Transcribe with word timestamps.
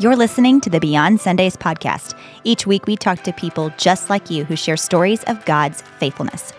You're 0.00 0.14
listening 0.14 0.60
to 0.60 0.70
the 0.70 0.78
Beyond 0.78 1.20
Sundays 1.20 1.56
podcast. 1.56 2.16
Each 2.44 2.68
week, 2.68 2.86
we 2.86 2.94
talk 2.94 3.24
to 3.24 3.32
people 3.32 3.72
just 3.78 4.08
like 4.08 4.30
you 4.30 4.44
who 4.44 4.54
share 4.54 4.76
stories 4.76 5.24
of 5.24 5.44
God's 5.44 5.82
faithfulness. 5.98 6.52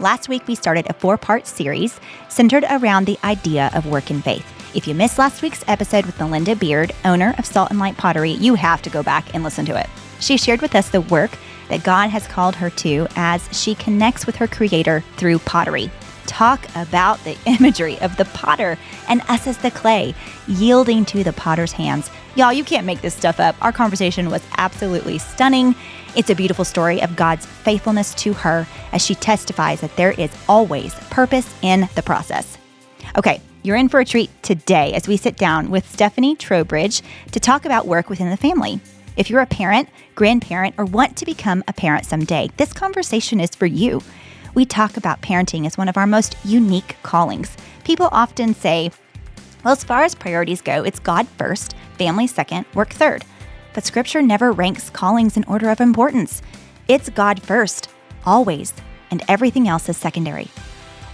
Last 0.00 0.28
week, 0.28 0.48
we 0.48 0.56
started 0.56 0.90
a 0.90 0.94
four 0.94 1.16
part 1.16 1.46
series 1.46 2.00
centered 2.28 2.64
around 2.68 3.04
the 3.04 3.16
idea 3.22 3.70
of 3.74 3.86
work 3.86 4.10
in 4.10 4.20
faith. 4.20 4.44
If 4.74 4.88
you 4.88 4.96
missed 4.96 5.20
last 5.20 5.40
week's 5.40 5.62
episode 5.68 6.04
with 6.04 6.18
Melinda 6.18 6.56
Beard, 6.56 6.90
owner 7.04 7.32
of 7.38 7.46
Salt 7.46 7.70
and 7.70 7.78
Light 7.78 7.96
Pottery, 7.96 8.32
you 8.32 8.56
have 8.56 8.82
to 8.82 8.90
go 8.90 9.04
back 9.04 9.36
and 9.36 9.44
listen 9.44 9.64
to 9.66 9.78
it. 9.78 9.88
She 10.18 10.36
shared 10.36 10.60
with 10.60 10.74
us 10.74 10.90
the 10.90 11.02
work 11.02 11.30
that 11.68 11.84
God 11.84 12.10
has 12.10 12.26
called 12.26 12.56
her 12.56 12.70
to 12.70 13.06
as 13.14 13.48
she 13.52 13.76
connects 13.76 14.26
with 14.26 14.34
her 14.34 14.48
Creator 14.48 15.04
through 15.16 15.38
pottery 15.38 15.92
talk 16.30 16.64
about 16.76 17.22
the 17.24 17.36
imagery 17.46 17.98
of 17.98 18.16
the 18.16 18.24
potter 18.26 18.78
and 19.08 19.20
us 19.22 19.46
as 19.46 19.58
the 19.58 19.70
clay, 19.70 20.14
yielding 20.46 21.04
to 21.06 21.24
the 21.24 21.32
potter's 21.32 21.72
hands. 21.72 22.08
Y'all, 22.36 22.52
you 22.52 22.62
can't 22.62 22.86
make 22.86 23.00
this 23.00 23.14
stuff 23.14 23.40
up. 23.40 23.56
Our 23.60 23.72
conversation 23.72 24.30
was 24.30 24.42
absolutely 24.56 25.18
stunning. 25.18 25.74
It's 26.16 26.30
a 26.30 26.34
beautiful 26.34 26.64
story 26.64 27.02
of 27.02 27.16
God's 27.16 27.44
faithfulness 27.44 28.14
to 28.14 28.32
her 28.32 28.66
as 28.92 29.04
she 29.04 29.16
testifies 29.16 29.80
that 29.80 29.94
there 29.96 30.12
is 30.12 30.30
always 30.48 30.94
purpose 31.10 31.52
in 31.62 31.88
the 31.96 32.02
process. 32.02 32.56
Okay, 33.18 33.40
you're 33.64 33.76
in 33.76 33.88
for 33.88 34.00
a 34.00 34.04
treat 34.04 34.30
today 34.42 34.92
as 34.92 35.08
we 35.08 35.16
sit 35.16 35.36
down 35.36 35.70
with 35.70 35.90
Stephanie 35.90 36.36
Trowbridge 36.36 37.02
to 37.32 37.40
talk 37.40 37.64
about 37.64 37.86
work 37.86 38.08
within 38.08 38.30
the 38.30 38.36
family. 38.36 38.80
If 39.16 39.28
you're 39.28 39.40
a 39.40 39.46
parent, 39.46 39.88
grandparent, 40.14 40.76
or 40.78 40.84
want 40.84 41.16
to 41.16 41.26
become 41.26 41.64
a 41.66 41.72
parent 41.72 42.06
someday, 42.06 42.50
this 42.56 42.72
conversation 42.72 43.40
is 43.40 43.50
for 43.50 43.66
you 43.66 44.00
we 44.54 44.64
talk 44.64 44.96
about 44.96 45.20
parenting 45.22 45.66
as 45.66 45.78
one 45.78 45.88
of 45.88 45.96
our 45.96 46.06
most 46.06 46.36
unique 46.44 46.96
callings. 47.02 47.56
People 47.84 48.08
often 48.12 48.54
say, 48.54 48.90
well, 49.64 49.72
as 49.72 49.84
far 49.84 50.02
as 50.02 50.14
priorities 50.14 50.62
go, 50.62 50.82
it's 50.82 50.98
God 50.98 51.28
first, 51.28 51.74
family 51.98 52.26
second, 52.26 52.66
work 52.74 52.90
third. 52.90 53.24
But 53.74 53.84
scripture 53.84 54.22
never 54.22 54.52
ranks 54.52 54.90
callings 54.90 55.36
in 55.36 55.44
order 55.44 55.70
of 55.70 55.80
importance. 55.80 56.42
It's 56.88 57.08
God 57.10 57.42
first, 57.42 57.88
always, 58.24 58.72
and 59.10 59.22
everything 59.28 59.68
else 59.68 59.88
is 59.88 59.96
secondary. 59.96 60.48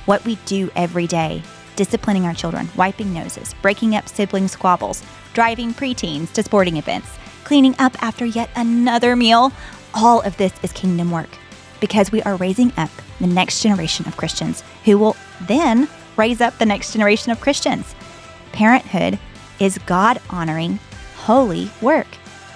What 0.07 0.25
we 0.25 0.37
do 0.47 0.71
every 0.77 1.07
day, 1.07 1.43
disciplining 1.75 2.25
our 2.25 2.35
children, 2.35 2.69
wiping 2.77 3.13
noses, 3.13 3.55
breaking 3.61 3.95
up 3.95 4.09
sibling 4.09 4.49
squabbles, 4.49 5.03
driving 5.35 5.75
preteens 5.75 6.33
to 6.33 6.43
sporting 6.43 6.77
events, 6.77 7.09
cleaning 7.45 7.75
up 7.79 8.01
after 8.03 8.25
yet 8.25 8.49
another 8.57 9.17
meal, 9.17 9.53
all 9.93 10.21
of 10.23 10.37
this 10.37 10.53
is 10.63 10.73
kingdom 10.73 11.11
work 11.11 11.31
because 11.81 12.13
we 12.13 12.23
are 12.23 12.37
raising 12.37 12.73
up 12.77 12.91
the 13.21 13.27
next 13.27 13.63
generation 13.63 14.07
of 14.07 14.17
Christians 14.17 14.63
who 14.85 14.99
will 14.99 15.17
then 15.43 15.89
raise 16.17 16.41
up 16.41 16.57
the 16.59 16.67
next 16.67 16.93
generation 16.93 17.33
of 17.33 17.41
Christians. 17.41 17.95
Parenthood 18.53 19.19
is 19.61 19.79
God 19.87 20.21
honoring, 20.31 20.79
holy 21.17 21.71
work. 21.81 22.07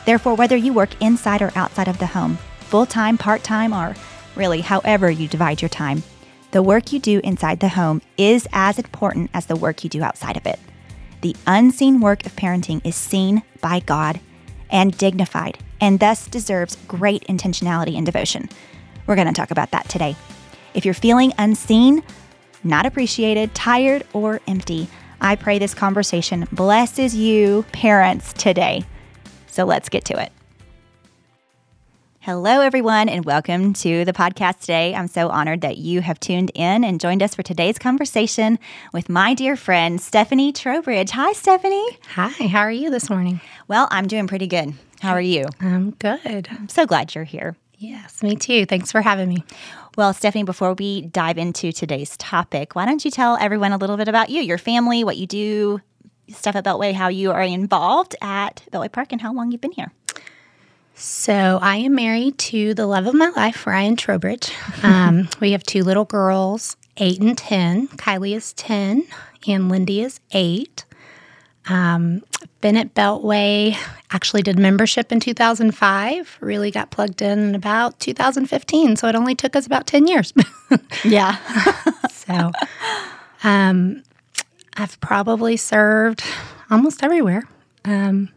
Therefore, 0.06 0.34
whether 0.34 0.56
you 0.56 0.72
work 0.72 0.90
inside 1.00 1.42
or 1.42 1.52
outside 1.54 1.88
of 1.88 1.98
the 1.98 2.06
home, 2.06 2.38
full 2.60 2.86
time, 2.86 3.18
part 3.18 3.42
time, 3.42 3.72
or 3.72 3.94
really 4.34 4.60
however 4.60 5.10
you 5.10 5.28
divide 5.28 5.60
your 5.60 5.68
time, 5.68 6.02
the 6.52 6.62
work 6.62 6.92
you 6.92 6.98
do 6.98 7.20
inside 7.22 7.60
the 7.60 7.68
home 7.68 8.02
is 8.16 8.48
as 8.52 8.78
important 8.78 9.30
as 9.34 9.46
the 9.46 9.56
work 9.56 9.84
you 9.84 9.90
do 9.90 10.02
outside 10.02 10.36
of 10.36 10.46
it. 10.46 10.58
The 11.20 11.36
unseen 11.46 12.00
work 12.00 12.26
of 12.26 12.34
parenting 12.34 12.80
is 12.84 12.96
seen 12.96 13.42
by 13.60 13.80
God 13.80 14.20
and 14.70 14.96
dignified, 14.96 15.58
and 15.80 16.00
thus 16.00 16.26
deserves 16.26 16.76
great 16.88 17.24
intentionality 17.28 17.96
and 17.96 18.06
devotion. 18.06 18.48
We're 19.06 19.16
going 19.16 19.28
to 19.28 19.32
talk 19.32 19.50
about 19.50 19.70
that 19.72 19.88
today. 19.88 20.16
If 20.74 20.84
you're 20.84 20.94
feeling 20.94 21.32
unseen, 21.38 22.02
not 22.62 22.86
appreciated, 22.86 23.54
tired, 23.54 24.04
or 24.12 24.40
empty, 24.46 24.88
I 25.20 25.36
pray 25.36 25.58
this 25.58 25.74
conversation 25.74 26.46
blesses 26.52 27.14
you, 27.14 27.64
parents, 27.72 28.32
today. 28.32 28.84
So 29.46 29.64
let's 29.64 29.88
get 29.88 30.04
to 30.06 30.22
it. 30.22 30.32
Hello, 32.20 32.60
everyone, 32.60 33.08
and 33.08 33.24
welcome 33.24 33.72
to 33.72 34.04
the 34.04 34.12
podcast 34.12 34.60
today. 34.60 34.94
I'm 34.94 35.08
so 35.08 35.30
honored 35.30 35.62
that 35.62 35.78
you 35.78 36.02
have 36.02 36.20
tuned 36.20 36.52
in 36.54 36.84
and 36.84 37.00
joined 37.00 37.22
us 37.22 37.34
for 37.34 37.42
today's 37.42 37.78
conversation 37.78 38.58
with 38.92 39.08
my 39.08 39.32
dear 39.32 39.56
friend, 39.56 39.98
Stephanie 39.98 40.52
Trowbridge. 40.52 41.10
Hi, 41.12 41.32
Stephanie. 41.32 41.98
Hi, 42.10 42.46
how 42.46 42.60
are 42.60 42.70
you 42.70 42.90
this 42.90 43.08
morning? 43.08 43.40
Well, 43.68 43.88
I'm 43.90 44.06
doing 44.06 44.26
pretty 44.26 44.46
good. 44.46 44.74
How 45.00 45.12
are 45.12 45.20
you? 45.20 45.46
I'm 45.60 45.92
good. 45.92 46.48
I'm 46.50 46.68
so 46.68 46.84
glad 46.84 47.14
you're 47.14 47.24
here. 47.24 47.56
Yes, 47.80 48.22
me 48.22 48.36
too. 48.36 48.66
Thanks 48.66 48.92
for 48.92 49.00
having 49.00 49.30
me. 49.30 49.42
Well, 49.96 50.12
Stephanie, 50.12 50.44
before 50.44 50.74
we 50.74 51.00
dive 51.00 51.38
into 51.38 51.72
today's 51.72 52.14
topic, 52.18 52.74
why 52.74 52.84
don't 52.84 53.02
you 53.06 53.10
tell 53.10 53.38
everyone 53.40 53.72
a 53.72 53.78
little 53.78 53.96
bit 53.96 54.06
about 54.06 54.28
you, 54.28 54.42
your 54.42 54.58
family, 54.58 55.02
what 55.02 55.16
you 55.16 55.26
do, 55.26 55.80
stuff 56.28 56.56
at 56.56 56.64
Beltway, 56.64 56.92
how 56.92 57.08
you 57.08 57.30
are 57.32 57.40
involved 57.40 58.14
at 58.20 58.62
Beltway 58.70 58.92
Park, 58.92 59.12
and 59.12 59.22
how 59.22 59.32
long 59.32 59.50
you've 59.50 59.62
been 59.62 59.72
here? 59.72 59.92
So, 60.94 61.58
I 61.62 61.76
am 61.76 61.94
married 61.94 62.36
to 62.36 62.74
the 62.74 62.86
love 62.86 63.06
of 63.06 63.14
my 63.14 63.30
life, 63.30 63.66
Ryan 63.66 63.96
Trowbridge. 63.96 64.52
Um, 64.82 65.30
we 65.40 65.52
have 65.52 65.62
two 65.62 65.82
little 65.82 66.04
girls, 66.04 66.76
eight 66.98 67.18
and 67.20 67.36
10. 67.36 67.88
Kylie 67.88 68.36
is 68.36 68.52
10, 68.54 69.06
and 69.46 69.70
Lindy 69.70 70.02
is 70.02 70.20
eight. 70.32 70.84
Um, 71.66 72.22
been 72.60 72.76
at 72.76 72.94
Beltway, 72.94 73.76
actually 74.10 74.42
did 74.42 74.58
membership 74.58 75.12
in 75.12 75.20
2005, 75.20 76.38
really 76.40 76.70
got 76.70 76.90
plugged 76.90 77.22
in 77.22 77.38
in 77.38 77.54
about 77.54 77.98
2015. 78.00 78.96
So 78.96 79.08
it 79.08 79.14
only 79.14 79.34
took 79.34 79.56
us 79.56 79.66
about 79.66 79.86
10 79.86 80.06
years. 80.06 80.32
yeah. 81.04 81.36
so 82.10 82.52
um, 83.44 84.02
I've 84.76 85.00
probably 85.00 85.56
served 85.56 86.22
almost 86.70 87.02
everywhere. 87.02 87.44
Um, 87.84 88.28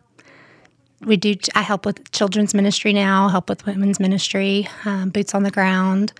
we 1.01 1.17
do, 1.17 1.35
I 1.53 1.61
help 1.61 1.85
with 1.85 2.11
children's 2.11 2.53
ministry 2.53 2.93
now, 2.93 3.27
help 3.27 3.49
with 3.49 3.65
women's 3.65 3.99
ministry, 3.99 4.67
um, 4.85 5.09
boots 5.09 5.35
on 5.35 5.43
the 5.43 5.51
ground. 5.51 6.13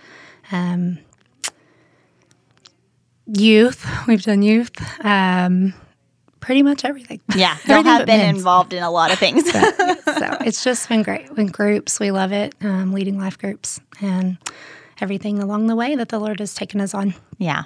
Um, 0.52 1.00
youth, 3.26 3.86
we've 4.08 4.24
done 4.24 4.42
youth. 4.42 4.72
Um, 5.06 5.74
pretty 6.44 6.62
much 6.62 6.84
everything. 6.84 7.22
Yeah, 7.36 7.58
y'all 7.66 7.84
have 7.84 8.06
been 8.06 8.20
men's. 8.20 8.38
involved 8.38 8.74
in 8.74 8.84
a 8.84 8.92
lot 8.92 9.12
of 9.12 9.18
things. 9.18 9.50
so, 9.50 9.60
so, 10.06 10.38
it's 10.42 10.64
just 10.64 10.88
been 10.90 11.02
great. 11.02 11.30
In 11.32 11.48
groups, 11.48 12.00
we 12.00 12.12
love 12.12 12.32
it. 12.32 12.54
Um, 12.62 12.92
leading 12.92 13.18
life 13.18 13.38
groups 13.38 13.80
and 14.02 14.38
everything 15.02 15.40
along 15.40 15.68
the 15.68 15.76
way 15.76 15.96
that 15.96 16.10
the 16.10 16.20
Lord 16.20 16.40
has 16.40 16.54
taken 16.54 16.80
us 16.82 16.94
on. 16.94 17.16
Yeah. 17.38 17.64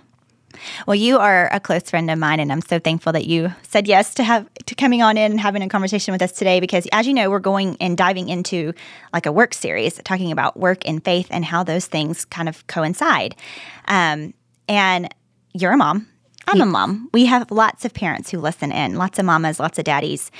Well, 0.85 0.95
you 0.95 1.17
are 1.17 1.49
a 1.51 1.59
close 1.59 1.89
friend 1.89 2.09
of 2.09 2.17
mine, 2.17 2.39
and 2.39 2.51
I'm 2.51 2.61
so 2.61 2.79
thankful 2.79 3.13
that 3.13 3.25
you 3.25 3.51
said 3.63 3.87
yes 3.87 4.13
to 4.15 4.23
have 4.23 4.47
to 4.65 4.75
coming 4.75 5.01
on 5.01 5.17
in 5.17 5.31
and 5.31 5.39
having 5.39 5.61
a 5.61 5.69
conversation 5.69 6.11
with 6.11 6.21
us 6.21 6.31
today. 6.31 6.59
Because, 6.59 6.87
as 6.91 7.07
you 7.07 7.13
know, 7.13 7.29
we're 7.29 7.39
going 7.39 7.77
and 7.81 7.97
diving 7.97 8.29
into 8.29 8.73
like 9.11 9.25
a 9.25 9.31
work 9.31 9.53
series, 9.53 9.95
talking 10.05 10.31
about 10.31 10.57
work 10.57 10.87
and 10.87 11.03
faith 11.03 11.27
and 11.31 11.43
how 11.43 11.63
those 11.63 11.87
things 11.87 12.25
kind 12.25 12.47
of 12.47 12.65
coincide. 12.67 13.35
Um, 13.87 14.33
and 14.69 15.13
you're 15.53 15.73
a 15.73 15.77
mom, 15.77 16.07
I'm 16.47 16.61
a 16.61 16.65
mom. 16.65 17.09
We 17.13 17.25
have 17.25 17.51
lots 17.51 17.85
of 17.85 17.93
parents 17.93 18.31
who 18.31 18.39
listen 18.39 18.71
in, 18.71 18.95
lots 18.95 19.19
of 19.19 19.25
mamas, 19.25 19.59
lots 19.59 19.77
of 19.77 19.85
daddies. 19.85 20.31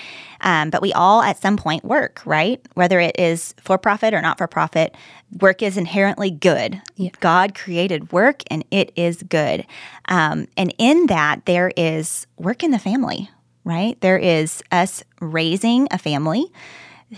Um, 0.42 0.70
but 0.70 0.82
we 0.82 0.94
all 0.94 1.22
at 1.22 1.38
some 1.38 1.58
point 1.58 1.84
work, 1.84 2.22
right? 2.26 2.66
Whether 2.76 3.00
it 3.00 3.20
is 3.20 3.54
for 3.62 3.78
profit 3.78 4.14
or 4.14 4.22
not 4.22 4.38
for 4.38 4.48
profit, 4.48 4.96
work 5.42 5.62
is 5.62 5.78
inherently 5.78 6.32
good. 6.32 6.82
Yeah. 6.96 7.10
God 7.20 7.56
created 7.56 8.12
work 8.12 8.44
and 8.50 8.64
it 8.72 8.92
is 8.96 9.24
good. 9.24 9.66
Um, 10.08 10.48
and 10.56 10.74
in 10.78 11.08
that, 11.08 11.46
there 11.46 11.72
is 11.76 12.26
work 12.38 12.64
in 12.64 12.72
the 12.72 12.80
family, 12.80 13.30
right? 13.64 14.00
There 14.02 14.18
is 14.18 14.64
us 14.72 15.04
raising 15.20 15.88
a 15.92 15.98
family 15.98 16.46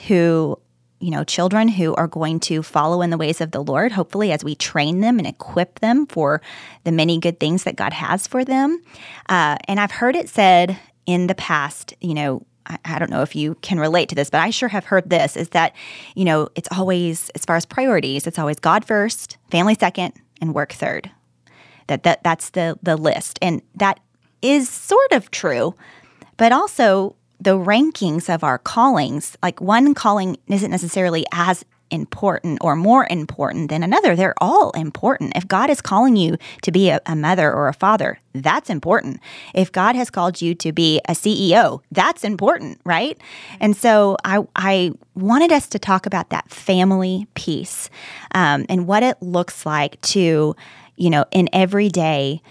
who 0.07 0.57
you 0.99 1.11
know, 1.11 1.23
children 1.23 1.67
who 1.69 1.95
are 1.95 2.07
going 2.07 2.39
to 2.41 2.61
follow 2.61 3.01
in 3.01 3.09
the 3.09 3.17
ways 3.17 3.41
of 3.41 3.51
the 3.51 3.63
Lord, 3.63 3.91
hopefully, 3.91 4.31
as 4.31 4.43
we 4.43 4.55
train 4.55 5.01
them 5.01 5.17
and 5.17 5.27
equip 5.27 5.79
them 5.79 6.05
for 6.07 6.41
the 6.83 6.91
many 6.91 7.17
good 7.19 7.39
things 7.39 7.63
that 7.63 7.75
God 7.75 7.93
has 7.93 8.27
for 8.27 8.43
them. 8.43 8.81
Uh, 9.29 9.57
and 9.67 9.79
I've 9.79 9.91
heard 9.91 10.15
it 10.15 10.29
said 10.29 10.77
in 11.05 11.27
the 11.27 11.35
past, 11.35 11.93
you 12.01 12.13
know, 12.13 12.45
I, 12.65 12.77
I 12.85 12.99
don't 12.99 13.09
know 13.09 13.21
if 13.21 13.35
you 13.35 13.55
can 13.61 13.79
relate 13.79 14.09
to 14.09 14.15
this, 14.15 14.29
but 14.29 14.41
I 14.41 14.49
sure 14.49 14.69
have 14.69 14.85
heard 14.85 15.09
this 15.09 15.37
is 15.37 15.49
that, 15.49 15.73
you 16.15 16.25
know, 16.25 16.49
it's 16.55 16.69
always, 16.71 17.29
as 17.29 17.45
far 17.45 17.55
as 17.55 17.65
priorities, 17.65 18.27
it's 18.27 18.39
always 18.39 18.59
God 18.59 18.85
first, 18.85 19.37
family 19.49 19.75
second, 19.79 20.13
and 20.41 20.53
work 20.53 20.73
third. 20.73 21.09
That, 21.87 22.03
that 22.03 22.23
that's 22.23 22.51
the 22.51 22.77
the 22.83 22.95
list. 22.95 23.39
And 23.41 23.63
that 23.73 23.99
is 24.43 24.69
sort 24.69 25.11
of 25.11 25.31
true, 25.31 25.73
but 26.37 26.51
also 26.51 27.15
the 27.39 27.57
rankings 27.57 28.33
of 28.33 28.43
our 28.43 28.57
callings, 28.57 29.37
like 29.41 29.61
one 29.61 29.93
calling 29.93 30.37
isn't 30.47 30.71
necessarily 30.71 31.25
as 31.31 31.63
important 31.91 32.59
or 32.61 32.75
more 32.75 33.07
important 33.09 33.69
than 33.69 33.83
another. 33.83 34.15
They're 34.15 34.35
all 34.37 34.71
important. 34.71 35.33
If 35.35 35.47
God 35.47 35.69
is 35.69 35.81
calling 35.81 36.15
you 36.15 36.37
to 36.61 36.71
be 36.71 36.89
a, 36.89 37.01
a, 37.05 37.15
mother 37.15 37.51
or 37.51 37.67
a 37.67 37.73
father, 37.73 38.19
that's 38.33 38.69
important. 38.69 39.19
If 39.53 39.71
God 39.71 39.95
has 39.95 40.09
called 40.09 40.41
you 40.41 40.53
to 40.55 40.71
be 40.71 41.01
a 41.07 41.13
CEO, 41.13 41.81
that's 41.91 42.23
important, 42.23 42.79
right? 42.85 43.19
And 43.59 43.75
so 43.75 44.17
I, 44.23 44.43
I 44.55 44.91
wanted 45.15 45.51
us 45.51 45.67
to 45.69 45.79
talk 45.79 46.05
about 46.05 46.29
that 46.29 46.49
family 46.49 47.27
piece 47.33 47.89
um, 48.35 48.65
and 48.69 48.87
what 48.87 49.03
it 49.03 49.21
looks 49.21 49.65
like 49.65 49.99
to, 50.01 50.55
you 50.95 51.09
know, 51.09 51.25
in 51.31 51.49
every 51.53 51.89
day 51.89 52.41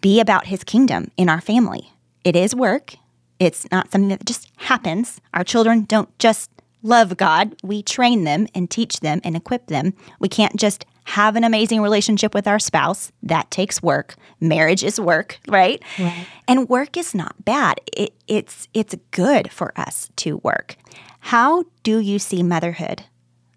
be 0.00 0.20
about 0.20 0.46
his 0.46 0.64
kingdom 0.64 1.10
in 1.16 1.28
our 1.28 1.40
family. 1.40 1.90
It 2.24 2.36
is 2.36 2.54
work, 2.54 2.94
It's 3.42 3.68
not 3.72 3.90
something 3.90 4.08
that 4.10 4.24
just 4.24 4.48
happens. 4.56 5.20
Our 5.34 5.42
children 5.42 5.82
don't 5.82 6.16
just 6.20 6.48
love 6.84 7.16
God. 7.16 7.56
We 7.64 7.82
train 7.82 8.22
them 8.22 8.46
and 8.54 8.70
teach 8.70 9.00
them 9.00 9.20
and 9.24 9.34
equip 9.34 9.66
them. 9.66 9.94
We 10.20 10.28
can't 10.28 10.54
just 10.54 10.84
have 11.04 11.34
an 11.34 11.42
amazing 11.42 11.82
relationship 11.82 12.34
with 12.34 12.46
our 12.46 12.60
spouse. 12.60 13.10
That 13.20 13.50
takes 13.50 13.82
work. 13.82 14.14
Marriage 14.40 14.84
is 14.84 15.00
work, 15.00 15.40
right? 15.48 15.82
Right. 15.98 16.24
And 16.46 16.68
work 16.68 16.96
is 16.96 17.16
not 17.16 17.44
bad. 17.44 17.80
It, 17.92 18.14
it's 18.28 18.68
it's 18.74 18.94
good 19.10 19.50
for 19.50 19.72
us 19.76 20.10
to 20.18 20.36
work. 20.44 20.76
How 21.18 21.64
do 21.82 21.98
you 21.98 22.20
see 22.20 22.44
motherhood 22.44 23.02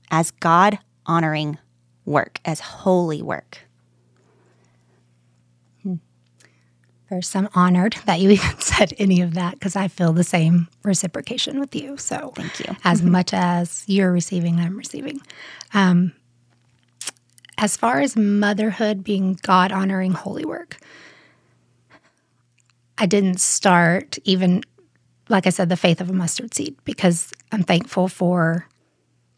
as 0.10 0.32
God 0.32 0.80
honoring 1.06 1.60
work, 2.06 2.40
as 2.44 2.60
holy 2.60 3.22
work? 3.22 3.65
First, 7.10 7.36
I'm 7.36 7.50
honored 7.54 7.98
that 8.06 8.20
you 8.20 8.30
even 8.32 8.60
said 8.60 8.94
any 8.98 9.22
of 9.22 9.34
that 9.36 9.54
because 9.54 9.76
I 9.76 9.88
feel 9.88 10.14
the 10.14 10.24
same 10.24 10.68
reciprocation 10.84 11.60
with 11.60 11.76
you. 11.76 11.98
So, 11.98 12.34
Thank 12.36 12.60
you. 12.60 12.76
As 12.84 13.02
much 13.02 13.34
as 13.34 13.84
you're 13.88 14.12
receiving, 14.12 14.60
I'm 14.60 14.78
receiving. 14.78 15.22
Um, 15.74 16.14
as 17.58 17.78
far 17.78 18.02
as 18.02 18.18
motherhood 18.18 19.04
being 19.04 19.40
God 19.42 19.72
honoring 19.72 20.12
holy 20.12 20.44
work, 20.44 20.78
I 22.98 23.06
didn't 23.06 23.40
start 23.40 24.18
even, 24.26 24.62
like 25.30 25.48
I 25.48 25.52
said, 25.52 25.70
the 25.70 25.78
faith 25.78 26.02
of 26.02 26.10
a 26.10 26.14
mustard 26.14 26.54
seed 26.54 26.76
because 26.84 27.32
I'm 27.52 27.64
thankful 27.64 28.08
for 28.08 28.68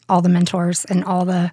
all 0.10 0.22
the 0.22 0.30
mentors 0.30 0.86
and 0.86 1.04
all 1.04 1.26
the 1.26 1.52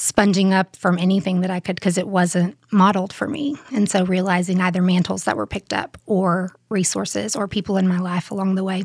sponging 0.00 0.54
up 0.54 0.76
from 0.76 0.96
anything 0.96 1.40
that 1.40 1.50
I 1.50 1.58
could 1.58 1.74
because 1.74 1.98
it 1.98 2.06
wasn't 2.06 2.56
modeled 2.70 3.12
for 3.12 3.26
me. 3.26 3.56
And 3.72 3.90
so 3.90 4.04
realizing 4.04 4.60
either 4.60 4.80
mantles 4.80 5.24
that 5.24 5.36
were 5.36 5.46
picked 5.46 5.72
up 5.72 5.98
or 6.06 6.54
resources 6.68 7.34
or 7.34 7.48
people 7.48 7.76
in 7.76 7.88
my 7.88 7.98
life 7.98 8.30
along 8.30 8.54
the 8.54 8.62
way, 8.62 8.84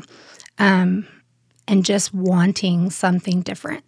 um, 0.58 1.06
and 1.68 1.84
just 1.84 2.12
wanting 2.12 2.90
something 2.90 3.42
different 3.42 3.84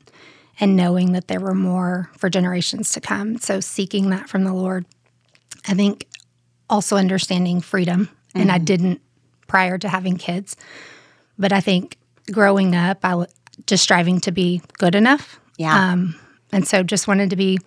and 0.61 0.77
knowing 0.77 1.13
that 1.13 1.27
there 1.27 1.41
were 1.41 1.55
more 1.55 2.11
for 2.17 2.31
generations 2.31 2.93
to 2.93 3.01
come. 3.01 3.39
So 3.39 3.59
seeking 3.59 4.11
that 4.11 4.29
from 4.29 4.45
the 4.45 4.55
Lord. 4.55 4.87
I 5.67 5.75
think 5.75 6.07
also 6.71 6.97
understanding 6.97 7.61
freedom. 7.61 8.09
And 8.37 8.53
I 8.53 8.59
didn't 8.59 9.01
prior 9.47 9.79
to 9.79 9.89
having 9.89 10.17
kids. 10.17 10.57
But 11.39 11.53
I 11.53 11.61
think 11.61 11.97
growing 12.31 12.77
up, 12.77 12.99
I 13.03 13.15
was 13.15 13.35
just 13.67 13.83
striving 13.83 14.21
to 14.21 14.31
be 14.31 14.61
good 14.79 14.95
enough. 14.95 15.41
Yeah. 15.57 15.93
Um, 15.93 16.15
and 16.53 16.67
so 16.67 16.83
just 16.83 17.09
wanted 17.09 17.31
to 17.31 17.37
be 17.37 17.59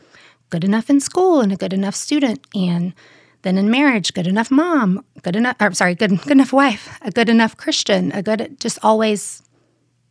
good 0.50 0.64
enough 0.64 0.90
in 0.90 1.00
school 1.00 1.42
and 1.42 1.52
a 1.52 1.58
good 1.58 1.74
enough 1.74 1.96
student. 1.96 2.46
And 2.56 2.94
then 3.42 3.58
in 3.58 3.70
marriage, 3.70 4.14
good 4.14 4.28
enough 4.28 4.52
mom, 4.52 5.04
good 5.22 5.36
enough, 5.36 5.56
or 5.62 5.74
sorry, 5.74 5.96
good, 5.96 6.22
good 6.22 6.32
enough 6.32 6.52
wife, 6.52 6.98
a 7.02 7.12
good 7.12 7.30
enough 7.30 7.56
Christian, 7.56 8.12
a 8.12 8.22
good, 8.22 8.60
just 8.60 8.80
always 8.84 9.44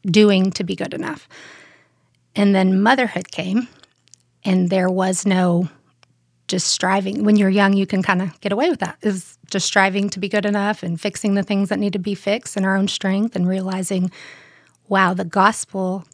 doing 0.06 0.50
to 0.52 0.64
be 0.64 0.76
good 0.76 0.94
enough. 0.94 1.28
And 2.34 2.54
then 2.54 2.82
motherhood 2.82 3.30
came, 3.30 3.68
and 4.44 4.70
there 4.70 4.88
was 4.88 5.26
no 5.26 5.68
just 6.46 6.68
striving. 6.68 7.24
When 7.24 7.36
you're 7.36 7.50
young, 7.50 7.74
you 7.74 7.86
can 7.86 8.02
kind 8.02 8.22
of 8.22 8.40
get 8.40 8.52
away 8.52 8.70
with 8.70 8.80
that, 8.80 8.96
is 9.02 9.36
just 9.50 9.66
striving 9.66 10.08
to 10.10 10.20
be 10.20 10.28
good 10.28 10.46
enough 10.46 10.82
and 10.82 11.00
fixing 11.00 11.34
the 11.34 11.42
things 11.42 11.68
that 11.68 11.78
need 11.78 11.92
to 11.94 11.98
be 11.98 12.14
fixed 12.14 12.56
in 12.56 12.64
our 12.64 12.76
own 12.76 12.88
strength 12.88 13.36
and 13.36 13.46
realizing, 13.46 14.10
wow, 14.88 15.12
the 15.12 15.24
gospel. 15.24 16.04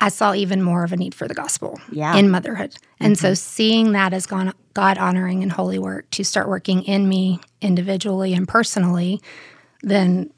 I 0.00 0.08
saw 0.10 0.32
even 0.32 0.62
more 0.62 0.84
of 0.84 0.92
a 0.92 0.96
need 0.96 1.14
for 1.14 1.26
the 1.26 1.34
gospel 1.34 1.80
Yeah. 1.90 2.16
in 2.16 2.30
motherhood. 2.30 2.76
And 3.00 3.18
so 3.18 3.34
seeing 3.34 3.92
that 3.92 4.12
as 4.12 4.26
God 4.26 4.54
honoring 4.98 5.42
and 5.42 5.50
holy 5.50 5.78
work 5.78 6.08
to 6.12 6.24
start 6.24 6.48
working 6.48 6.82
in 6.84 7.08
me 7.08 7.40
individually 7.60 8.32
and 8.34 8.46
personally, 8.46 9.20
then 9.82 10.30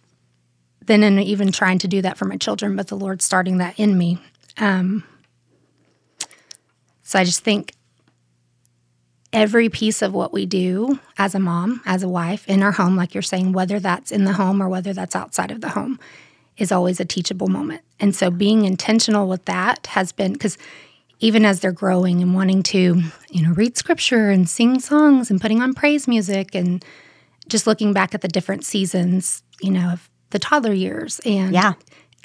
then 0.87 1.03
in 1.05 1.19
even 1.21 1.53
trying 1.53 1.79
to 1.79 1.87
do 1.87 2.03
that 2.03 2.17
for 2.17 2.25
my 2.25 2.37
children, 2.37 2.75
but 2.75 2.89
the 2.89 2.97
Lord 2.97 3.23
starting 3.23 3.59
that 3.59 3.79
in 3.79 3.97
me. 3.97 4.19
Um, 4.59 5.05
so 7.03 7.19
I 7.19 7.25
just 7.25 7.45
think 7.45 7.75
every 9.33 9.69
piece 9.69 10.03
of 10.03 10.13
what 10.15 10.33
we 10.33 10.47
do 10.47 10.99
as 11.19 11.35
a 11.35 11.39
mom, 11.39 11.81
as 11.85 12.03
a 12.03 12.09
wife, 12.09 12.49
in 12.49 12.63
our 12.63 12.73
home, 12.73 12.97
like 12.97 13.15
you're 13.15 13.23
saying, 13.23 13.53
whether 13.53 13.79
that's 13.79 14.11
in 14.11 14.25
the 14.25 14.33
home 14.33 14.61
or 14.63 14.69
whether 14.69 14.93
that's 14.93 15.15
outside 15.15 15.51
of 15.53 15.61
the 15.61 15.69
home, 15.69 16.01
is 16.61 16.71
always 16.73 17.01
a 17.01 17.05
teachable 17.05 17.49
moment. 17.49 17.83
And 17.99 18.15
so 18.15 18.31
being 18.31 18.65
intentional 18.65 19.29
with 19.29 19.45
that 19.47 19.87
has 19.89 20.13
been 20.13 20.33
because 20.35 20.59
even 21.21 21.45
as 21.45 21.61
they're 21.61 21.73
growing 21.73 22.23
and 22.23 22.35
wanting 22.35 22.63
to, 22.63 23.03
you 23.31 23.43
know, 23.43 23.53
read 23.53 23.77
scripture 23.77 24.31
and 24.31 24.49
sing 24.49 24.81
songs 24.81 25.31
and 25.31 25.41
putting 25.41 25.61
on 25.61 25.75
praise 25.75 26.09
music 26.09 26.55
and 26.55 26.85
just 27.49 27.67
looking 27.67 27.93
back 27.93 28.15
at 28.15 28.21
the 28.23 28.29
different 28.29 28.65
seasons, 28.65 29.43
you 29.61 29.71
know, 29.71 29.91
of 29.91 30.09
the 30.31 30.39
toddler 30.39 30.73
years 30.73 31.21
and 31.27 31.53
Yeah. 31.53 31.75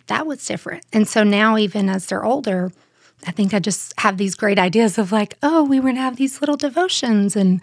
that 0.08 0.26
was 0.28 0.46
different. 0.46 0.86
And 0.94 1.08
so 1.08 1.24
now 1.24 1.58
even 1.58 1.90
as 1.90 2.06
they're 2.06 2.24
older, 2.24 2.72
I 3.28 3.32
think 3.32 3.54
I 3.54 3.60
just 3.60 3.94
have 4.00 4.18
these 4.18 4.36
great 4.36 4.60
ideas 4.60 4.98
of 4.98 5.12
like, 5.12 5.36
oh, 5.42 5.64
we 5.64 5.80
were 5.80 5.90
gonna 5.90 6.02
have 6.02 6.16
these 6.18 6.42
little 6.42 6.58
devotions 6.58 7.36
and 7.36 7.60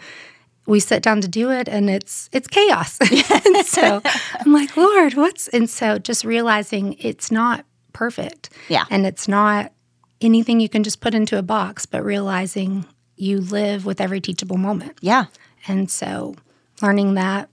we 0.67 0.81
sit 0.81 1.03
down 1.03 1.21
to 1.21 1.29
do 1.29 1.51
it 1.51 1.69
and 1.69 1.91
it's 1.91 2.29
it's 2.33 2.49
chaos. 2.49 2.99
and 3.47 3.67
so 3.67 4.01
I'm 4.41 4.53
like, 4.53 4.77
Lord, 4.77 5.15
what's 5.15 5.49
and 5.49 5.69
so 5.69 5.99
just 5.99 6.25
realizing 6.25 6.97
it's 6.99 7.31
not 7.31 7.65
perfect. 7.93 8.51
Yeah. 8.69 8.85
And 8.91 9.07
it's 9.07 9.29
not 9.29 9.73
anything 10.21 10.61
you 10.61 10.69
can 10.69 10.83
just 10.83 11.01
put 11.01 11.15
into 11.15 11.39
a 11.39 11.43
box, 11.43 11.87
but 11.87 12.05
realizing 12.05 12.87
you 13.17 13.41
live 13.41 13.85
with 13.85 14.01
every 14.01 14.21
teachable 14.21 14.57
moment. 14.57 14.99
Yeah. 15.01 15.27
And 15.67 15.91
so 15.91 16.35
learning 16.81 17.15
that 17.15 17.49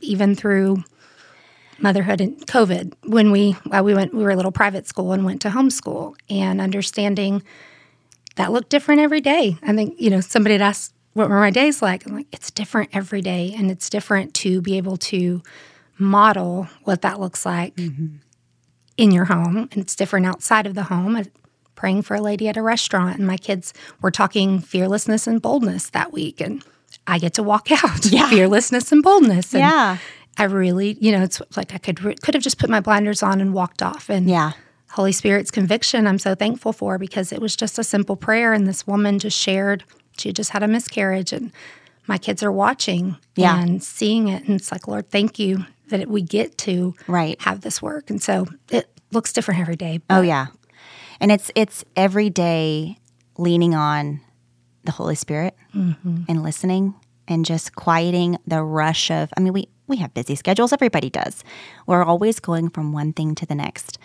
even 0.00 0.34
through 0.34 0.84
motherhood 1.78 2.20
and 2.20 2.46
COVID, 2.46 2.94
when 3.06 3.30
we 3.30 3.56
well, 3.66 3.84
we 3.84 3.94
went 3.94 4.14
we 4.14 4.22
were 4.22 4.30
a 4.30 4.36
little 4.36 4.52
private 4.52 4.86
school 4.86 5.12
and 5.12 5.24
went 5.24 5.40
to 5.42 5.48
homeschool 5.48 6.14
and 6.28 6.60
understanding 6.60 7.42
that 8.36 8.52
looked 8.52 8.68
different 8.68 9.00
every 9.00 9.20
day. 9.20 9.56
I 9.62 9.74
think, 9.74 10.00
you 10.00 10.10
know, 10.10 10.20
somebody 10.20 10.54
had 10.54 10.62
asked 10.62 10.93
what 11.14 11.28
were 11.30 11.40
my 11.40 11.50
days 11.50 11.80
like? 11.82 12.06
I'm 12.06 12.14
like, 12.14 12.26
it's 12.32 12.50
different 12.50 12.90
every 12.92 13.22
day 13.22 13.54
and 13.56 13.70
it's 13.70 13.88
different 13.88 14.34
to 14.34 14.60
be 14.60 14.76
able 14.76 14.96
to 14.98 15.42
model 15.98 16.68
what 16.82 17.02
that 17.02 17.20
looks 17.20 17.46
like 17.46 17.74
mm-hmm. 17.76 18.16
in 18.96 19.10
your 19.12 19.24
home 19.26 19.56
and 19.56 19.76
it's 19.76 19.96
different 19.96 20.26
outside 20.26 20.66
of 20.66 20.74
the 20.74 20.84
home. 20.84 21.16
I- 21.16 21.26
Praying 21.76 22.02
for 22.02 22.14
a 22.14 22.20
lady 22.20 22.48
at 22.48 22.56
a 22.56 22.62
restaurant, 22.62 23.18
and 23.18 23.26
my 23.26 23.36
kids 23.36 23.74
were 24.00 24.12
talking 24.12 24.60
fearlessness 24.60 25.26
and 25.26 25.42
boldness 25.42 25.90
that 25.90 26.12
week, 26.12 26.40
and 26.40 26.62
I 27.08 27.18
get 27.18 27.34
to 27.34 27.42
walk 27.42 27.70
out 27.84 28.06
Yeah. 28.06 28.30
fearlessness 28.30 28.92
and 28.92 29.02
boldness. 29.02 29.52
And 29.54 29.60
Yeah. 29.62 29.98
I 30.38 30.44
really, 30.44 30.96
you 31.00 31.10
know, 31.10 31.22
it's 31.24 31.42
like 31.56 31.74
I 31.74 31.78
could 31.78 31.98
could 32.22 32.34
have 32.34 32.44
just 32.44 32.58
put 32.58 32.70
my 32.70 32.78
blinders 32.78 33.24
on 33.24 33.40
and 33.40 33.52
walked 33.52 33.82
off. 33.82 34.08
And 34.08 34.30
Yeah. 34.30 34.52
Holy 34.92 35.10
Spirit's 35.10 35.50
conviction, 35.50 36.06
I'm 36.06 36.20
so 36.20 36.36
thankful 36.36 36.72
for 36.72 36.96
because 36.96 37.32
it 37.32 37.40
was 37.42 37.56
just 37.56 37.76
a 37.76 37.84
simple 37.84 38.14
prayer, 38.16 38.52
and 38.52 38.68
this 38.68 38.86
woman 38.86 39.18
just 39.18 39.36
shared 39.36 39.82
she 40.18 40.32
just 40.32 40.50
had 40.50 40.62
a 40.62 40.68
miscarriage, 40.68 41.32
and 41.32 41.52
my 42.06 42.18
kids 42.18 42.42
are 42.42 42.52
watching 42.52 43.16
Yeah. 43.36 43.60
and 43.60 43.82
seeing 43.82 44.28
it, 44.28 44.44
and 44.46 44.60
it's 44.60 44.70
like, 44.72 44.86
Lord, 44.88 45.10
thank 45.10 45.38
you 45.38 45.64
that 45.88 46.00
it, 46.00 46.08
we 46.08 46.22
get 46.22 46.56
to 46.58 46.94
Right. 47.06 47.40
have 47.42 47.60
this 47.60 47.80
work, 47.82 48.10
and 48.10 48.22
so 48.22 48.46
it 48.70 48.88
looks 49.12 49.32
different 49.32 49.60
every 49.60 49.76
day. 49.76 50.00
Oh 50.10 50.20
yeah. 50.22 50.46
And 51.20 51.30
it's 51.30 51.50
it's 51.54 51.84
every 51.96 52.28
day 52.30 52.98
leaning 53.38 53.74
on 53.74 54.20
the 54.84 54.92
Holy 54.92 55.14
Spirit 55.14 55.54
mm-hmm. 55.74 56.22
and 56.28 56.42
listening 56.42 56.94
and 57.26 57.44
just 57.44 57.74
quieting 57.74 58.36
the 58.46 58.62
rush 58.62 59.10
of 59.10 59.32
I 59.36 59.40
mean 59.40 59.52
we 59.52 59.68
we 59.86 59.96
have 59.98 60.12
busy 60.14 60.34
schedules 60.34 60.72
everybody 60.72 61.10
does. 61.10 61.44
We're 61.86 62.04
always 62.04 62.40
going 62.40 62.70
from 62.70 62.92
one 62.92 63.12
thing 63.12 63.34
to 63.36 63.46
the 63.46 63.54
next. 63.54 63.98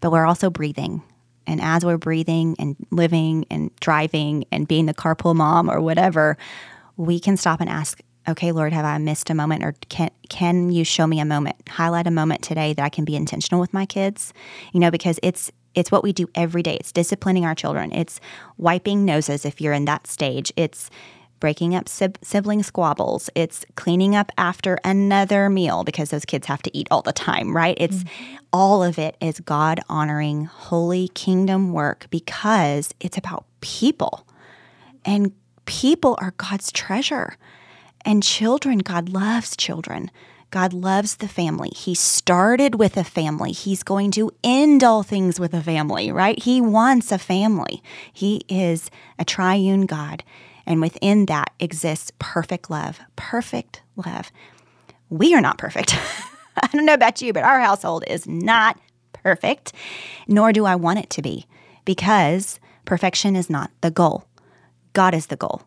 But 0.00 0.10
we're 0.12 0.26
also 0.26 0.50
breathing. 0.50 1.02
And 1.46 1.60
as 1.60 1.84
we're 1.84 1.98
breathing 1.98 2.56
and 2.58 2.76
living 2.90 3.46
and 3.50 3.74
driving 3.80 4.44
and 4.50 4.66
being 4.66 4.86
the 4.86 4.94
carpool 4.94 5.34
mom 5.34 5.70
or 5.70 5.80
whatever, 5.80 6.36
we 6.96 7.20
can 7.20 7.36
stop 7.36 7.60
and 7.60 7.70
ask, 7.70 8.00
okay, 8.28 8.52
Lord, 8.52 8.72
have 8.72 8.84
I 8.84 8.98
missed 8.98 9.30
a 9.30 9.34
moment 9.34 9.64
or 9.64 9.74
can 9.88 10.10
can 10.28 10.70
you 10.70 10.84
show 10.84 11.06
me 11.06 11.20
a 11.20 11.24
moment? 11.24 11.56
Highlight 11.68 12.06
a 12.06 12.10
moment 12.10 12.42
today 12.42 12.72
that 12.72 12.84
I 12.84 12.88
can 12.88 13.04
be 13.04 13.16
intentional 13.16 13.60
with 13.60 13.72
my 13.72 13.86
kids. 13.86 14.32
You 14.72 14.80
know, 14.80 14.90
because 14.90 15.20
it's 15.22 15.52
it's 15.74 15.92
what 15.92 16.02
we 16.02 16.12
do 16.12 16.26
every 16.34 16.62
day. 16.62 16.76
It's 16.80 16.90
disciplining 16.90 17.44
our 17.44 17.54
children. 17.54 17.92
It's 17.92 18.18
wiping 18.56 19.04
noses 19.04 19.44
if 19.44 19.60
you're 19.60 19.74
in 19.74 19.84
that 19.84 20.06
stage. 20.06 20.52
It's 20.56 20.90
breaking 21.40 21.74
up 21.74 21.88
sib- 21.88 22.18
sibling 22.22 22.62
squabbles. 22.62 23.30
It's 23.34 23.64
cleaning 23.74 24.14
up 24.14 24.32
after 24.38 24.78
another 24.84 25.48
meal 25.50 25.84
because 25.84 26.10
those 26.10 26.24
kids 26.24 26.46
have 26.46 26.62
to 26.62 26.76
eat 26.76 26.88
all 26.90 27.02
the 27.02 27.12
time, 27.12 27.54
right? 27.54 27.76
It's 27.78 28.04
mm-hmm. 28.04 28.36
all 28.52 28.82
of 28.82 28.98
it 28.98 29.16
is 29.20 29.40
God 29.40 29.80
honoring 29.88 30.44
holy 30.44 31.08
kingdom 31.08 31.72
work 31.72 32.06
because 32.10 32.94
it's 33.00 33.18
about 33.18 33.44
people. 33.60 34.26
And 35.04 35.32
people 35.66 36.16
are 36.20 36.34
God's 36.36 36.72
treasure. 36.72 37.36
And 38.04 38.22
children, 38.22 38.78
God 38.78 39.08
loves 39.08 39.56
children. 39.56 40.10
God 40.50 40.72
loves 40.72 41.16
the 41.16 41.28
family. 41.28 41.70
He 41.70 41.94
started 41.94 42.76
with 42.76 42.96
a 42.96 43.04
family. 43.04 43.52
He's 43.52 43.82
going 43.82 44.12
to 44.12 44.30
end 44.44 44.84
all 44.84 45.02
things 45.02 45.40
with 45.40 45.52
a 45.52 45.62
family, 45.62 46.12
right? 46.12 46.40
He 46.40 46.60
wants 46.60 47.10
a 47.10 47.18
family. 47.18 47.82
He 48.12 48.42
is 48.48 48.90
a 49.18 49.24
triune 49.24 49.86
God. 49.86 50.22
And 50.66 50.80
within 50.80 51.26
that 51.26 51.52
exists 51.60 52.12
perfect 52.18 52.70
love. 52.70 53.00
Perfect 53.14 53.82
love. 53.96 54.32
We 55.08 55.34
are 55.34 55.40
not 55.40 55.58
perfect. 55.58 55.96
I 56.62 56.66
don't 56.68 56.86
know 56.86 56.94
about 56.94 57.22
you, 57.22 57.32
but 57.32 57.44
our 57.44 57.60
household 57.60 58.04
is 58.06 58.26
not 58.26 58.78
perfect, 59.12 59.72
nor 60.26 60.52
do 60.52 60.64
I 60.64 60.74
want 60.74 60.98
it 60.98 61.10
to 61.10 61.22
be 61.22 61.46
because 61.84 62.58
perfection 62.84 63.36
is 63.36 63.50
not 63.50 63.70
the 63.80 63.90
goal. 63.90 64.24
God 64.92 65.14
is 65.14 65.26
the 65.26 65.36
goal. 65.36 65.62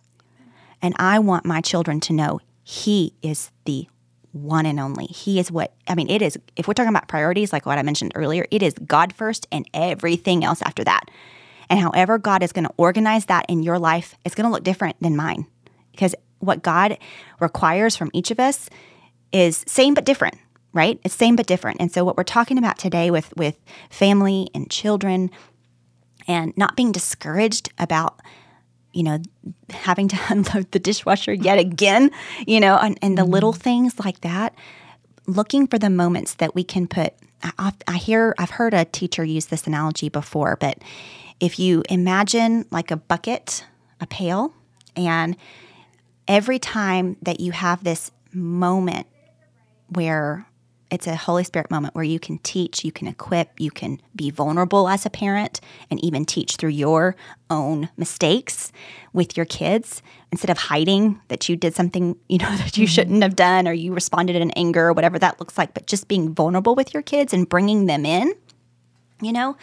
And 0.81 0.95
I 0.97 1.19
want 1.19 1.45
my 1.45 1.61
children 1.61 1.99
to 2.01 2.13
know 2.13 2.39
He 2.63 3.13
is 3.21 3.51
the 3.65 3.87
one 4.31 4.65
and 4.65 4.79
only. 4.79 5.05
He 5.05 5.39
is 5.39 5.51
what, 5.51 5.73
I 5.87 5.95
mean, 5.95 6.09
it 6.09 6.21
is, 6.21 6.37
if 6.55 6.67
we're 6.67 6.73
talking 6.73 6.89
about 6.89 7.07
priorities, 7.07 7.51
like 7.51 7.65
what 7.65 7.77
I 7.77 7.83
mentioned 7.83 8.11
earlier, 8.15 8.45
it 8.51 8.61
is 8.61 8.73
God 8.85 9.13
first 9.13 9.47
and 9.51 9.67
everything 9.73 10.43
else 10.43 10.61
after 10.61 10.83
that. 10.83 11.09
And 11.69 11.79
however 11.79 12.17
God 12.17 12.43
is 12.43 12.51
going 12.51 12.65
to 12.65 12.73
organize 12.77 13.25
that 13.25 13.45
in 13.47 13.63
your 13.63 13.79
life, 13.79 14.15
it's 14.25 14.35
going 14.35 14.45
to 14.45 14.51
look 14.51 14.63
different 14.63 14.99
than 15.01 15.15
mine. 15.15 15.45
Because 15.91 16.15
what 16.39 16.63
God 16.63 16.97
requires 17.39 17.95
from 17.95 18.09
each 18.13 18.31
of 18.31 18.39
us 18.39 18.69
is 19.31 19.63
same 19.67 19.93
but 19.93 20.05
different, 20.05 20.35
right? 20.73 20.99
It's 21.03 21.13
same 21.13 21.35
but 21.35 21.45
different. 21.45 21.79
And 21.79 21.91
so 21.91 22.03
what 22.03 22.17
we're 22.17 22.23
talking 22.23 22.57
about 22.57 22.77
today 22.77 23.11
with 23.11 23.35
with 23.35 23.59
family 23.89 24.49
and 24.55 24.69
children 24.69 25.29
and 26.27 26.55
not 26.57 26.75
being 26.75 26.91
discouraged 26.91 27.71
about 27.77 28.19
you 28.93 29.03
know 29.03 29.19
having 29.69 30.07
to 30.07 30.19
unload 30.29 30.71
the 30.71 30.79
dishwasher 30.79 31.33
yet 31.33 31.59
again, 31.59 32.11
you 32.47 32.59
know, 32.59 32.77
and, 32.77 32.97
and 33.01 33.17
the 33.17 33.23
mm-hmm. 33.23 33.33
little 33.33 33.53
things 33.53 33.99
like 33.99 34.21
that, 34.21 34.55
looking 35.27 35.67
for 35.67 35.77
the 35.77 35.89
moments 35.89 36.35
that 36.35 36.55
we 36.55 36.63
can 36.63 36.87
put 36.87 37.13
I, 37.41 37.73
I 37.87 37.97
hear 37.97 38.35
I've 38.37 38.49
heard 38.49 38.73
a 38.73 38.85
teacher 38.85 39.23
use 39.23 39.47
this 39.47 39.67
analogy 39.67 40.09
before, 40.09 40.57
but 40.59 40.79
if 41.39 41.59
you 41.59 41.83
imagine 41.89 42.65
like 42.71 42.91
a 42.91 42.97
bucket, 42.97 43.65
a 43.99 44.07
pail, 44.07 44.53
and 44.95 45.37
every 46.27 46.59
time 46.59 47.17
that 47.21 47.39
you 47.39 47.51
have 47.51 47.83
this 47.83 48.11
moment 48.33 49.07
where 49.89 50.45
it's 50.91 51.07
a 51.07 51.15
Holy 51.15 51.43
Spirit 51.43 51.69
moment 51.69 51.93
where 51.93 52.03
you 52.03 52.19
can 52.19 52.39
teach, 52.39 52.83
you 52.83 52.91
can 52.91 53.07
equip, 53.07 53.59
you 53.59 53.69
can 53.69 54.01
be 54.15 54.31
vulnerable 54.31 54.87
as 54.87 55.05
a 55.05 55.09
parent, 55.09 55.61
and 55.91 56.03
even 56.03 56.25
teach 56.25 56.55
through 56.55 56.71
your 56.71 57.15
own 57.49 57.89
mistakes 57.95 58.71
with 59.13 59.37
your 59.37 59.45
kids 59.45 60.01
instead 60.31 60.49
of 60.49 60.57
hiding 60.57 61.19
that 61.27 61.47
you 61.47 61.55
did 61.55 61.75
something 61.75 62.15
you 62.27 62.37
know 62.37 62.55
that 62.57 62.77
you 62.77 62.85
mm-hmm. 62.85 62.91
shouldn't 62.91 63.23
have 63.23 63.35
done 63.35 63.67
or 63.67 63.73
you 63.73 63.93
responded 63.93 64.35
in 64.35 64.51
anger 64.51 64.87
or 64.87 64.93
whatever 64.93 65.19
that 65.19 65.39
looks 65.39 65.57
like. 65.57 65.73
But 65.73 65.85
just 65.85 66.07
being 66.07 66.33
vulnerable 66.33 66.75
with 66.75 66.93
your 66.93 67.03
kids 67.03 67.33
and 67.33 67.47
bringing 67.47 67.85
them 67.85 68.05
in, 68.05 68.33
you 69.21 69.31
know, 69.31 69.57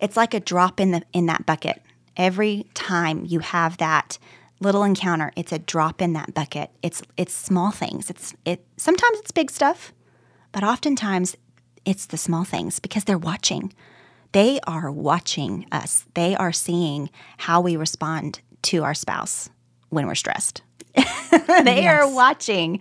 it's 0.00 0.16
like 0.16 0.34
a 0.34 0.40
drop 0.40 0.80
in 0.80 0.90
the 0.92 1.02
in 1.12 1.26
that 1.26 1.46
bucket. 1.46 1.82
Every 2.16 2.66
time 2.74 3.24
you 3.26 3.40
have 3.40 3.76
that 3.78 4.18
little 4.60 4.84
encounter, 4.84 5.32
it's 5.36 5.52
a 5.52 5.58
drop 5.58 6.00
in 6.00 6.12
that 6.14 6.34
bucket. 6.34 6.70
It's 6.82 7.02
it's 7.16 7.34
small 7.34 7.70
things. 7.70 8.10
It's 8.10 8.34
it 8.44 8.64
sometimes 8.76 9.18
it's 9.18 9.32
big 9.32 9.50
stuff, 9.50 9.92
but 10.52 10.64
oftentimes 10.64 11.36
it's 11.84 12.06
the 12.06 12.16
small 12.16 12.44
things 12.44 12.80
because 12.80 13.04
they're 13.04 13.18
watching. 13.18 13.72
They 14.32 14.60
are 14.66 14.90
watching 14.90 15.66
us. 15.72 16.04
They 16.14 16.34
are 16.36 16.52
seeing 16.52 17.10
how 17.38 17.60
we 17.60 17.76
respond 17.76 18.40
to 18.62 18.82
our 18.82 18.94
spouse 18.94 19.48
when 19.88 20.06
we're 20.06 20.14
stressed. 20.14 20.62
they 20.94 21.82
yes. 21.82 21.86
are 21.86 22.12
watching 22.12 22.80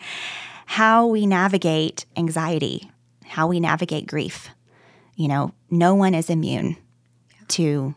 how 0.65 1.05
we 1.05 1.27
navigate 1.27 2.05
anxiety, 2.17 2.89
how 3.25 3.47
we 3.47 3.59
navigate 3.59 4.07
grief. 4.07 4.49
You 5.15 5.27
know, 5.27 5.53
no 5.69 5.95
one 5.95 6.13
is 6.13 6.29
immune 6.29 6.77
to 7.49 7.95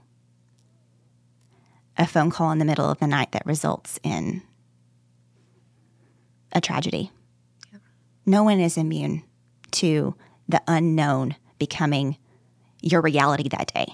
a 1.96 2.06
phone 2.06 2.30
call 2.30 2.52
in 2.52 2.58
the 2.58 2.64
middle 2.64 2.88
of 2.90 2.98
the 2.98 3.06
night 3.06 3.32
that 3.32 3.44
results 3.44 3.98
in 4.02 4.42
a 6.52 6.60
tragedy. 6.60 7.10
Yeah. 7.72 7.78
No 8.24 8.44
one 8.44 8.60
is 8.60 8.76
immune 8.76 9.24
to 9.72 10.14
the 10.48 10.62
unknown 10.66 11.36
becoming 11.58 12.16
your 12.80 13.00
reality 13.00 13.48
that 13.48 13.72
day. 13.74 13.86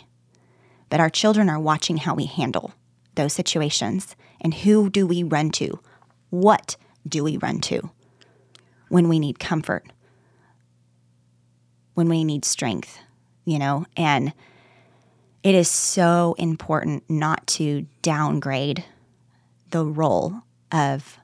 But 0.90 1.00
our 1.00 1.10
children 1.10 1.48
are 1.48 1.58
watching 1.58 1.96
how 1.96 2.14
we 2.14 2.26
handle 2.26 2.72
those 3.14 3.32
situations 3.32 4.14
and 4.40 4.52
who 4.52 4.90
do 4.90 5.06
we 5.06 5.22
run 5.22 5.50
to? 5.50 5.80
What 6.30 6.76
do 7.08 7.24
we 7.24 7.36
run 7.38 7.60
to 7.60 7.90
when 8.88 9.08
we 9.08 9.18
need 9.18 9.38
comfort? 9.38 9.86
When 11.94 12.08
we 12.08 12.24
need 12.24 12.44
strength, 12.44 12.98
you 13.44 13.58
know? 13.58 13.86
And 13.96 14.32
it 15.44 15.54
is 15.54 15.70
so 15.70 16.34
important 16.38 17.04
not 17.08 17.46
to 17.46 17.86
downgrade 18.00 18.82
the 19.70 19.84
role 19.84 20.42
of 20.72 21.18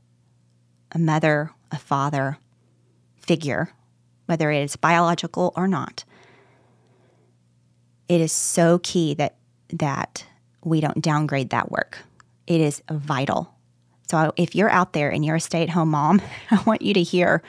a 0.92 0.98
mother, 0.98 1.50
a 1.72 1.78
father 1.78 2.36
figure, 3.16 3.72
whether 4.26 4.50
it 4.50 4.62
is 4.62 4.76
biological 4.76 5.54
or 5.56 5.66
not. 5.66 6.04
It 8.08 8.20
is 8.20 8.30
so 8.30 8.78
key 8.80 9.14
that 9.14 9.36
that 9.72 10.26
we 10.64 10.80
don't 10.80 11.00
downgrade 11.00 11.50
that 11.50 11.70
work. 11.70 11.98
It 12.46 12.60
is 12.60 12.82
vital. 12.90 13.54
So 14.10 14.34
if 14.36 14.54
you're 14.54 14.68
out 14.68 14.92
there 14.92 15.10
and 15.10 15.24
you're 15.24 15.36
a 15.36 15.40
stay-at-home 15.40 15.90
mom, 15.90 16.20
I 16.50 16.60
want 16.66 16.82
you 16.82 16.92
to 16.92 17.02
hear 17.02 17.42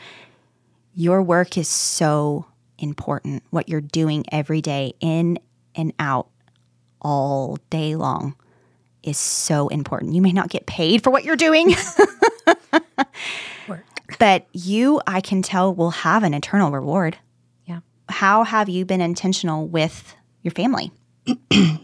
your 0.94 1.22
work 1.22 1.58
is 1.58 1.68
so 1.68 2.46
important. 2.78 3.44
What 3.50 3.68
you're 3.68 3.82
doing 3.82 4.24
every 4.32 4.62
day 4.62 4.94
in 5.00 5.40
and 5.76 5.94
out 6.00 6.31
all 7.02 7.58
day 7.70 7.96
long 7.96 8.36
is 9.04 9.18
so 9.18 9.68
important. 9.70 10.14
You 10.14 10.22
may 10.22 10.32
not 10.32 10.50
get 10.50 10.66
paid 10.66 11.04
for 11.04 11.10
what 11.10 11.24
you're 11.24 11.36
doing. 11.36 11.74
but 14.20 14.46
you, 14.54 15.02
I 15.08 15.22
can 15.22 15.42
tell, 15.42 15.74
will 15.74 15.92
have 15.92 16.24
an 16.24 16.34
eternal 16.34 16.72
reward. 16.72 17.18
Yeah. 17.66 17.80
How 18.10 18.44
have 18.44 18.70
you 18.70 18.86
been 18.86 19.02
intentional 19.02 19.68
with 19.68 20.16
your 20.44 20.52
family? 20.52 20.92
I 21.28 21.80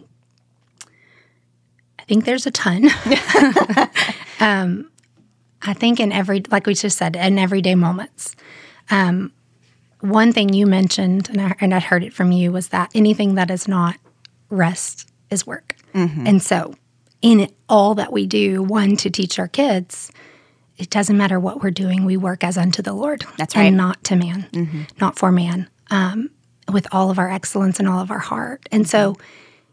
think 2.08 2.26
there's 2.26 2.46
a 2.46 2.52
ton. 2.52 2.86
um, 4.40 4.92
I 5.62 5.74
think 5.74 6.00
in 6.00 6.12
every, 6.12 6.44
like 6.52 6.68
we 6.68 6.74
just 6.74 6.98
said, 6.98 7.16
in 7.16 7.40
everyday 7.40 7.76
moments. 7.76 8.36
Um, 8.90 9.34
one 10.00 10.32
thing 10.32 10.54
you 10.54 10.68
mentioned, 10.68 11.30
and 11.30 11.42
I, 11.42 11.56
and 11.60 11.74
I 11.74 11.80
heard 11.80 12.04
it 12.04 12.14
from 12.14 12.32
you, 12.32 12.52
was 12.52 12.70
that 12.70 12.92
anything 12.94 13.36
that 13.36 13.50
is 13.50 13.68
not 13.68 13.96
rest 14.50 15.10
is 15.30 15.46
work. 15.46 15.76
Mm-hmm. 15.94 16.28
And 16.28 16.42
so, 16.42 16.76
in 17.22 17.52
all 17.68 17.96
that 17.96 18.14
we 18.14 18.26
do, 18.26 18.62
one, 18.62 18.96
to 18.98 19.10
teach 19.10 19.40
our 19.40 19.48
kids, 19.48 20.12
it 20.78 20.90
doesn't 20.90 21.18
matter 21.18 21.40
what 21.40 21.64
we're 21.64 21.72
doing, 21.72 22.06
we 22.06 22.18
work 22.18 22.44
as 22.44 22.58
unto 22.58 22.82
the 22.82 22.94
Lord. 22.94 23.26
That's 23.38 23.56
right. 23.56 23.64
And 23.64 23.78
not 23.78 24.04
to 24.06 24.16
man, 24.16 24.48
mm-hmm. 24.52 24.84
not 25.02 25.18
for 25.18 25.32
man, 25.32 25.68
um, 25.90 26.30
with 26.72 26.88
all 26.92 27.10
of 27.10 27.18
our 27.18 27.30
excellence 27.30 27.80
and 27.80 27.88
all 27.88 28.00
of 28.00 28.12
our 28.12 28.20
heart. 28.20 28.68
And 28.72 28.88
so, 28.88 29.16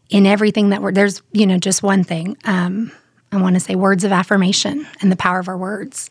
in 0.09 0.25
everything 0.25 0.69
that 0.69 0.81
we're, 0.81 0.91
there's, 0.91 1.21
you 1.31 1.45
know, 1.45 1.57
just 1.57 1.83
one 1.83 2.03
thing. 2.03 2.37
Um, 2.45 2.91
I 3.31 3.41
want 3.41 3.55
to 3.55 3.59
say 3.59 3.75
words 3.75 4.03
of 4.03 4.11
affirmation 4.11 4.87
and 5.01 5.11
the 5.11 5.15
power 5.15 5.39
of 5.39 5.47
our 5.47 5.57
words. 5.57 6.09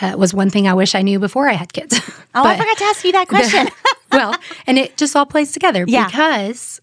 Uh, 0.00 0.14
was 0.16 0.32
one 0.32 0.48
thing 0.48 0.68
I 0.68 0.74
wish 0.74 0.94
I 0.94 1.02
knew 1.02 1.18
before 1.18 1.48
I 1.48 1.54
had 1.54 1.72
kids. 1.72 2.00
Oh, 2.34 2.44
I 2.44 2.56
forgot 2.56 2.78
to 2.78 2.84
ask 2.84 3.04
you 3.04 3.12
that 3.12 3.26
question. 3.28 3.64
The, 3.64 3.72
well, 4.12 4.36
and 4.66 4.78
it 4.78 4.96
just 4.96 5.16
all 5.16 5.26
plays 5.26 5.50
together 5.50 5.84
yeah. 5.88 6.06
because 6.06 6.80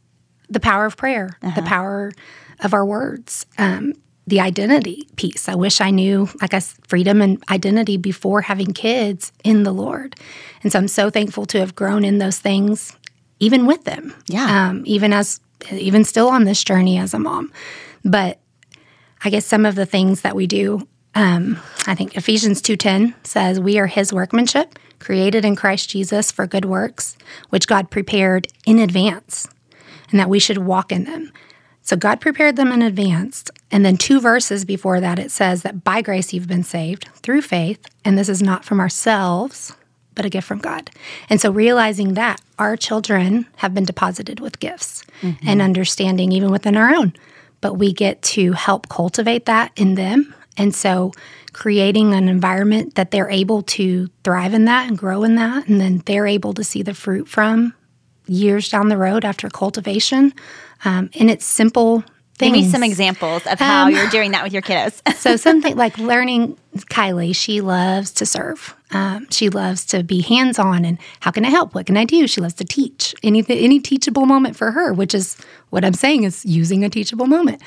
the 0.49 0.59
power 0.59 0.85
of 0.85 0.97
prayer, 0.97 1.37
uh-huh. 1.41 1.59
the 1.59 1.67
power 1.67 2.11
of 2.61 2.73
our 2.73 2.85
words, 2.85 3.45
um, 3.57 3.93
the 4.27 4.39
identity 4.39 5.07
piece. 5.15 5.47
I 5.47 5.55
wish 5.55 5.81
I 5.81 5.91
knew, 5.91 6.27
like 6.41 6.53
I 6.53 6.59
freedom 6.59 7.21
and 7.21 7.43
identity 7.49 7.97
before 7.97 8.41
having 8.41 8.73
kids 8.73 9.31
in 9.43 9.63
the 9.63 9.71
Lord. 9.71 10.15
And 10.63 10.71
so 10.71 10.79
I'm 10.79 10.87
so 10.87 11.09
thankful 11.09 11.45
to 11.47 11.59
have 11.59 11.75
grown 11.75 12.03
in 12.03 12.17
those 12.17 12.39
things, 12.39 12.95
even 13.39 13.65
with 13.65 13.83
them. 13.83 14.15
Yeah. 14.27 14.69
Um, 14.69 14.83
even 14.85 15.13
as, 15.13 15.39
even 15.71 16.03
still 16.03 16.29
on 16.29 16.45
this 16.45 16.63
journey 16.63 16.97
as 16.97 17.13
a 17.13 17.19
mom. 17.19 17.51
But 18.03 18.39
I 19.23 19.29
guess 19.29 19.45
some 19.45 19.65
of 19.65 19.75
the 19.75 19.85
things 19.85 20.21
that 20.21 20.35
we 20.35 20.47
do, 20.47 20.87
um, 21.13 21.59
I 21.85 21.93
think 21.93 22.17
Ephesians 22.17 22.61
2.10 22.61 23.13
says, 23.23 23.59
we 23.59 23.77
are 23.77 23.87
his 23.87 24.11
workmanship, 24.11 24.79
created 24.99 25.45
in 25.45 25.55
Christ 25.55 25.89
Jesus 25.89 26.31
for 26.31 26.47
good 26.47 26.65
works, 26.65 27.15
which 27.49 27.67
God 27.67 27.91
prepared 27.91 28.47
in 28.65 28.79
advance 28.79 29.47
and 30.11 30.19
that 30.19 30.29
we 30.29 30.39
should 30.39 30.59
walk 30.59 30.91
in 30.91 31.05
them. 31.05 31.31
So 31.81 31.95
God 31.95 32.19
prepared 32.19 32.55
them 32.55 32.71
in 32.71 32.81
advance. 32.81 33.43
And 33.69 33.85
then 33.85 33.95
two 33.95 34.19
verses 34.19 34.65
before 34.65 34.99
that, 34.99 35.19
it 35.19 35.29
says 35.29 35.61
that 35.61 35.83
by 35.83 36.01
grace 36.01 36.33
you've 36.33 36.47
been 36.47 36.63
saved 36.63 37.07
through 37.17 37.43
faith, 37.43 37.85
and 38.03 38.17
this 38.17 38.27
is 38.27 38.41
not 38.41 38.65
from 38.65 38.79
ourselves, 38.79 39.71
but 40.15 40.25
a 40.25 40.29
gift 40.29 40.47
from 40.47 40.59
God. 40.59 40.89
And 41.29 41.39
so 41.39 41.51
realizing 41.51 42.15
that 42.15 42.41
our 42.57 42.75
children 42.75 43.45
have 43.57 43.73
been 43.73 43.85
deposited 43.85 44.39
with 44.39 44.59
gifts 44.59 45.03
mm-hmm. 45.21 45.47
and 45.47 45.61
understanding 45.61 46.31
even 46.31 46.49
within 46.49 46.75
our 46.75 46.93
own, 46.95 47.13
but 47.61 47.75
we 47.75 47.93
get 47.93 48.21
to 48.21 48.53
help 48.53 48.89
cultivate 48.89 49.45
that 49.45 49.71
in 49.75 49.95
them. 49.95 50.33
And 50.57 50.73
so 50.73 51.11
creating 51.53 52.13
an 52.13 52.29
environment 52.29 52.95
that 52.95 53.11
they're 53.11 53.29
able 53.29 53.61
to 53.61 54.09
thrive 54.23 54.53
in 54.53 54.65
that 54.65 54.87
and 54.87 54.97
grow 54.97 55.23
in 55.23 55.35
that, 55.35 55.67
and 55.67 55.79
then 55.79 56.01
they're 56.05 56.27
able 56.27 56.53
to 56.53 56.63
see 56.63 56.81
the 56.81 56.93
fruit 56.93 57.27
from 57.27 57.73
years 58.27 58.69
down 58.69 58.89
the 58.89 58.97
road 58.97 59.25
after 59.25 59.49
cultivation. 59.49 60.33
Um, 60.83 61.09
and 61.19 61.29
it's 61.29 61.45
simple 61.45 62.03
Give 62.37 62.51
me 62.51 62.69
some 62.69 62.83
examples 62.83 63.47
of 63.47 63.59
how 63.59 63.85
Um, 63.85 63.93
you're 63.93 64.09
doing 64.09 64.31
that 64.31 64.43
with 64.43 64.51
your 64.51 64.61
kiddos. 64.61 65.01
so 65.15 65.35
something 65.37 65.75
like 65.77 65.97
learning 65.97 66.57
Kylie, 66.77 67.33
she 67.33 67.61
loves 67.61 68.11
to 68.11 68.25
serve. 68.25 68.75
Um, 68.91 69.27
she 69.29 69.49
loves 69.49 69.85
to 69.87 70.03
be 70.03 70.21
hands 70.21 70.59
on 70.59 70.83
and 70.83 70.97
how 71.21 71.31
can 71.31 71.45
I 71.45 71.49
help? 71.49 71.73
What 71.73 71.85
can 71.85 71.95
I 71.95 72.03
do? 72.03 72.27
She 72.27 72.41
loves 72.41 72.53
to 72.55 72.65
teach. 72.65 73.15
Any 73.23 73.43
any 73.47 73.79
teachable 73.79 74.25
moment 74.25 74.57
for 74.57 74.71
her, 74.71 74.91
which 74.93 75.13
is 75.13 75.37
what 75.69 75.85
I'm 75.85 75.93
saying 75.93 76.23
is 76.23 76.45
using 76.45 76.83
a 76.83 76.89
teachable 76.89 77.27
moment. 77.27 77.61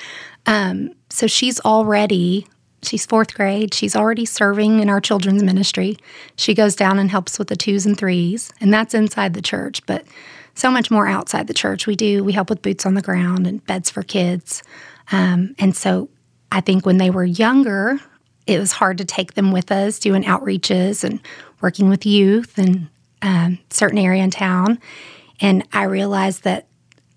Um, 0.47 0.91
so 1.09 1.27
she's 1.27 1.61
already 1.61 2.47
she's 2.83 3.07
fourth 3.07 3.35
grade. 3.35 3.73
She's 3.73 3.97
already 3.97 4.27
serving 4.27 4.81
in 4.81 4.91
our 4.91 5.01
children's 5.01 5.43
ministry. 5.43 5.97
She 6.37 6.55
goes 6.55 6.77
down 6.77 6.99
and 6.99 7.11
helps 7.11 7.39
with 7.39 7.49
the 7.49 7.57
twos 7.57 7.87
and 7.87 7.97
threes, 7.97 8.53
and 8.61 8.73
that's 8.73 8.93
inside 8.95 9.33
the 9.33 9.43
church. 9.43 9.85
But 9.87 10.05
so 10.59 10.71
much 10.71 10.91
more 10.91 11.07
outside 11.07 11.47
the 11.47 11.55
church. 11.55 11.87
We 11.87 11.97
do 11.97 12.25
we 12.25 12.33
help 12.33 12.51
with 12.51 12.63
boots 12.63 12.85
on 12.85 12.95
the 12.95 13.03
ground 13.03 13.47
and 13.47 13.65
beds 13.67 13.91
for 13.91 14.03
kids. 14.03 14.63
Um, 15.13 15.55
and 15.59 15.77
so 15.77 16.09
I 16.51 16.61
think 16.61 16.85
when 16.85 16.99
they 16.99 17.11
were 17.11 17.25
younger, 17.25 18.01
it 18.47 18.59
was 18.59 18.73
hard 18.73 18.99
to 18.99 19.05
take 19.05 19.35
them 19.35 19.53
with 19.53 19.71
us 19.71 19.99
doing 19.99 20.25
outreaches 20.25 21.05
and 21.05 21.21
working 21.61 21.89
with 21.89 22.07
youth 22.07 22.59
in 22.59 22.89
um, 23.23 23.59
certain 23.71 23.99
area 23.99 24.23
in 24.23 24.31
town. 24.31 24.79
And 25.41 25.67
I 25.73 25.85
realized 25.85 26.45
that 26.45 26.67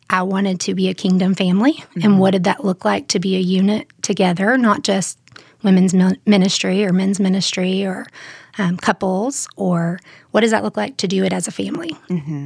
I 0.10 0.24
wanted 0.24 0.60
to 0.62 0.76
be 0.76 0.90
a 0.90 0.94
kingdom 0.94 1.34
family. 1.36 1.84
And 2.04 2.20
what 2.20 2.32
did 2.32 2.44
that 2.44 2.66
look 2.66 2.84
like 2.84 3.08
to 3.10 3.20
be 3.20 3.38
a 3.38 3.40
unit 3.40 3.88
together, 4.02 4.58
not 4.58 4.84
just 4.84 5.18
women's 5.64 5.94
ministry 6.26 6.84
or 6.86 6.92
men's 6.92 7.20
ministry 7.20 7.86
or 7.86 8.06
um, 8.58 8.76
couples, 8.78 9.48
or 9.56 10.00
what 10.32 10.42
does 10.42 10.52
that 10.52 10.64
look 10.64 10.76
like 10.76 10.98
to 10.98 11.08
do 11.08 11.24
it 11.24 11.32
as 11.32 11.48
a 11.48 11.52
family? 11.52 11.96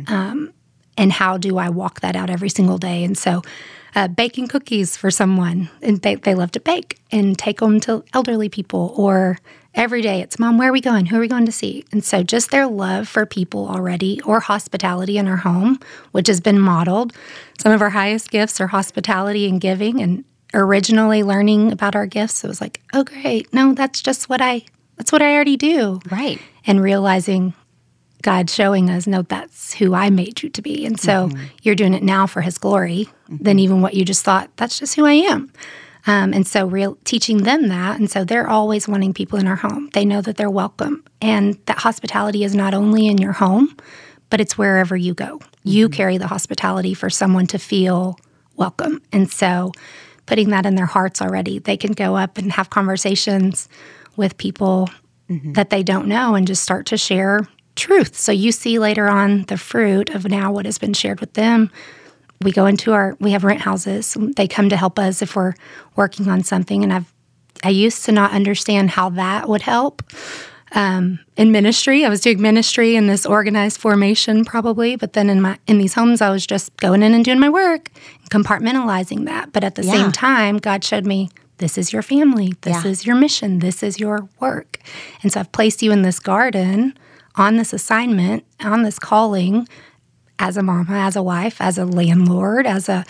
Um, 0.07 0.53
and 0.97 1.11
how 1.11 1.37
do 1.37 1.57
I 1.57 1.69
walk 1.69 2.01
that 2.01 2.15
out 2.15 2.29
every 2.29 2.49
single 2.49 2.77
day? 2.77 3.03
And 3.03 3.17
so, 3.17 3.41
uh, 3.95 4.07
baking 4.09 4.47
cookies 4.47 4.97
for 4.97 5.09
someone, 5.09 5.69
and 5.81 6.01
they, 6.01 6.15
they 6.15 6.35
love 6.35 6.51
to 6.51 6.59
bake 6.59 6.99
and 7.11 7.37
take 7.37 7.59
them 7.59 7.79
to 7.81 8.03
elderly 8.13 8.49
people, 8.49 8.93
or 8.97 9.37
every 9.73 10.01
day 10.01 10.19
it's, 10.21 10.37
Mom, 10.37 10.57
where 10.57 10.69
are 10.69 10.73
we 10.73 10.81
going? 10.81 11.05
Who 11.05 11.15
are 11.15 11.21
we 11.21 11.27
going 11.29 11.45
to 11.45 11.51
see? 11.51 11.85
And 11.93 12.03
so, 12.03 12.21
just 12.23 12.51
their 12.51 12.67
love 12.67 13.07
for 13.07 13.25
people 13.25 13.67
already, 13.69 14.19
or 14.21 14.39
hospitality 14.41 15.17
in 15.17 15.27
our 15.27 15.37
home, 15.37 15.79
which 16.11 16.27
has 16.27 16.41
been 16.41 16.59
modeled. 16.59 17.13
Some 17.59 17.71
of 17.71 17.81
our 17.81 17.91
highest 17.91 18.31
gifts 18.31 18.59
are 18.59 18.67
hospitality 18.67 19.47
and 19.47 19.61
giving. 19.61 20.01
And 20.01 20.25
originally 20.53 21.23
learning 21.23 21.71
about 21.71 21.95
our 21.95 22.05
gifts, 22.05 22.43
it 22.43 22.47
was 22.47 22.61
like, 22.61 22.81
oh, 22.93 23.03
great. 23.03 23.53
No, 23.53 23.73
that's 23.73 24.01
just 24.01 24.27
what 24.29 24.41
I. 24.41 24.63
That's 24.97 25.11
what 25.11 25.21
I 25.21 25.33
already 25.35 25.57
do 25.57 25.99
Right. 26.09 26.39
and 26.65 26.81
realizing 26.81 27.53
God 28.25 28.49
showing 28.49 28.89
us, 28.89 29.05
no, 29.05 29.21
that's 29.21 29.75
who 29.75 29.93
I 29.93 30.09
made 30.09 30.41
you 30.41 30.49
to 30.49 30.61
be. 30.63 30.83
And 30.83 30.99
so 30.99 31.29
mm-hmm. 31.29 31.43
you're 31.61 31.75
doing 31.75 31.93
it 31.93 32.01
now 32.01 32.25
for 32.25 32.41
his 32.41 32.57
glory, 32.57 33.07
than 33.29 33.37
mm-hmm. 33.37 33.59
even 33.59 33.81
what 33.83 33.93
you 33.93 34.03
just 34.03 34.25
thought, 34.25 34.49
that's 34.57 34.79
just 34.79 34.95
who 34.95 35.05
I 35.05 35.13
am. 35.13 35.51
Um, 36.07 36.33
and 36.33 36.45
so 36.45 36.65
real 36.65 36.97
teaching 37.03 37.43
them 37.43 37.67
that. 37.67 37.99
And 37.99 38.09
so 38.09 38.23
they're 38.23 38.49
always 38.49 38.87
wanting 38.87 39.13
people 39.13 39.37
in 39.37 39.45
our 39.45 39.55
home. 39.55 39.91
They 39.93 40.05
know 40.05 40.21
that 40.21 40.37
they're 40.37 40.49
welcome. 40.49 41.03
And 41.21 41.59
that 41.67 41.77
hospitality 41.77 42.43
is 42.43 42.55
not 42.55 42.73
only 42.73 43.05
in 43.05 43.19
your 43.19 43.33
home, 43.33 43.77
but 44.31 44.41
it's 44.41 44.57
wherever 44.57 44.95
you 44.97 45.13
go. 45.13 45.39
You 45.63 45.87
mm-hmm. 45.87 45.95
carry 45.95 46.17
the 46.17 46.27
hospitality 46.27 46.95
for 46.95 47.11
someone 47.11 47.45
to 47.47 47.59
feel 47.59 48.17
welcome. 48.55 49.03
And 49.11 49.31
so 49.31 49.71
putting 50.25 50.49
that 50.49 50.65
in 50.65 50.73
their 50.73 50.87
hearts 50.87 51.21
already, 51.21 51.59
they 51.59 51.77
can 51.77 51.91
go 51.91 52.15
up 52.15 52.39
and 52.39 52.51
have 52.53 52.71
conversations 52.71 53.69
with 54.15 54.35
people 54.39 54.89
that 55.27 55.71
they 55.71 55.81
don't 55.81 56.07
know 56.07 56.35
and 56.35 56.45
just 56.45 56.61
start 56.61 56.85
to 56.87 56.97
share 56.97 57.47
truth. 57.75 58.15
So 58.15 58.31
you 58.31 58.51
see 58.51 58.79
later 58.79 59.07
on 59.07 59.43
the 59.43 59.57
fruit 59.57 60.09
of 60.09 60.25
now 60.25 60.51
what 60.51 60.65
has 60.65 60.77
been 60.77 60.93
shared 60.93 61.19
with 61.19 61.33
them. 61.33 61.71
We 62.41 62.51
go 62.51 62.65
into 62.65 62.93
our 62.93 63.15
we 63.19 63.31
have 63.31 63.43
rent 63.43 63.61
houses. 63.61 64.15
They 64.35 64.47
come 64.47 64.69
to 64.69 64.77
help 64.77 64.99
us 64.99 65.21
if 65.21 65.35
we're 65.35 65.53
working 65.95 66.27
on 66.29 66.43
something 66.43 66.83
and 66.83 66.91
I've 66.93 67.11
I 67.63 67.69
used 67.69 68.05
to 68.05 68.11
not 68.11 68.31
understand 68.31 68.91
how 68.91 69.09
that 69.11 69.47
would 69.49 69.61
help 69.63 70.03
um, 70.73 71.19
in 71.37 71.51
ministry. 71.53 72.03
I 72.05 72.09
was 72.09 72.19
doing 72.19 72.41
ministry 72.41 72.95
in 72.95 73.07
this 73.07 73.25
organized 73.25 73.79
formation 73.79 74.43
probably, 74.43 74.95
but 74.97 75.13
then 75.13 75.29
in 75.29 75.41
my 75.41 75.57
in 75.65 75.77
these 75.77 75.93
homes 75.93 76.21
I 76.21 76.29
was 76.29 76.45
just 76.45 76.75
going 76.77 77.01
in 77.01 77.13
and 77.13 77.23
doing 77.23 77.39
my 77.39 77.49
work, 77.49 77.89
compartmentalizing 78.29 79.25
that. 79.25 79.51
But 79.53 79.63
at 79.63 79.75
the 79.75 79.83
Yeah. 79.83 79.91
same 79.91 80.11
time, 80.11 80.57
God 80.57 80.83
showed 80.83 81.05
me 81.05 81.29
this 81.57 81.77
is 81.77 81.93
your 81.93 82.01
family, 82.01 82.53
this 82.61 82.83
Yeah. 82.83 82.91
is 82.91 83.05
your 83.05 83.15
mission, 83.15 83.59
this 83.59 83.81
is 83.81 83.99
your 83.99 84.27
work. 84.39 84.79
And 85.23 85.31
so 85.31 85.39
I've 85.39 85.51
placed 85.53 85.81
you 85.81 85.91
in 85.91 86.01
this 86.01 86.19
garden 86.19 86.93
on 87.37 87.57
this 87.57 87.73
assignment, 87.73 88.45
on 88.61 88.83
this 88.83 88.99
calling 88.99 89.67
as 90.39 90.57
a 90.57 90.63
mama, 90.63 90.93
as 90.97 91.15
a 91.15 91.23
wife, 91.23 91.61
as 91.61 91.77
a 91.77 91.85
landlord, 91.85 92.65
as 92.67 92.89
a 92.89 93.05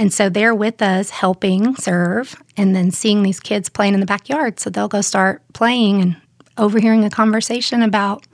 and 0.00 0.12
so 0.12 0.28
they're 0.28 0.54
with 0.54 0.80
us 0.80 1.10
helping 1.10 1.74
serve 1.74 2.40
and 2.56 2.74
then 2.74 2.92
seeing 2.92 3.24
these 3.24 3.40
kids 3.40 3.68
playing 3.68 3.94
in 3.94 4.00
the 4.00 4.06
backyard. 4.06 4.60
So 4.60 4.70
they'll 4.70 4.86
go 4.86 5.00
start 5.00 5.42
playing 5.54 6.00
and 6.00 6.16
overhearing 6.56 7.04
a 7.04 7.10
conversation 7.10 7.82
about 7.82 8.24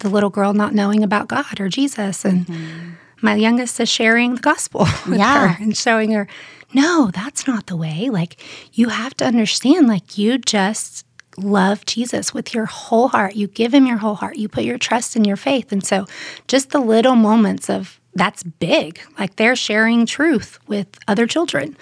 the 0.00 0.10
little 0.10 0.28
girl 0.28 0.52
not 0.52 0.74
knowing 0.74 1.02
about 1.02 1.28
God 1.28 1.58
or 1.58 1.68
Jesus. 1.70 2.24
And 2.26 2.46
mm-hmm. 2.46 2.90
my 3.22 3.34
youngest 3.34 3.80
is 3.80 3.88
sharing 3.88 4.34
the 4.34 4.40
gospel 4.42 4.80
with 5.08 5.18
Yeah. 5.18 5.48
her 5.54 5.62
and 5.62 5.74
showing 5.74 6.12
her, 6.12 6.28
no, 6.74 7.10
that's 7.12 7.46
not 7.46 7.66
the 7.66 7.76
way. 7.76 8.10
Like 8.10 8.36
you 8.74 8.90
have 8.90 9.16
to 9.16 9.24
understand, 9.24 9.88
like 9.88 10.18
you 10.18 10.36
just 10.36 11.06
love 11.40 11.84
Jesus 11.86 12.32
with 12.32 12.54
your 12.54 12.66
whole 12.66 13.08
heart. 13.08 13.34
You 13.34 13.46
give 13.46 13.74
him 13.74 13.86
your 13.86 13.98
whole 13.98 14.14
heart. 14.14 14.36
You 14.36 14.48
put 14.48 14.64
your 14.64 14.78
trust 14.78 15.16
in 15.16 15.24
your 15.24 15.36
faith. 15.36 15.72
And 15.72 15.84
so 15.84 16.06
just 16.48 16.70
the 16.70 16.80
little 16.80 17.16
moments 17.16 17.68
of 17.68 18.00
that's 18.14 18.42
big. 18.42 19.00
Like 19.18 19.36
they're 19.36 19.56
sharing 19.56 20.06
truth 20.06 20.58
with 20.66 20.98
other 21.08 21.26
children. 21.26 21.76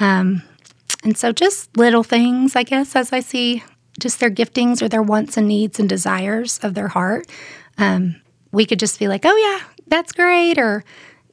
Um, 0.00 0.42
and 1.04 1.16
so 1.16 1.32
just 1.32 1.76
little 1.76 2.02
things, 2.02 2.56
I 2.56 2.62
guess, 2.62 2.96
as 2.96 3.12
I 3.12 3.20
see 3.20 3.62
just 3.98 4.20
their 4.20 4.30
giftings 4.30 4.82
or 4.82 4.88
their 4.88 5.02
wants 5.02 5.36
and 5.36 5.48
needs 5.48 5.78
and 5.78 5.88
desires 5.88 6.58
of 6.62 6.74
their 6.74 6.88
heart. 6.88 7.26
Um, 7.78 8.20
we 8.52 8.66
could 8.66 8.78
just 8.78 8.98
be 8.98 9.08
like, 9.08 9.22
oh, 9.24 9.36
yeah, 9.36 9.66
that's 9.86 10.12
great, 10.12 10.58
or 10.58 10.84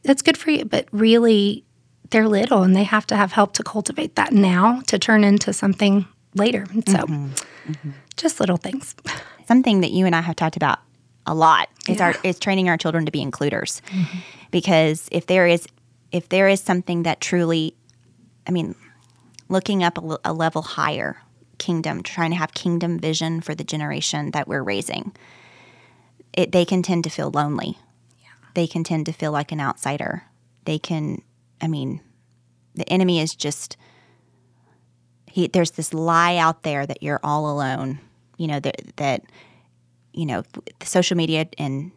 that's 0.04 0.22
good 0.22 0.38
for 0.38 0.52
you. 0.52 0.66
But 0.66 0.88
really, 0.92 1.64
they're 2.10 2.28
little 2.28 2.64
and 2.64 2.76
they 2.76 2.84
have 2.84 3.08
to 3.08 3.16
have 3.16 3.32
help 3.32 3.54
to 3.54 3.64
cultivate 3.64 4.16
that 4.16 4.32
now 4.32 4.82
to 4.88 5.00
turn 5.00 5.24
into 5.24 5.52
something 5.52 6.06
later. 6.36 6.66
So 6.88 7.06
just 8.18 8.40
little 8.40 8.58
things. 8.58 8.96
something 9.48 9.82
that 9.82 9.92
you 9.92 10.06
and 10.06 10.16
I 10.16 10.22
have 10.22 10.36
talked 10.36 10.58
about 10.58 10.80
a 11.26 11.34
lot 11.34 11.70
is 11.88 12.02
our 12.02 12.14
is 12.24 12.40
training 12.40 12.70
our 12.70 12.78
children 12.78 13.06
to 13.06 13.12
be 13.12 13.22
includers. 13.22 13.82
Mm-hmm. 13.88 14.20
Because 14.52 15.08
if 15.12 15.28
there 15.28 15.48
is 15.48 15.68
if 16.12 16.30
there 16.30 16.48
is 16.48 16.62
something 16.62 17.04
that 17.04 17.22
truly 17.22 17.76
I 18.48 18.52
mean 18.52 18.76
looking 19.50 19.84
up 19.84 19.98
a 20.24 20.34
level 20.34 20.62
higher 20.62 21.22
kingdom 21.58 22.04
trying 22.04 22.32
to 22.32 22.38
have 22.38 22.54
kingdom 22.54 23.00
vision 23.00 23.40
for 23.40 23.56
the 23.56 23.64
generation 23.64 24.32
that 24.32 24.48
we're 24.48 24.64
raising 24.64 25.14
it 26.34 26.52
they 26.52 26.66
can 26.66 26.82
tend 26.82 27.04
to 27.04 27.10
feel 27.10 27.30
lonely. 27.32 27.78
They 28.56 28.68
can 28.68 28.84
tend 28.84 29.06
to 29.08 29.12
feel 29.12 29.32
like 29.32 29.52
an 29.52 29.60
outsider. 29.60 30.24
They 30.66 30.80
can 30.80 31.22
I 31.62 31.68
mean 31.68 32.02
the 32.76 32.88
enemy 32.90 33.20
is 33.20 33.36
just 33.36 33.78
he, 35.34 35.48
there's 35.48 35.72
this 35.72 35.96
lie 35.96 36.38
out 36.38 36.62
there 36.62 36.86
that 36.86 37.02
you're 37.02 37.20
all 37.24 37.50
alone. 37.50 37.98
You 38.38 38.46
know 38.46 38.60
that 38.60 38.96
that 38.98 39.24
you 40.14 40.28
know 40.28 40.44
the 40.80 40.86
social 40.86 41.18
media 41.18 41.48
and 41.58 41.92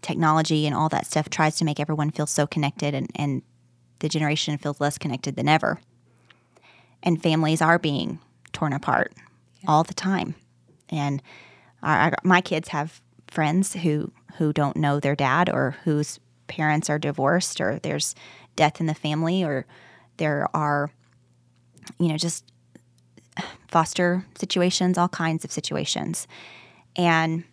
technology 0.00 0.66
and 0.66 0.74
all 0.74 0.88
that 0.88 1.04
stuff 1.04 1.28
tries 1.28 1.56
to 1.56 1.66
make 1.66 1.80
everyone 1.80 2.10
feel 2.10 2.26
so 2.26 2.46
connected, 2.46 2.94
and 2.94 3.10
and 3.14 3.42
the 3.98 4.08
generation 4.08 4.56
feels 4.56 4.80
less 4.80 4.96
connected 4.96 5.36
than 5.36 5.50
ever. 5.50 5.82
And 7.02 7.22
families 7.22 7.60
are 7.60 7.78
being 7.78 8.20
torn 8.54 8.72
apart 8.72 9.12
all 9.66 9.84
the 9.84 9.92
time. 9.92 10.34
And 10.88 11.22
our, 11.82 11.98
our, 11.98 12.12
my 12.24 12.40
kids 12.40 12.68
have 12.68 13.02
friends 13.26 13.74
who 13.74 14.12
who 14.38 14.50
don't 14.50 14.78
know 14.78 14.98
their 14.98 15.14
dad 15.14 15.50
or 15.50 15.76
whose 15.84 16.20
parents 16.46 16.88
are 16.88 16.98
divorced 16.98 17.60
or 17.60 17.80
there's 17.80 18.14
death 18.56 18.80
in 18.80 18.86
the 18.86 18.94
family 18.94 19.44
or 19.44 19.66
there 20.16 20.48
are 20.54 20.90
you 21.98 22.08
know 22.08 22.16
just 22.16 22.46
foster 23.68 24.24
situations, 24.38 24.98
all 24.98 25.08
kinds 25.08 25.44
of 25.44 25.52
situations. 25.52 26.26
And 26.96 27.44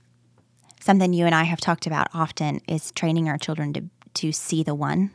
something 0.80 1.13
you 1.13 1.26
and 1.26 1.36
I 1.36 1.43
have 1.43 1.62
talked 1.62 1.88
about 1.88 2.08
often 2.13 2.62
is 2.67 2.91
training 2.91 3.28
our 3.30 3.38
children 3.38 3.74
to, 3.74 3.84
to 4.15 4.32
see 4.32 4.63
the 4.63 4.76
one, 4.76 5.12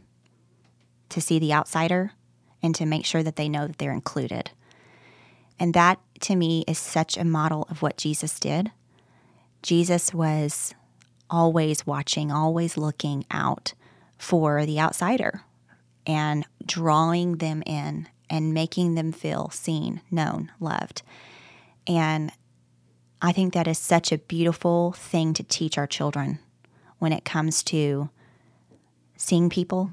to 1.11 1.20
see 1.20 1.38
the 1.38 1.52
outsider, 1.52 2.12
and 2.62 2.74
to 2.74 2.87
make 2.87 3.04
sure 3.04 3.22
that 3.22 3.37
they 3.37 3.48
know 3.48 3.66
that 3.66 3.78
they're 3.78 3.92
included. 3.92 4.50
And 5.59 5.74
that 5.74 5.98
to 6.20 6.37
me 6.37 6.64
is 6.66 6.78
such 6.78 7.16
a 7.16 7.24
model 7.24 7.66
of 7.70 7.83
what 7.83 7.96
Jesus 7.96 8.38
did. 8.40 8.70
Jesus 9.62 10.14
was 10.14 10.74
always 11.28 11.87
watching, 11.87 12.33
always 12.33 12.76
looking 12.76 13.24
out 13.30 13.74
for 14.18 14.66
the 14.66 14.80
outsider 14.80 15.42
and 16.06 16.46
drawing 16.64 17.37
them 17.37 17.62
in 17.66 18.09
and 18.30 18.54
making 18.54 18.94
them 18.94 19.12
feel 19.12 19.50
seen, 19.50 20.00
known, 20.10 20.52
loved. 20.60 21.02
And 21.86 22.32
I 23.20 23.32
think 23.32 23.52
that 23.52 23.66
is 23.66 23.78
such 23.78 24.12
a 24.12 24.18
beautiful 24.18 24.92
thing 24.92 25.34
to 25.34 25.42
teach 25.42 25.76
our 25.76 25.86
children 25.86 26.38
when 26.98 27.12
it 27.12 27.24
comes 27.24 27.62
to 27.64 28.08
seeing 29.16 29.50
people, 29.50 29.90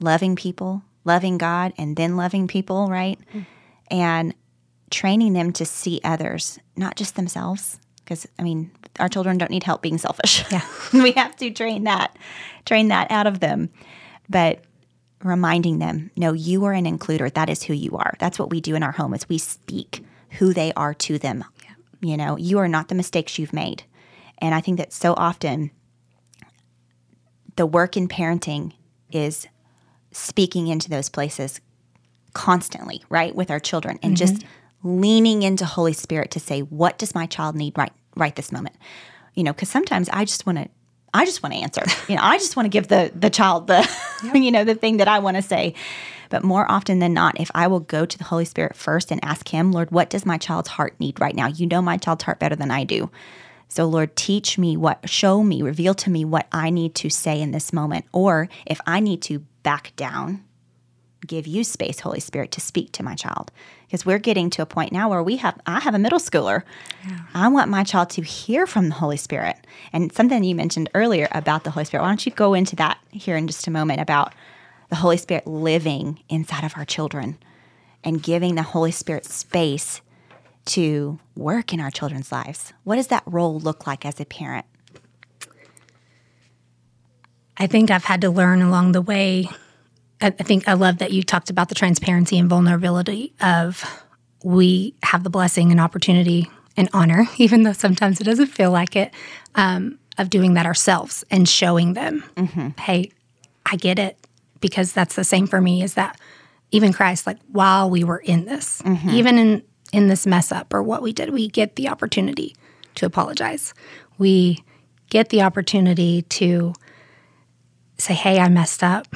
loving 0.00 0.36
people, 0.36 0.82
loving 1.04 1.36
God 1.36 1.72
and 1.76 1.96
then 1.96 2.16
loving 2.16 2.46
people, 2.46 2.88
right? 2.88 3.18
Mm. 3.34 3.46
And 3.90 4.34
training 4.90 5.32
them 5.32 5.52
to 5.54 5.66
see 5.66 6.00
others, 6.04 6.58
not 6.76 6.96
just 6.96 7.16
themselves. 7.16 7.78
Because, 8.04 8.26
I 8.38 8.42
mean, 8.42 8.70
our 9.00 9.08
children 9.08 9.38
don't 9.38 9.50
need 9.50 9.62
help 9.64 9.82
being 9.82 9.98
selfish. 9.98 10.44
Yeah. 10.50 10.64
we 10.92 11.12
have 11.12 11.36
to 11.36 11.50
train 11.50 11.84
that, 11.84 12.16
train 12.64 12.88
that 12.88 13.10
out 13.10 13.26
of 13.26 13.40
them. 13.40 13.70
But 14.28 14.64
reminding 15.22 15.78
them, 15.78 16.10
no, 16.16 16.32
you 16.32 16.64
are 16.64 16.72
an 16.72 16.84
includer. 16.84 17.32
That 17.32 17.48
is 17.48 17.62
who 17.62 17.74
you 17.74 17.96
are. 17.96 18.14
That's 18.18 18.38
what 18.38 18.50
we 18.50 18.60
do 18.60 18.74
in 18.74 18.82
our 18.82 18.92
home 18.92 19.14
is 19.14 19.28
we 19.28 19.38
speak 19.38 20.04
who 20.38 20.52
they 20.52 20.72
are 20.74 20.94
to 20.94 21.18
them. 21.18 21.44
Yeah. 21.62 21.70
You 22.00 22.16
know, 22.16 22.36
you 22.36 22.58
are 22.58 22.68
not 22.68 22.88
the 22.88 22.94
mistakes 22.94 23.38
you've 23.38 23.52
made. 23.52 23.84
And 24.38 24.54
I 24.54 24.60
think 24.60 24.78
that 24.78 24.92
so 24.92 25.14
often 25.16 25.70
the 27.56 27.66
work 27.66 27.96
in 27.96 28.08
parenting 28.08 28.72
is 29.10 29.46
speaking 30.10 30.66
into 30.68 30.88
those 30.88 31.08
places 31.08 31.60
constantly, 32.32 33.02
right, 33.08 33.34
with 33.34 33.50
our 33.50 33.60
children 33.60 33.98
and 34.02 34.14
mm-hmm. 34.14 34.26
just 34.26 34.44
leaning 34.82 35.42
into 35.42 35.64
Holy 35.64 35.92
Spirit 35.92 36.30
to 36.32 36.40
say, 36.40 36.60
what 36.60 36.98
does 36.98 37.14
my 37.14 37.26
child 37.26 37.54
need 37.54 37.76
right 37.76 37.92
right 38.16 38.34
this 38.34 38.52
moment? 38.52 38.76
You 39.34 39.44
know, 39.44 39.52
because 39.52 39.68
sometimes 39.68 40.08
I 40.08 40.24
just 40.24 40.44
want 40.44 40.58
to 40.58 40.68
I 41.14 41.24
just 41.24 41.42
want 41.42 41.54
to 41.54 41.60
answer. 41.60 41.82
You 42.08 42.16
know, 42.16 42.22
I 42.22 42.38
just 42.38 42.56
want 42.56 42.66
to 42.66 42.70
give 42.70 42.88
the 42.88 43.12
the 43.14 43.30
child 43.30 43.66
the 43.66 43.88
yep. 44.24 44.34
you 44.34 44.50
know 44.50 44.64
the 44.64 44.74
thing 44.74 44.98
that 44.98 45.08
I 45.08 45.18
want 45.18 45.36
to 45.36 45.42
say. 45.42 45.74
But 46.30 46.42
more 46.42 46.70
often 46.70 46.98
than 46.98 47.12
not, 47.12 47.38
if 47.38 47.50
I 47.54 47.66
will 47.66 47.80
go 47.80 48.06
to 48.06 48.18
the 48.18 48.24
Holy 48.24 48.46
Spirit 48.46 48.74
first 48.74 49.10
and 49.10 49.22
ask 49.22 49.48
Him, 49.48 49.70
Lord, 49.70 49.90
what 49.90 50.08
does 50.08 50.24
my 50.24 50.38
child's 50.38 50.70
heart 50.70 50.98
need 50.98 51.20
right 51.20 51.34
now? 51.34 51.46
You 51.46 51.66
know 51.66 51.82
my 51.82 51.98
child's 51.98 52.24
heart 52.24 52.38
better 52.38 52.56
than 52.56 52.70
I 52.70 52.84
do. 52.84 53.10
So, 53.68 53.86
Lord, 53.86 54.16
teach 54.16 54.58
me 54.58 54.76
what, 54.76 55.08
show 55.08 55.42
me, 55.42 55.62
reveal 55.62 55.94
to 55.94 56.10
me 56.10 56.24
what 56.24 56.46
I 56.52 56.68
need 56.68 56.94
to 56.96 57.08
say 57.08 57.40
in 57.40 57.52
this 57.52 57.72
moment. 57.72 58.04
Or 58.12 58.48
if 58.66 58.80
I 58.86 59.00
need 59.00 59.22
to 59.22 59.40
back 59.62 59.94
down, 59.96 60.44
give 61.26 61.46
you 61.46 61.64
space, 61.64 62.00
Holy 62.00 62.20
Spirit, 62.20 62.50
to 62.52 62.60
speak 62.60 62.92
to 62.92 63.02
my 63.02 63.14
child. 63.14 63.50
Because 63.92 64.06
we're 64.06 64.18
getting 64.18 64.48
to 64.48 64.62
a 64.62 64.66
point 64.66 64.90
now 64.90 65.10
where 65.10 65.22
we 65.22 65.36
have, 65.36 65.60
I 65.66 65.78
have 65.80 65.94
a 65.94 65.98
middle 65.98 66.18
schooler. 66.18 66.62
Yeah. 67.06 67.18
I 67.34 67.48
want 67.48 67.70
my 67.70 67.84
child 67.84 68.08
to 68.12 68.22
hear 68.22 68.66
from 68.66 68.88
the 68.88 68.94
Holy 68.94 69.18
Spirit. 69.18 69.58
And 69.92 70.10
something 70.14 70.42
you 70.42 70.54
mentioned 70.54 70.88
earlier 70.94 71.28
about 71.30 71.64
the 71.64 71.70
Holy 71.72 71.84
Spirit, 71.84 72.02
why 72.02 72.08
don't 72.08 72.24
you 72.24 72.32
go 72.32 72.54
into 72.54 72.74
that 72.76 72.96
here 73.10 73.36
in 73.36 73.46
just 73.46 73.66
a 73.66 73.70
moment 73.70 74.00
about 74.00 74.32
the 74.88 74.96
Holy 74.96 75.18
Spirit 75.18 75.46
living 75.46 76.20
inside 76.30 76.64
of 76.64 76.72
our 76.74 76.86
children 76.86 77.36
and 78.02 78.22
giving 78.22 78.54
the 78.54 78.62
Holy 78.62 78.92
Spirit 78.92 79.26
space 79.26 80.00
to 80.64 81.18
work 81.36 81.74
in 81.74 81.78
our 81.78 81.90
children's 81.90 82.32
lives? 82.32 82.72
What 82.84 82.96
does 82.96 83.08
that 83.08 83.24
role 83.26 83.60
look 83.60 83.86
like 83.86 84.06
as 84.06 84.18
a 84.18 84.24
parent? 84.24 84.64
I 87.58 87.66
think 87.66 87.90
I've 87.90 88.04
had 88.04 88.22
to 88.22 88.30
learn 88.30 88.62
along 88.62 88.92
the 88.92 89.02
way 89.02 89.50
I 90.22 90.30
think 90.30 90.68
I 90.68 90.74
love 90.74 90.98
that 90.98 91.12
you 91.12 91.22
talked 91.22 91.50
about 91.50 91.68
the 91.68 91.74
transparency 91.74 92.38
and 92.38 92.48
vulnerability 92.48 93.34
of 93.40 93.84
we 94.44 94.94
have 95.02 95.24
the 95.24 95.30
blessing 95.30 95.70
and 95.70 95.80
opportunity 95.80 96.50
and 96.76 96.88
honor, 96.92 97.26
even 97.38 97.62
though 97.62 97.72
sometimes 97.72 98.20
it 98.20 98.24
doesn't 98.24 98.46
feel 98.46 98.70
like 98.70 98.96
it, 98.96 99.12
um, 99.54 99.98
of 100.18 100.30
doing 100.30 100.54
that 100.54 100.66
ourselves 100.66 101.24
and 101.30 101.48
showing 101.48 101.94
them, 101.94 102.22
mm-hmm. 102.36 102.68
hey, 102.80 103.10
I 103.66 103.76
get 103.76 103.98
it. 103.98 104.18
Because 104.60 104.92
that's 104.92 105.16
the 105.16 105.24
same 105.24 105.48
for 105.48 105.60
me 105.60 105.82
is 105.82 105.94
that 105.94 106.20
even 106.70 106.92
Christ, 106.92 107.26
like 107.26 107.38
while 107.50 107.90
we 107.90 108.04
were 108.04 108.18
in 108.18 108.44
this, 108.44 108.80
mm-hmm. 108.82 109.10
even 109.10 109.36
in, 109.36 109.62
in 109.92 110.06
this 110.06 110.24
mess 110.24 110.52
up 110.52 110.72
or 110.72 110.84
what 110.84 111.02
we 111.02 111.12
did, 111.12 111.30
we 111.30 111.48
get 111.48 111.74
the 111.74 111.88
opportunity 111.88 112.54
to 112.94 113.06
apologize. 113.06 113.74
We 114.18 114.62
get 115.10 115.30
the 115.30 115.42
opportunity 115.42 116.22
to 116.22 116.74
say, 117.98 118.14
hey, 118.14 118.38
I 118.38 118.48
messed 118.48 118.84
up. 118.84 119.08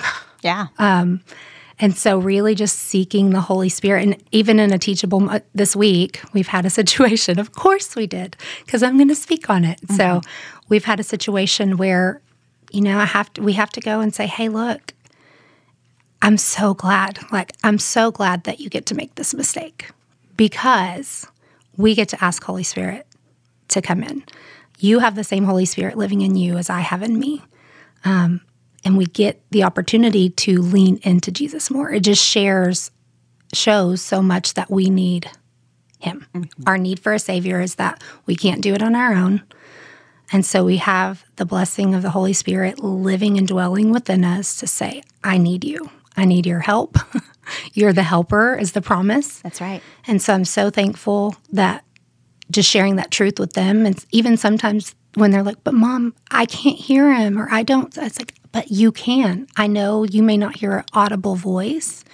Yeah. 0.43 0.69
Um, 0.79 1.21
and 1.79 1.95
so, 1.95 2.19
really, 2.19 2.55
just 2.55 2.79
seeking 2.79 3.31
the 3.31 3.41
Holy 3.41 3.69
Spirit. 3.69 4.03
And 4.03 4.23
even 4.33 4.59
in 4.59 4.73
a 4.73 4.79
teachable 4.79 5.31
this 5.55 5.77
week, 5.77 6.23
we've 6.33 6.47
had 6.47 6.65
a 6.65 6.71
situation. 6.81 7.39
Of 7.39 7.53
course, 7.53 7.95
we 7.95 8.07
did, 8.07 8.37
because 8.65 8.83
I'm 8.83 8.97
going 8.97 9.09
to 9.09 9.15
speak 9.15 9.51
on 9.51 9.65
it. 9.65 9.81
Mm-hmm. 9.83 9.97
So, 9.97 10.21
we've 10.69 10.85
had 10.85 11.01
a 11.01 11.05
situation 11.05 11.77
where, 11.77 12.23
you 12.71 12.81
know, 12.81 12.99
I 12.99 13.05
have 13.05 13.33
to. 13.35 13.43
We 13.43 13.53
have 13.55 13.71
to 13.73 13.81
go 13.81 14.01
and 14.01 14.15
say, 14.15 14.27
"Hey, 14.27 14.49
look, 14.49 14.95
I'm 16.23 16.39
so 16.39 16.73
glad. 16.73 17.19
Like, 17.31 17.53
I'm 17.63 17.79
so 17.79 18.11
glad 18.11 18.45
that 18.45 18.59
you 18.59 18.71
get 18.71 18.87
to 18.87 18.95
make 18.95 19.15
this 19.17 19.35
mistake 19.35 19.91
because 20.37 21.27
we 21.77 21.95
get 21.95 22.09
to 22.11 22.25
ask 22.25 22.43
Holy 22.43 22.65
Spirit 22.65 23.07
to 23.69 23.83
come 23.83 24.03
in. 24.03 24.25
You 24.79 25.01
have 25.01 25.15
the 25.15 25.25
same 25.25 25.45
Holy 25.45 25.67
Spirit 25.67 25.99
living 25.99 26.23
in 26.23 26.37
you 26.37 26.57
as 26.57 26.71
I 26.71 26.81
have 26.81 27.03
in 27.03 27.19
me." 27.19 27.43
Um, 28.05 28.41
and 28.87 28.97
we 28.97 29.07
get 29.07 29.43
the 29.51 29.65
opportunity 29.65 30.31
to 30.31 30.63
lean 30.63 31.01
into 31.03 31.33
Jesus 31.33 31.73
more. 31.73 31.93
It 31.93 32.05
just 32.05 32.25
shares, 32.25 32.93
shows 33.53 34.01
so 34.01 34.23
much 34.23 34.55
that 34.55 34.71
we 34.71 34.91
need 34.91 35.29
Him. 35.99 36.25
Mm-hmm. 36.33 36.63
Our 36.69 36.79
need 36.79 37.01
for 37.01 37.13
a 37.13 37.19
Savior 37.19 37.61
is 37.61 37.75
that 37.75 38.01
we 38.27 38.37
can't 38.37 38.63
do 38.63 38.75
it 38.75 38.85
on 38.85 38.95
our 38.95 39.13
own. 39.13 39.43
And 40.31 40.47
so 40.47 40.65
we 40.65 40.77
have 40.77 41.25
the 41.35 41.45
blessing 41.45 41.97
of 41.97 42.03
the 42.03 42.11
Holy 42.11 42.33
Spirit 42.33 42.79
living 42.79 43.37
and 43.37 43.49
dwelling 43.49 43.91
within 43.91 44.25
us 44.25 44.57
to 44.59 44.69
say, 44.69 45.03
I 45.25 45.37
need 45.37 45.65
you. 45.65 45.91
I 46.17 46.25
need 46.25 46.47
your 46.47 46.61
help. 46.61 46.97
You're 47.75 47.93
the 47.93 48.05
helper, 48.05 48.55
is 48.55 48.71
the 48.71 48.83
promise. 48.83 49.41
That's 49.41 49.61
right. 49.61 49.83
And 50.07 50.23
so 50.23 50.33
I'm 50.33 50.45
so 50.45 50.71
thankful 50.71 51.35
that 51.51 51.85
just 52.53 52.71
sharing 52.71 52.97
that 52.97 53.11
truth 53.11 53.41
with 53.41 53.55
them. 53.55 53.85
And 53.85 54.05
even 54.13 54.37
sometimes 54.37 54.95
when 55.15 55.33
they're 55.33 55.43
like, 55.43 55.65
but 55.65 55.75
mom, 55.75 56.15
I 56.31 56.47
can't 56.47 56.79
hear 56.79 57.13
him 57.13 57.37
or 57.37 57.49
I 57.51 57.65
don't, 57.65 57.97
it's 57.99 58.21
like, 58.21 58.35
but 58.57 58.71
you 58.71 58.91
can. 58.91 59.47
I 59.55 59.67
know 59.67 60.05
you 60.05 60.23
may 60.23 60.39
not 60.39 60.57
hear 60.57 60.79
an 60.79 60.85
audible 60.95 61.35
voice, 61.37 62.07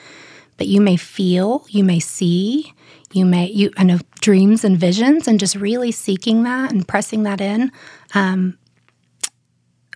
but 0.57 0.67
you 0.67 0.81
may 0.81 0.97
feel, 0.97 1.65
you 1.69 1.85
may 1.85 2.01
see, 2.01 2.75
you 3.13 3.25
may, 3.25 3.47
you, 3.47 3.71
I 3.77 3.85
know 3.85 4.01
dreams 4.21 4.65
and 4.65 4.77
visions, 4.77 5.29
and 5.29 5.39
just 5.39 5.55
really 5.55 5.93
seeking 5.93 6.43
that 6.43 6.73
and 6.73 6.89
pressing 6.89 7.23
that 7.23 7.41
in. 7.41 7.71
Um, 8.13 8.59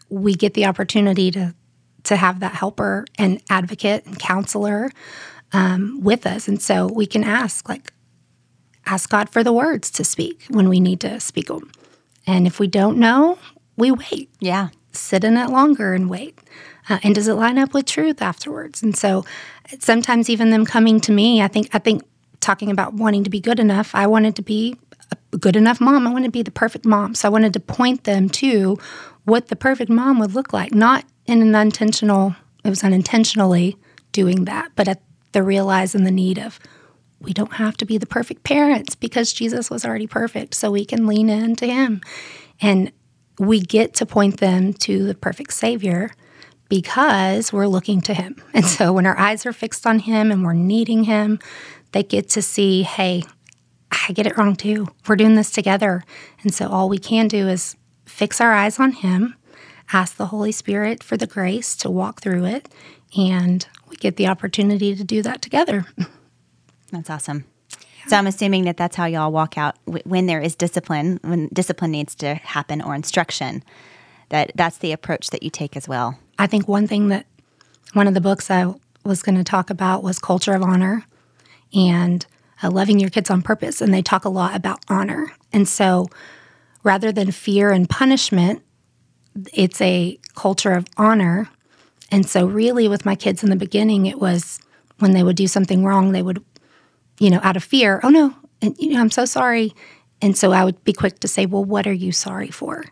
we 0.08 0.36
get 0.36 0.54
the 0.54 0.66
opportunity 0.66 1.32
to 1.32 1.52
to 2.04 2.14
have 2.14 2.38
that 2.38 2.54
helper 2.54 3.06
and 3.18 3.42
advocate 3.50 4.06
and 4.06 4.16
counselor 4.16 4.92
um, 5.52 6.00
with 6.00 6.28
us, 6.28 6.46
and 6.46 6.62
so 6.62 6.86
we 6.86 7.06
can 7.06 7.24
ask 7.24 7.68
like 7.68 7.92
ask 8.86 9.10
God 9.10 9.30
for 9.30 9.42
the 9.42 9.52
words 9.52 9.90
to 9.90 10.04
speak 10.04 10.44
when 10.48 10.68
we 10.68 10.78
need 10.78 11.00
to 11.00 11.18
speak 11.18 11.48
them. 11.48 11.72
And 12.24 12.46
if 12.46 12.60
we 12.60 12.68
don't 12.68 12.98
know, 12.98 13.36
we 13.76 13.90
wait. 13.90 14.30
Yeah 14.38 14.68
sit 14.96 15.24
in 15.24 15.36
it 15.36 15.50
longer 15.50 15.94
and 15.94 16.08
wait. 16.08 16.38
Uh, 16.88 16.98
and 17.02 17.14
does 17.14 17.28
it 17.28 17.34
line 17.34 17.58
up 17.58 17.74
with 17.74 17.86
truth 17.86 18.22
afterwards? 18.22 18.82
And 18.82 18.96
so 18.96 19.24
sometimes 19.78 20.30
even 20.30 20.50
them 20.50 20.64
coming 20.64 21.00
to 21.00 21.12
me, 21.12 21.42
I 21.42 21.48
think 21.48 21.68
I 21.74 21.78
think 21.78 22.02
talking 22.40 22.70
about 22.70 22.94
wanting 22.94 23.24
to 23.24 23.30
be 23.30 23.40
good 23.40 23.58
enough, 23.58 23.94
I 23.94 24.06
wanted 24.06 24.36
to 24.36 24.42
be 24.42 24.76
a 25.32 25.36
good 25.36 25.56
enough 25.56 25.80
mom. 25.80 26.06
I 26.06 26.12
wanted 26.12 26.26
to 26.26 26.32
be 26.32 26.42
the 26.42 26.50
perfect 26.50 26.84
mom. 26.84 27.14
So 27.14 27.28
I 27.28 27.30
wanted 27.30 27.52
to 27.54 27.60
point 27.60 28.04
them 28.04 28.28
to 28.30 28.78
what 29.24 29.48
the 29.48 29.56
perfect 29.56 29.90
mom 29.90 30.18
would 30.20 30.34
look 30.34 30.52
like, 30.52 30.72
not 30.72 31.04
in 31.26 31.42
an 31.42 31.54
unintentional, 31.54 32.36
it 32.64 32.70
was 32.70 32.84
unintentionally 32.84 33.76
doing 34.12 34.44
that, 34.44 34.70
but 34.76 34.86
at 34.88 35.02
the 35.32 35.42
realizing 35.42 36.04
the 36.04 36.10
need 36.10 36.38
of 36.38 36.60
we 37.20 37.32
don't 37.32 37.54
have 37.54 37.76
to 37.78 37.84
be 37.84 37.98
the 37.98 38.06
perfect 38.06 38.44
parents 38.44 38.94
because 38.94 39.32
Jesus 39.32 39.70
was 39.70 39.84
already 39.84 40.06
perfect. 40.06 40.54
So 40.54 40.70
we 40.70 40.84
can 40.84 41.06
lean 41.06 41.28
into 41.28 41.66
him. 41.66 42.00
And 42.60 42.92
we 43.38 43.60
get 43.60 43.94
to 43.94 44.06
point 44.06 44.40
them 44.40 44.72
to 44.72 45.06
the 45.06 45.14
perfect 45.14 45.52
Savior 45.52 46.10
because 46.68 47.52
we're 47.52 47.66
looking 47.66 48.00
to 48.02 48.14
Him. 48.14 48.36
And 48.54 48.66
so 48.66 48.92
when 48.92 49.06
our 49.06 49.18
eyes 49.18 49.46
are 49.46 49.52
fixed 49.52 49.86
on 49.86 50.00
Him 50.00 50.30
and 50.30 50.44
we're 50.44 50.52
needing 50.52 51.04
Him, 51.04 51.38
they 51.92 52.02
get 52.02 52.28
to 52.30 52.42
see, 52.42 52.82
hey, 52.82 53.24
I 53.90 54.12
get 54.12 54.26
it 54.26 54.36
wrong 54.36 54.56
too. 54.56 54.88
We're 55.06 55.16
doing 55.16 55.34
this 55.34 55.50
together. 55.50 56.02
And 56.42 56.52
so 56.54 56.68
all 56.68 56.88
we 56.88 56.98
can 56.98 57.28
do 57.28 57.48
is 57.48 57.76
fix 58.04 58.40
our 58.40 58.52
eyes 58.52 58.80
on 58.80 58.92
Him, 58.92 59.34
ask 59.92 60.16
the 60.16 60.26
Holy 60.26 60.52
Spirit 60.52 61.02
for 61.02 61.16
the 61.16 61.26
grace 61.26 61.76
to 61.76 61.90
walk 61.90 62.20
through 62.20 62.44
it, 62.44 62.68
and 63.16 63.66
we 63.88 63.96
get 63.96 64.16
the 64.16 64.26
opportunity 64.26 64.96
to 64.96 65.04
do 65.04 65.22
that 65.22 65.42
together. 65.42 65.86
That's 66.90 67.10
awesome. 67.10 67.44
So 68.08 68.16
I'm 68.16 68.26
assuming 68.26 68.64
that 68.64 68.76
that's 68.76 68.94
how 68.94 69.06
y'all 69.06 69.32
walk 69.32 69.58
out 69.58 69.75
when 69.86 70.26
there 70.26 70.40
is 70.40 70.54
discipline, 70.54 71.20
when 71.22 71.48
discipline 71.52 71.90
needs 71.90 72.14
to 72.16 72.34
happen 72.34 72.82
or 72.82 72.94
instruction. 72.94 73.62
That 74.30 74.52
that's 74.54 74.78
the 74.78 74.92
approach 74.92 75.30
that 75.30 75.42
you 75.42 75.50
take 75.50 75.76
as 75.76 75.86
well. 75.86 76.18
I 76.38 76.46
think 76.46 76.66
one 76.66 76.86
thing 76.86 77.08
that 77.08 77.26
one 77.92 78.08
of 78.08 78.14
the 78.14 78.20
books 78.20 78.50
I 78.50 78.72
was 79.04 79.22
going 79.22 79.38
to 79.38 79.44
talk 79.44 79.70
about 79.70 80.02
was 80.02 80.18
culture 80.18 80.54
of 80.54 80.62
honor 80.62 81.04
and 81.72 82.26
uh, 82.62 82.70
loving 82.70 82.98
your 82.98 83.10
kids 83.10 83.30
on 83.30 83.42
purpose, 83.42 83.80
and 83.80 83.94
they 83.94 84.02
talk 84.02 84.24
a 84.24 84.28
lot 84.28 84.56
about 84.56 84.80
honor. 84.88 85.32
And 85.52 85.68
so, 85.68 86.08
rather 86.82 87.12
than 87.12 87.30
fear 87.30 87.70
and 87.70 87.88
punishment, 87.88 88.62
it's 89.52 89.80
a 89.80 90.18
culture 90.34 90.72
of 90.72 90.86
honor. 90.96 91.48
And 92.10 92.28
so, 92.28 92.46
really, 92.46 92.88
with 92.88 93.04
my 93.04 93.14
kids 93.14 93.44
in 93.44 93.50
the 93.50 93.56
beginning, 93.56 94.06
it 94.06 94.18
was 94.18 94.58
when 94.98 95.12
they 95.12 95.22
would 95.22 95.36
do 95.36 95.46
something 95.46 95.84
wrong, 95.84 96.12
they 96.12 96.22
would 96.22 96.42
you 97.18 97.30
know, 97.30 97.40
out 97.42 97.56
of 97.56 97.64
fear, 97.64 98.00
oh 98.02 98.08
no, 98.08 98.34
and 98.66 98.76
you 98.78 98.92
know, 98.92 99.00
I'm 99.00 99.10
so 99.10 99.24
sorry. 99.24 99.74
And 100.20 100.36
so 100.36 100.52
I 100.52 100.64
would 100.64 100.82
be 100.84 100.92
quick 100.92 101.20
to 101.20 101.28
say, 101.28 101.46
well, 101.46 101.64
what 101.64 101.86
are 101.86 101.92
you 101.92 102.12
sorry 102.12 102.50
for? 102.50 102.84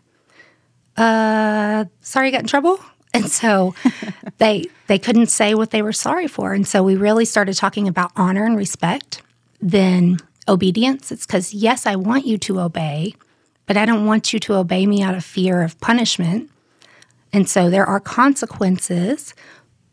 Uh, 0.95 1.85
sorry, 2.01 2.29
I 2.29 2.31
got 2.31 2.41
in 2.41 2.47
trouble. 2.47 2.79
And 3.13 3.31
so 3.31 3.73
they 4.39 4.65
they 4.87 4.99
couldn't 4.99 5.27
say 5.27 5.55
what 5.55 5.71
they 5.71 5.81
were 5.81 5.93
sorry 5.93 6.27
for. 6.27 6.51
And 6.51 6.67
so 6.67 6.83
we 6.83 6.97
really 6.97 7.23
started 7.23 7.55
talking 7.55 7.87
about 7.87 8.11
honor 8.17 8.43
and 8.43 8.57
respect, 8.57 9.21
then 9.61 10.17
obedience. 10.49 11.13
It's 11.13 11.25
cuz 11.25 11.53
yes, 11.53 11.85
I 11.85 11.95
want 11.95 12.25
you 12.25 12.37
to 12.39 12.59
obey, 12.59 13.15
but 13.67 13.77
I 13.77 13.85
don't 13.85 14.05
want 14.05 14.33
you 14.33 14.39
to 14.41 14.55
obey 14.55 14.85
me 14.85 15.01
out 15.01 15.15
of 15.15 15.23
fear 15.23 15.61
of 15.61 15.79
punishment. 15.79 16.51
And 17.31 17.47
so 17.47 17.69
there 17.69 17.85
are 17.85 18.01
consequences, 18.01 19.33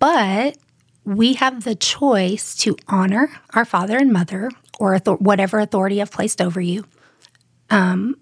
but 0.00 0.58
we 1.04 1.34
have 1.34 1.62
the 1.62 1.76
choice 1.76 2.56
to 2.56 2.76
honor 2.88 3.30
our 3.54 3.64
father 3.64 3.98
and 3.98 4.12
mother 4.12 4.50
or 4.78 4.96
whatever 4.98 5.58
authority 5.58 6.00
I've 6.00 6.10
placed 6.10 6.40
over 6.40 6.60
you. 6.60 6.84
Um, 7.70 8.16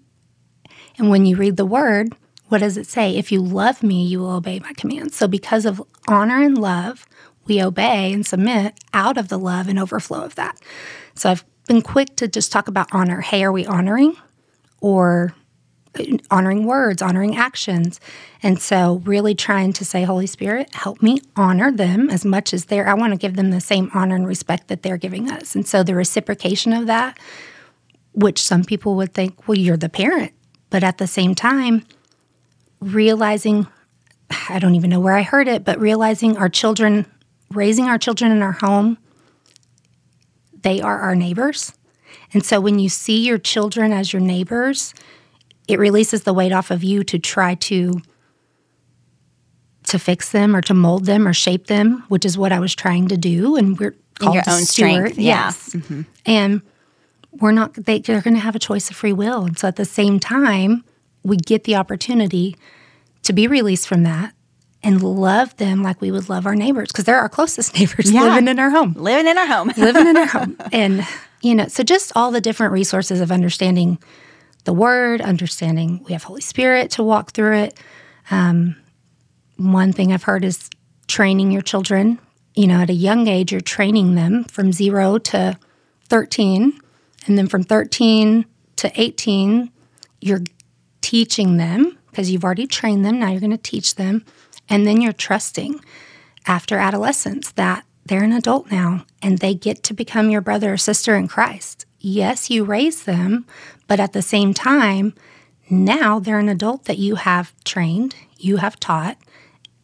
and 0.97 1.09
when 1.09 1.25
you 1.25 1.35
read 1.35 1.57
the 1.57 1.65
word, 1.65 2.15
what 2.49 2.59
does 2.59 2.77
it 2.77 2.87
say? 2.87 3.15
If 3.15 3.31
you 3.31 3.41
love 3.41 3.81
me, 3.81 4.05
you 4.05 4.19
will 4.19 4.31
obey 4.31 4.59
my 4.59 4.73
commands. 4.73 5.15
So, 5.15 5.27
because 5.27 5.65
of 5.65 5.81
honor 6.07 6.41
and 6.41 6.57
love, 6.57 7.05
we 7.45 7.61
obey 7.63 8.11
and 8.11 8.25
submit 8.25 8.73
out 8.93 9.17
of 9.17 9.29
the 9.29 9.39
love 9.39 9.67
and 9.67 9.79
overflow 9.79 10.21
of 10.21 10.35
that. 10.35 10.59
So, 11.15 11.29
I've 11.29 11.45
been 11.67 11.81
quick 11.81 12.15
to 12.17 12.27
just 12.27 12.51
talk 12.51 12.67
about 12.67 12.89
honor. 12.91 13.21
Hey, 13.21 13.43
are 13.43 13.51
we 13.51 13.65
honoring? 13.65 14.17
Or 14.81 15.33
honoring 16.29 16.65
words, 16.65 17.01
honoring 17.01 17.35
actions. 17.35 17.99
And 18.41 18.61
so, 18.61 19.01
really 19.05 19.35
trying 19.35 19.73
to 19.73 19.85
say, 19.85 20.03
Holy 20.03 20.27
Spirit, 20.27 20.73
help 20.73 21.01
me 21.01 21.21
honor 21.35 21.71
them 21.71 22.09
as 22.09 22.25
much 22.25 22.53
as 22.53 22.65
they're, 22.65 22.87
I 22.87 22.93
want 22.93 23.13
to 23.13 23.17
give 23.17 23.35
them 23.35 23.51
the 23.51 23.61
same 23.61 23.91
honor 23.93 24.15
and 24.15 24.27
respect 24.27 24.67
that 24.69 24.83
they're 24.83 24.97
giving 24.97 25.29
us. 25.29 25.55
And 25.55 25.67
so, 25.67 25.83
the 25.83 25.95
reciprocation 25.95 26.73
of 26.73 26.87
that, 26.87 27.19
which 28.13 28.41
some 28.41 28.63
people 28.63 28.95
would 28.95 29.13
think, 29.13 29.47
well, 29.47 29.57
you're 29.57 29.77
the 29.77 29.89
parent. 29.89 30.33
But 30.69 30.83
at 30.83 30.97
the 30.97 31.07
same 31.07 31.35
time, 31.35 31.85
realizing, 32.79 33.67
I 34.49 34.59
don't 34.59 34.75
even 34.75 34.89
know 34.89 34.99
where 34.99 35.15
I 35.15 35.23
heard 35.23 35.47
it, 35.47 35.65
but 35.65 35.79
realizing 35.79 36.37
our 36.37 36.49
children, 36.49 37.05
raising 37.49 37.85
our 37.85 37.97
children 37.97 38.31
in 38.31 38.41
our 38.41 38.53
home, 38.53 38.97
they 40.61 40.79
are 40.79 40.99
our 40.99 41.15
neighbors. 41.15 41.73
And 42.33 42.45
so, 42.45 42.61
when 42.61 42.79
you 42.79 42.87
see 42.87 43.25
your 43.25 43.37
children 43.37 43.91
as 43.91 44.13
your 44.13 44.21
neighbors, 44.21 44.93
it 45.71 45.79
releases 45.79 46.23
the 46.23 46.33
weight 46.33 46.51
off 46.51 46.71
of 46.71 46.83
you 46.83 47.03
to 47.05 47.19
try 47.19 47.55
to 47.55 48.01
to 49.85 49.99
fix 49.99 50.31
them 50.31 50.55
or 50.55 50.61
to 50.61 50.73
mold 50.73 51.05
them 51.05 51.27
or 51.27 51.33
shape 51.33 51.67
them, 51.67 52.03
which 52.07 52.23
is 52.23 52.37
what 52.37 52.51
I 52.51 52.59
was 52.59 52.75
trying 52.75 53.07
to 53.07 53.17
do. 53.17 53.55
And 53.55 53.79
we're 53.79 53.95
called 54.19 54.35
your 54.35 54.43
own 54.47 54.61
strength, 54.61 55.17
yeah. 55.17 55.45
yes. 55.45 55.73
Mm-hmm. 55.73 56.01
And 56.25 56.61
we're 57.31 57.51
not 57.51 57.73
they, 57.73 57.99
they're 57.99 58.21
going 58.21 58.35
to 58.35 58.39
have 58.39 58.55
a 58.55 58.59
choice 58.59 58.89
of 58.89 58.95
free 58.95 59.13
will, 59.13 59.45
and 59.45 59.57
so 59.57 59.67
at 59.67 59.77
the 59.77 59.85
same 59.85 60.19
time, 60.19 60.83
we 61.23 61.37
get 61.37 61.63
the 61.63 61.75
opportunity 61.75 62.55
to 63.23 63.33
be 63.33 63.47
released 63.47 63.87
from 63.87 64.03
that 64.03 64.33
and 64.83 65.01
love 65.01 65.55
them 65.57 65.83
like 65.83 66.01
we 66.01 66.11
would 66.11 66.27
love 66.27 66.45
our 66.45 66.55
neighbors 66.55 66.87
because 66.87 67.05
they're 67.05 67.19
our 67.19 67.29
closest 67.29 67.73
neighbors 67.79 68.11
yeah. 68.11 68.23
living 68.23 68.47
in 68.47 68.59
our 68.59 68.69
home, 68.69 68.93
living 68.97 69.27
in 69.27 69.37
our 69.37 69.47
home, 69.47 69.71
living 69.77 70.07
in 70.07 70.17
our 70.17 70.25
home, 70.25 70.57
and 70.71 71.07
you 71.41 71.55
know, 71.55 71.67
so 71.67 71.83
just 71.83 72.11
all 72.15 72.31
the 72.31 72.41
different 72.41 72.73
resources 72.73 73.21
of 73.21 73.31
understanding 73.31 73.97
the 74.63 74.73
word, 74.73 75.21
understanding 75.21 76.03
we 76.05 76.13
have 76.13 76.23
Holy 76.23 76.41
Spirit 76.41 76.91
to 76.91 77.03
walk 77.03 77.31
through 77.31 77.57
it. 77.57 77.79
Um, 78.29 78.75
one 79.57 79.93
thing 79.93 80.11
I've 80.11 80.23
heard 80.23 80.43
is 80.43 80.69
training 81.07 81.51
your 81.51 81.61
children. 81.61 82.19
You 82.55 82.67
know, 82.67 82.81
at 82.81 82.89
a 82.89 82.93
young 82.93 83.27
age, 83.27 83.51
you're 83.51 83.61
training 83.61 84.15
them 84.15 84.43
from 84.45 84.71
zero 84.71 85.17
to 85.17 85.57
13. 86.09 86.79
And 87.27 87.37
then 87.37 87.47
from 87.47 87.63
13 87.63 88.45
to 88.77 89.01
18, 89.01 89.71
you're 90.19 90.41
teaching 91.01 91.57
them 91.57 91.97
because 92.09 92.31
you've 92.31 92.43
already 92.43 92.67
trained 92.67 93.05
them. 93.05 93.19
Now 93.19 93.31
you're 93.31 93.39
going 93.39 93.51
to 93.51 93.57
teach 93.57 93.95
them. 93.95 94.25
And 94.69 94.85
then 94.85 95.01
you're 95.01 95.13
trusting 95.13 95.79
after 96.45 96.77
adolescence 96.77 97.51
that 97.51 97.85
they're 98.05 98.23
an 98.23 98.33
adult 98.33 98.71
now 98.71 99.05
and 99.21 99.37
they 99.37 99.53
get 99.53 99.83
to 99.83 99.93
become 99.93 100.29
your 100.29 100.41
brother 100.41 100.73
or 100.73 100.77
sister 100.77 101.15
in 101.15 101.27
Christ. 101.27 101.85
Yes, 101.99 102.49
you 102.49 102.63
raise 102.63 103.03
them, 103.03 103.45
but 103.91 103.99
at 103.99 104.13
the 104.13 104.21
same 104.21 104.53
time, 104.53 105.13
now 105.69 106.17
they're 106.17 106.39
an 106.39 106.47
adult 106.47 106.85
that 106.85 106.97
you 106.97 107.15
have 107.15 107.53
trained, 107.65 108.15
you 108.37 108.55
have 108.55 108.79
taught, 108.79 109.17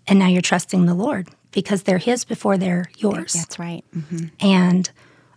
and 0.07 0.17
now 0.17 0.27
you're 0.27 0.41
trusting 0.41 0.85
the 0.85 0.93
Lord 0.93 1.27
because 1.51 1.83
they're 1.83 1.97
His 1.97 2.23
before 2.23 2.57
they're 2.57 2.85
yours. 2.95 3.33
That's 3.33 3.59
right. 3.59 3.83
Mm-hmm. 3.93 4.27
And 4.39 4.89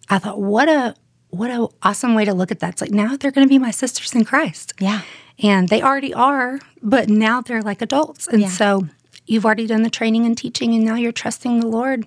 I 0.09 0.21
thought, 0.21 0.41
what 0.41 0.69
a 0.69 0.95
what 1.31 1.51
a 1.51 1.67
awesome 1.83 2.15
way 2.15 2.25
to 2.25 2.33
look 2.33 2.53
at 2.53 2.61
that. 2.61 2.75
It's 2.75 2.81
like 2.81 2.93
now 2.93 3.17
they're 3.17 3.33
going 3.33 3.45
to 3.45 3.49
be 3.49 3.59
my 3.59 3.73
sisters 3.73 4.15
in 4.15 4.25
Christ. 4.25 4.73
Yeah, 4.79 5.03
and 5.41 5.69
they 5.69 5.83
already 5.83 6.15
are, 6.15 6.61
but 6.81 7.09
now 7.09 7.41
they're 7.41 7.63
like 7.63 7.83
adults, 7.83 8.29
and 8.29 8.43
yeah. 8.43 8.51
so 8.51 8.87
you've 9.27 9.45
already 9.45 9.67
done 9.67 9.83
the 9.83 9.91
training 9.91 10.27
and 10.27 10.39
teaching, 10.39 10.75
and 10.75 10.85
now 10.85 10.95
you're 10.95 11.11
trusting 11.11 11.59
the 11.59 11.67
Lord 11.67 12.07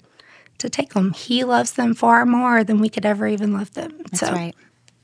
to 0.59 0.69
take 0.69 0.93
them. 0.93 1.11
He 1.11 1.43
loves 1.43 1.73
them 1.73 1.93
far 1.93 2.25
more 2.25 2.63
than 2.63 2.79
we 2.79 2.87
could 2.87 3.05
ever 3.05 3.27
even 3.27 3.51
love 3.51 3.73
them. 3.73 3.97
That's 3.97 4.21
so, 4.21 4.31
right 4.31 4.55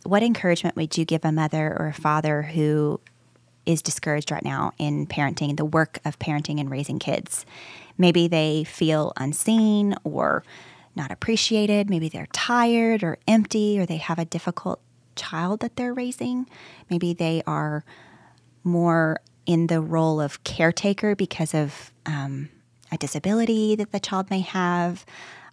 what 0.09 0.23
encouragement 0.23 0.75
would 0.75 0.97
you 0.97 1.05
give 1.05 1.23
a 1.23 1.31
mother 1.31 1.75
or 1.77 1.87
a 1.87 1.93
father 1.93 2.41
who 2.41 2.99
is 3.65 3.81
discouraged 3.81 4.31
right 4.31 4.43
now 4.43 4.71
in 4.79 5.05
parenting, 5.05 5.55
the 5.55 5.65
work 5.65 5.99
of 6.03 6.17
parenting 6.19 6.59
and 6.59 6.71
raising 6.71 6.99
kids? 6.99 7.45
Maybe 7.97 8.27
they 8.27 8.63
feel 8.63 9.13
unseen 9.17 9.95
or 10.03 10.43
not 10.95 11.11
appreciated. 11.11 11.89
Maybe 11.89 12.09
they're 12.09 12.27
tired 12.33 13.03
or 13.03 13.17
empty 13.27 13.79
or 13.79 13.85
they 13.85 13.97
have 13.97 14.19
a 14.19 14.25
difficult 14.25 14.81
child 15.15 15.59
that 15.59 15.75
they're 15.75 15.93
raising. 15.93 16.47
Maybe 16.89 17.13
they 17.13 17.43
are 17.45 17.83
more 18.63 19.19
in 19.45 19.67
the 19.67 19.81
role 19.81 20.19
of 20.19 20.43
caretaker 20.43 21.15
because 21.15 21.53
of 21.53 21.91
um, 22.05 22.49
a 22.91 22.97
disability 22.97 23.75
that 23.75 23.91
the 23.91 23.99
child 23.99 24.29
may 24.29 24.41
have. 24.41 25.05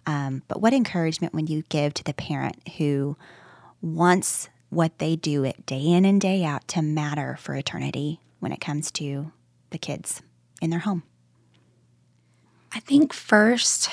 Um, 0.05 0.41
but 0.47 0.61
what 0.61 0.73
encouragement 0.73 1.33
would 1.33 1.49
you 1.49 1.63
give 1.69 1.93
to 1.95 2.03
the 2.03 2.13
parent 2.13 2.67
who 2.77 3.17
wants 3.81 4.49
what 4.69 4.99
they 4.99 5.15
do 5.15 5.43
it 5.43 5.65
day 5.65 5.81
in 5.81 6.05
and 6.05 6.19
day 6.19 6.43
out 6.43 6.67
to 6.69 6.81
matter 6.81 7.37
for 7.39 7.55
eternity 7.55 8.19
when 8.39 8.51
it 8.51 8.61
comes 8.61 8.91
to 8.91 9.31
the 9.69 9.77
kids 9.77 10.21
in 10.61 10.69
their 10.69 10.79
home? 10.79 11.03
I 12.73 12.79
think 12.79 13.13
first 13.13 13.89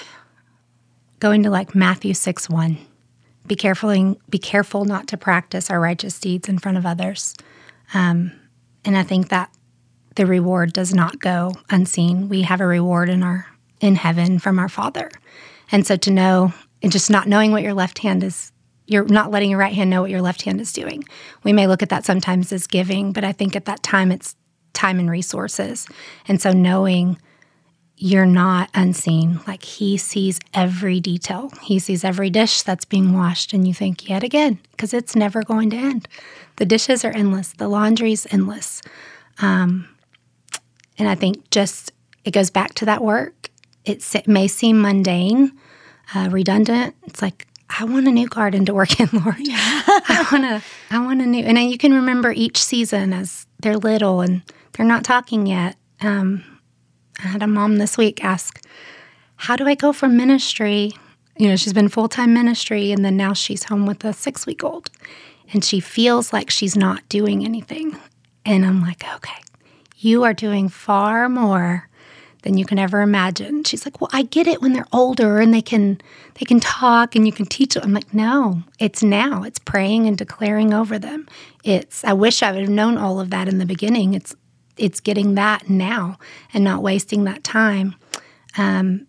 going 1.20 1.42
to 1.42 1.50
like 1.50 1.74
Matthew 1.74 2.14
6 2.14 2.50
1. 2.50 2.78
Be 3.46 3.56
careful, 3.56 4.16
be 4.28 4.38
careful 4.38 4.84
not 4.84 5.06
to 5.08 5.16
practice 5.16 5.70
our 5.70 5.80
righteous 5.80 6.18
deeds 6.18 6.48
in 6.48 6.58
front 6.58 6.78
of 6.78 6.86
others. 6.86 7.34
Um, 7.92 8.32
and 8.84 8.96
I 8.96 9.02
think 9.02 9.28
that 9.28 9.50
the 10.16 10.26
reward 10.26 10.72
does 10.72 10.94
not 10.94 11.20
go 11.20 11.52
unseen. 11.70 12.28
We 12.28 12.42
have 12.42 12.60
a 12.60 12.66
reward 12.66 13.08
in 13.08 13.22
our 13.22 13.46
in 13.80 13.96
heaven 13.96 14.38
from 14.38 14.58
our 14.58 14.68
Father. 14.68 15.10
And 15.70 15.86
so 15.86 15.96
to 15.96 16.10
know 16.10 16.54
and 16.82 16.92
just 16.92 17.10
not 17.10 17.28
knowing 17.28 17.52
what 17.52 17.62
your 17.62 17.74
left 17.74 17.98
hand 17.98 18.22
is 18.22 18.52
you're 18.86 19.04
not 19.04 19.30
letting 19.30 19.50
your 19.50 19.58
right 19.58 19.72
hand 19.72 19.90
know 19.90 20.02
what 20.02 20.10
your 20.10 20.22
left 20.22 20.42
hand 20.42 20.60
is 20.60 20.72
doing. 20.72 21.04
We 21.42 21.52
may 21.52 21.66
look 21.66 21.82
at 21.82 21.88
that 21.88 22.04
sometimes 22.04 22.52
as 22.52 22.66
giving, 22.66 23.12
but 23.12 23.24
I 23.24 23.32
think 23.32 23.56
at 23.56 23.64
that 23.64 23.82
time 23.82 24.12
it's 24.12 24.36
time 24.72 24.98
and 24.98 25.10
resources. 25.10 25.86
And 26.28 26.40
so 26.40 26.52
knowing 26.52 27.18
you're 27.96 28.26
not 28.26 28.68
unseen, 28.74 29.40
like 29.46 29.64
he 29.64 29.96
sees 29.96 30.40
every 30.52 31.00
detail, 31.00 31.50
he 31.62 31.78
sees 31.78 32.04
every 32.04 32.28
dish 32.28 32.62
that's 32.62 32.84
being 32.84 33.14
washed, 33.14 33.52
and 33.52 33.66
you 33.66 33.72
think, 33.72 34.08
yet 34.08 34.24
again, 34.24 34.58
because 34.72 34.92
it's 34.92 35.14
never 35.14 35.42
going 35.42 35.70
to 35.70 35.76
end. 35.76 36.08
The 36.56 36.66
dishes 36.66 37.04
are 37.04 37.12
endless, 37.12 37.52
the 37.52 37.68
laundry's 37.68 38.26
endless. 38.30 38.82
Um, 39.40 39.88
and 40.98 41.08
I 41.08 41.14
think 41.14 41.50
just 41.50 41.92
it 42.24 42.32
goes 42.32 42.50
back 42.50 42.74
to 42.74 42.84
that 42.86 43.02
work. 43.02 43.50
It, 43.84 44.26
may 44.26 44.48
seem 44.48 44.80
mundane, 44.80 45.52
uh, 46.14 46.28
redundant. 46.30 46.94
It's 47.04 47.22
like, 47.22 47.46
I 47.76 47.84
want 47.84 48.06
a 48.06 48.12
new 48.12 48.28
garden 48.28 48.64
to 48.66 48.74
work 48.74 49.00
in, 49.00 49.08
Lord. 49.24 49.36
Yeah. 49.38 49.82
I 49.86 50.26
want 50.30 50.44
to, 50.44 50.62
I 50.90 51.04
want 51.04 51.20
a 51.20 51.26
new, 51.26 51.44
and 51.44 51.58
you 51.58 51.78
can 51.78 51.92
remember 51.92 52.32
each 52.32 52.62
season 52.62 53.12
as 53.12 53.46
they're 53.60 53.76
little 53.76 54.20
and 54.20 54.42
they're 54.72 54.86
not 54.86 55.04
talking 55.04 55.46
yet. 55.46 55.76
Um, 56.00 56.44
I 57.22 57.28
had 57.28 57.42
a 57.42 57.46
mom 57.46 57.76
this 57.76 57.96
week 57.96 58.24
ask, 58.24 58.64
"How 59.36 59.56
do 59.56 59.66
I 59.66 59.74
go 59.74 59.92
from 59.92 60.16
ministry? 60.16 60.92
You 61.36 61.48
know, 61.48 61.56
she's 61.56 61.72
been 61.72 61.88
full 61.88 62.08
time 62.08 62.32
ministry, 62.32 62.92
and 62.92 63.04
then 63.04 63.16
now 63.16 63.32
she's 63.32 63.64
home 63.64 63.86
with 63.86 64.04
a 64.04 64.12
six 64.12 64.46
week 64.46 64.62
old, 64.62 64.90
and 65.52 65.64
she 65.64 65.80
feels 65.80 66.32
like 66.32 66.50
she's 66.50 66.76
not 66.76 67.08
doing 67.08 67.44
anything." 67.44 67.96
And 68.44 68.66
I'm 68.66 68.82
like, 68.82 69.04
"Okay, 69.16 69.40
you 69.96 70.24
are 70.24 70.34
doing 70.34 70.68
far 70.68 71.28
more 71.28 71.88
than 72.44 72.56
you 72.56 72.64
can 72.64 72.78
ever 72.78 73.00
imagine. 73.00 73.64
She's 73.64 73.84
like, 73.84 74.00
"Well, 74.00 74.10
I 74.12 74.22
get 74.22 74.46
it 74.46 74.62
when 74.62 74.72
they're 74.72 74.86
older 74.92 75.40
and 75.40 75.52
they 75.52 75.62
can 75.62 76.00
they 76.34 76.44
can 76.44 76.60
talk 76.60 77.16
and 77.16 77.26
you 77.26 77.32
can 77.32 77.46
teach 77.46 77.74
them." 77.74 77.82
I'm 77.82 77.92
like, 77.92 78.14
"No, 78.14 78.62
it's 78.78 79.02
now. 79.02 79.42
It's 79.42 79.58
praying 79.58 80.06
and 80.06 80.16
declaring 80.16 80.72
over 80.72 80.98
them. 80.98 81.26
It's 81.64 82.04
I 82.04 82.12
wish 82.12 82.42
I 82.42 82.52
would 82.52 82.60
have 82.60 82.70
known 82.70 82.96
all 82.96 83.18
of 83.18 83.30
that 83.30 83.48
in 83.48 83.58
the 83.58 83.66
beginning. 83.66 84.14
It's 84.14 84.34
it's 84.76 85.00
getting 85.00 85.34
that 85.34 85.68
now 85.68 86.18
and 86.52 86.62
not 86.62 86.82
wasting 86.82 87.24
that 87.24 87.42
time." 87.42 87.96
Um, 88.56 89.06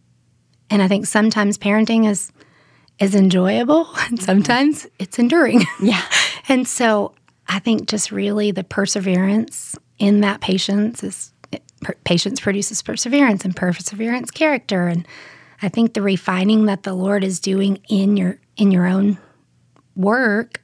and 0.69 0.82
I 0.82 0.88
think 0.88 1.06
sometimes 1.06 1.58
parenting 1.58 2.10
is 2.10 2.32
is 3.00 3.13
enjoyable 3.13 3.88
and 4.08 4.21
sometimes 4.21 4.88
it's 5.00 5.19
enduring. 5.19 5.63
Yeah. 5.82 6.04
and 6.48 6.67
so 6.67 7.13
I 7.48 7.60
think 7.60 7.88
just 7.88 8.12
really 8.12 8.52
the 8.52 8.63
perseverance 8.63 9.76
in 10.00 10.21
that 10.21 10.41
patience 10.41 11.04
is 11.04 11.32
per- 11.86 11.93
patience 12.04 12.39
produces 12.39 12.82
perseverance, 12.82 13.45
and 13.45 13.56
perseverance 13.56 14.32
character. 14.32 14.88
And 14.88 15.08
I 15.62 15.69
think 15.69 15.93
the 15.93 16.02
refining 16.02 16.65
that 16.65 16.82
the 16.82 16.95
Lord 16.95 17.24
is 17.24 17.39
doing 17.39 17.80
in 17.88 18.17
your 18.17 18.39
in 18.58 18.71
your 18.71 18.88
own 18.88 19.19
work 19.95 20.62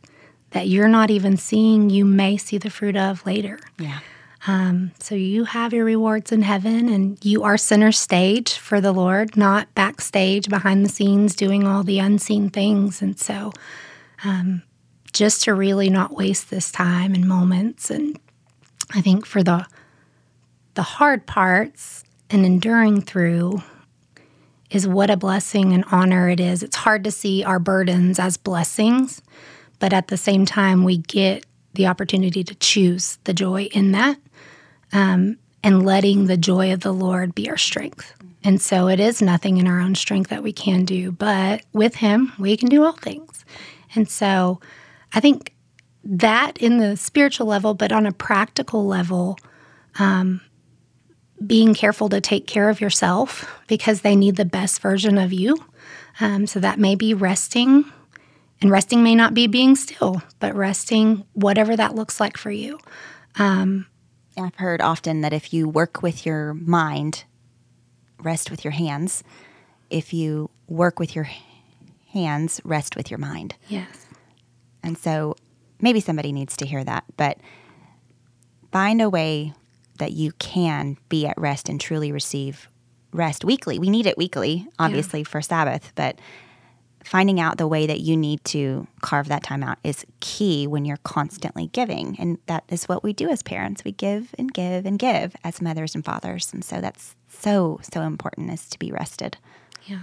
that 0.49 0.67
you're 0.67 0.87
not 0.87 1.11
even 1.11 1.37
seeing, 1.37 1.89
you 1.89 2.03
may 2.03 2.37
see 2.37 2.57
the 2.57 2.69
fruit 2.69 2.97
of 2.97 3.25
later. 3.25 3.59
Yeah. 3.79 3.99
Um, 4.47 4.91
so 4.99 5.13
you 5.13 5.45
have 5.45 5.71
your 5.71 5.85
rewards 5.85 6.31
in 6.31 6.41
heaven, 6.41 6.89
and 6.89 7.23
you 7.23 7.43
are 7.43 7.57
center 7.57 7.91
stage 7.91 8.53
for 8.53 8.81
the 8.81 8.91
Lord, 8.91 9.37
not 9.37 9.73
backstage 9.75 10.49
behind 10.49 10.83
the 10.83 10.89
scenes 10.89 11.35
doing 11.35 11.67
all 11.67 11.83
the 11.83 11.99
unseen 11.99 12.49
things. 12.49 13.01
And 13.01 13.19
so, 13.19 13.53
um, 14.23 14.63
just 15.13 15.43
to 15.43 15.53
really 15.53 15.89
not 15.89 16.15
waste 16.15 16.49
this 16.49 16.71
time 16.71 17.13
and 17.13 17.27
moments, 17.27 17.91
and 17.91 18.19
I 18.95 19.01
think 19.01 19.27
for 19.27 19.43
the 19.43 19.67
the 20.73 20.81
hard 20.83 21.25
parts 21.25 22.03
and 22.29 22.45
enduring 22.45 23.01
through 23.01 23.61
is 24.69 24.87
what 24.87 25.09
a 25.09 25.17
blessing 25.17 25.73
and 25.73 25.83
honor 25.91 26.29
it 26.29 26.39
is. 26.39 26.63
It's 26.63 26.77
hard 26.77 27.03
to 27.03 27.11
see 27.11 27.43
our 27.43 27.59
burdens 27.59 28.19
as 28.19 28.37
blessings, 28.37 29.21
but 29.79 29.91
at 29.91 30.07
the 30.07 30.17
same 30.17 30.45
time, 30.45 30.83
we 30.83 30.97
get 30.97 31.45
the 31.73 31.87
opportunity 31.87 32.43
to 32.43 32.55
choose 32.55 33.17
the 33.25 33.33
joy 33.33 33.63
in 33.65 33.91
that 33.91 34.17
um, 34.93 35.37
and 35.63 35.85
letting 35.85 36.25
the 36.25 36.37
joy 36.37 36.73
of 36.73 36.81
the 36.81 36.93
Lord 36.93 37.35
be 37.35 37.49
our 37.49 37.57
strength. 37.57 38.13
And 38.43 38.61
so 38.61 38.87
it 38.87 38.99
is 38.99 39.21
nothing 39.21 39.57
in 39.57 39.67
our 39.67 39.79
own 39.79 39.95
strength 39.95 40.29
that 40.29 40.43
we 40.43 40.53
can 40.53 40.85
do, 40.85 41.11
but 41.11 41.63
with 41.73 41.95
Him, 41.95 42.31
we 42.39 42.57
can 42.57 42.69
do 42.69 42.83
all 42.83 42.93
things. 42.93 43.45
And 43.93 44.09
so 44.09 44.59
I 45.13 45.19
think 45.19 45.53
that 46.03 46.57
in 46.57 46.77
the 46.77 46.97
spiritual 46.97 47.45
level, 47.45 47.73
but 47.73 47.91
on 47.91 48.05
a 48.05 48.11
practical 48.11 48.85
level, 48.87 49.37
um, 49.99 50.41
being 51.45 51.73
careful 51.73 52.09
to 52.09 52.21
take 52.21 52.47
care 52.47 52.69
of 52.69 52.81
yourself 52.81 53.59
because 53.67 54.01
they 54.01 54.15
need 54.15 54.35
the 54.35 54.45
best 54.45 54.81
version 54.81 55.17
of 55.17 55.33
you. 55.33 55.57
Um, 56.19 56.45
so 56.45 56.59
that 56.59 56.79
may 56.79 56.95
be 56.95 57.13
resting, 57.13 57.85
and 58.61 58.69
resting 58.69 59.01
may 59.01 59.15
not 59.15 59.33
be 59.33 59.47
being 59.47 59.75
still, 59.75 60.21
but 60.39 60.55
resting, 60.55 61.25
whatever 61.33 61.75
that 61.75 61.95
looks 61.95 62.19
like 62.19 62.37
for 62.37 62.51
you. 62.51 62.79
Um, 63.35 63.87
I've 64.37 64.55
heard 64.55 64.81
often 64.81 65.21
that 65.21 65.33
if 65.33 65.53
you 65.53 65.67
work 65.67 66.01
with 66.01 66.25
your 66.25 66.53
mind, 66.53 67.23
rest 68.19 68.51
with 68.51 68.63
your 68.63 68.71
hands. 68.71 69.23
If 69.89 70.13
you 70.13 70.49
work 70.67 70.99
with 70.99 71.15
your 71.15 71.27
hands, 72.13 72.61
rest 72.63 72.95
with 72.95 73.09
your 73.09 73.17
mind. 73.17 73.55
yes. 73.67 74.07
And 74.83 74.97
so 74.97 75.35
maybe 75.79 75.99
somebody 75.99 76.31
needs 76.31 76.57
to 76.57 76.65
hear 76.65 76.83
that, 76.83 77.03
but 77.15 77.37
find 78.71 79.01
a 79.01 79.09
way 79.09 79.53
that 80.01 80.13
you 80.13 80.31
can 80.33 80.97
be 81.09 81.27
at 81.27 81.39
rest 81.39 81.69
and 81.69 81.79
truly 81.79 82.11
receive 82.11 82.67
rest 83.13 83.45
weekly. 83.45 83.77
We 83.77 83.91
need 83.91 84.07
it 84.07 84.17
weekly, 84.17 84.67
obviously, 84.79 85.23
for 85.23 85.43
Sabbath, 85.43 85.91
but 85.93 86.19
finding 87.03 87.39
out 87.39 87.59
the 87.59 87.67
way 87.67 87.85
that 87.85 87.99
you 87.99 88.17
need 88.17 88.43
to 88.45 88.87
carve 89.01 89.27
that 89.27 89.43
time 89.43 89.63
out 89.63 89.77
is 89.83 90.03
key 90.19 90.65
when 90.65 90.85
you're 90.85 90.97
constantly 91.03 91.67
giving. 91.67 92.15
And 92.19 92.39
that 92.47 92.63
is 92.69 92.85
what 92.85 93.03
we 93.03 93.13
do 93.13 93.29
as 93.29 93.43
parents. 93.43 93.83
We 93.83 93.91
give 93.91 94.33
and 94.39 94.51
give 94.51 94.87
and 94.87 94.97
give 94.97 95.35
as 95.43 95.61
mothers 95.61 95.93
and 95.93 96.03
fathers. 96.03 96.51
And 96.51 96.65
so 96.65 96.81
that's 96.81 97.15
so, 97.27 97.79
so 97.93 98.01
important 98.01 98.51
is 98.51 98.67
to 98.69 98.79
be 98.79 98.91
rested. 98.91 99.37
Yeah. 99.85 100.01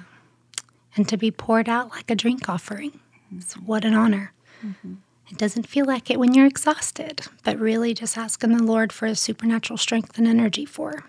And 0.97 1.09
to 1.09 1.17
be 1.17 1.33
poured 1.33 1.69
out 1.69 1.91
like 1.91 2.09
a 2.09 2.15
drink 2.15 2.49
offering. 2.49 3.01
It's 3.37 3.55
what 3.55 3.85
an 3.85 3.95
honor. 3.95 4.33
Mm-hmm. 4.65 4.95
It 5.31 5.39
doesn't 5.39 5.67
feel 5.67 5.85
like 5.85 6.11
it 6.11 6.19
when 6.19 6.35
you're 6.35 6.47
exhausted, 6.47 7.27
but 7.45 7.59
really 7.59 7.93
just 7.95 8.17
asking 8.17 8.57
the 8.57 8.63
Lord 8.63 8.93
for 8.93 9.07
a 9.07 9.15
supernatural 9.15 9.77
strength 9.77 10.19
and 10.19 10.27
energy 10.27 10.65
for. 10.65 11.05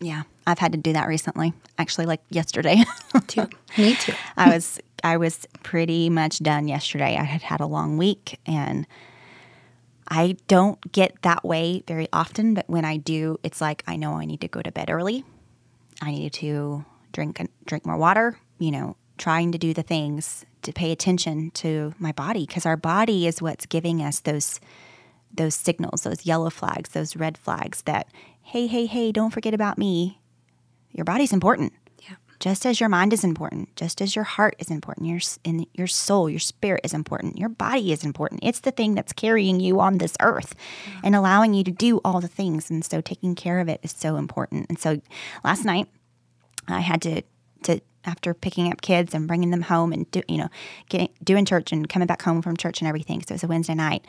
Yeah. 0.00 0.22
I've 0.46 0.58
had 0.58 0.72
to 0.72 0.78
do 0.78 0.92
that 0.92 1.06
recently, 1.06 1.52
actually, 1.78 2.06
like 2.06 2.20
yesterday. 2.28 2.84
Too. 3.26 3.48
Me 3.78 3.94
too. 3.94 4.12
I 4.36 4.50
was 4.50 4.80
I 5.04 5.16
was 5.16 5.46
pretty 5.62 6.10
much 6.10 6.40
done 6.40 6.68
yesterday. 6.68 7.16
I 7.16 7.24
had 7.24 7.42
had 7.42 7.60
a 7.60 7.66
long 7.66 7.96
week 7.96 8.38
and 8.46 8.86
I 10.08 10.36
don't 10.48 10.92
get 10.92 11.20
that 11.22 11.44
way 11.44 11.82
very 11.86 12.08
often, 12.12 12.54
but 12.54 12.68
when 12.68 12.84
I 12.84 12.96
do, 12.96 13.38
it's 13.42 13.60
like 13.60 13.82
I 13.86 13.96
know 13.96 14.14
I 14.14 14.24
need 14.24 14.40
to 14.42 14.48
go 14.48 14.62
to 14.62 14.72
bed 14.72 14.90
early. 14.90 15.24
I 16.00 16.10
need 16.10 16.32
to 16.34 16.84
drink 17.12 17.40
drink 17.64 17.86
more 17.86 17.96
water, 17.96 18.38
you 18.58 18.70
know, 18.70 18.96
trying 19.18 19.52
to 19.52 19.58
do 19.58 19.72
the 19.72 19.82
things 19.82 20.44
to 20.62 20.72
pay 20.72 20.92
attention 20.92 21.50
to 21.52 21.94
my 21.98 22.12
body 22.12 22.46
because 22.46 22.66
our 22.66 22.76
body 22.76 23.26
is 23.26 23.42
what's 23.42 23.66
giving 23.66 24.00
us 24.02 24.20
those 24.20 24.60
those 25.34 25.54
signals, 25.54 26.02
those 26.02 26.26
yellow 26.26 26.50
flags, 26.50 26.90
those 26.90 27.16
red 27.16 27.38
flags 27.38 27.82
that 27.82 28.08
hey, 28.42 28.66
hey, 28.66 28.86
hey, 28.86 29.12
don't 29.12 29.30
forget 29.30 29.54
about 29.54 29.78
me. 29.78 30.20
Your 30.90 31.04
body's 31.04 31.32
important 31.32 31.72
Yeah. 32.06 32.16
just 32.38 32.66
as 32.66 32.80
your 32.80 32.88
mind 32.90 33.12
is 33.14 33.24
important, 33.24 33.74
just 33.76 34.02
as 34.02 34.14
your 34.14 34.24
heart 34.24 34.56
is 34.58 34.70
important, 34.70 35.06
your 35.06 35.20
and 35.44 35.66
your 35.72 35.86
soul, 35.86 36.28
your 36.28 36.38
spirit 36.40 36.82
is 36.84 36.92
important, 36.92 37.38
your 37.38 37.48
body 37.48 37.92
is 37.92 38.04
important. 38.04 38.40
It's 38.42 38.60
the 38.60 38.72
thing 38.72 38.94
that's 38.94 39.12
carrying 39.12 39.58
you 39.60 39.80
on 39.80 39.98
this 39.98 40.14
earth 40.20 40.54
and 41.02 41.14
allowing 41.14 41.54
you 41.54 41.64
to 41.64 41.70
do 41.70 42.00
all 42.04 42.20
the 42.20 42.28
things. 42.28 42.70
And 42.70 42.84
so 42.84 43.00
taking 43.00 43.34
care 43.34 43.58
of 43.60 43.68
it 43.68 43.80
is 43.82 43.92
so 43.96 44.16
important. 44.16 44.66
And 44.68 44.78
so 44.78 45.00
last 45.44 45.64
night 45.64 45.88
I 46.68 46.80
had 46.80 47.00
to 47.02 47.22
to 47.64 47.80
after 48.04 48.34
picking 48.34 48.70
up 48.70 48.80
kids 48.82 49.14
and 49.14 49.28
bringing 49.28 49.50
them 49.50 49.62
home 49.62 49.92
and 49.92 50.10
do, 50.10 50.22
you 50.28 50.38
know 50.38 50.48
getting 50.88 51.08
doing 51.22 51.44
church 51.44 51.72
and 51.72 51.88
coming 51.88 52.06
back 52.06 52.22
home 52.22 52.42
from 52.42 52.56
church 52.56 52.80
and 52.80 52.88
everything. 52.88 53.22
So 53.22 53.32
it 53.32 53.36
was 53.36 53.44
a 53.44 53.48
Wednesday 53.48 53.74
night. 53.74 54.04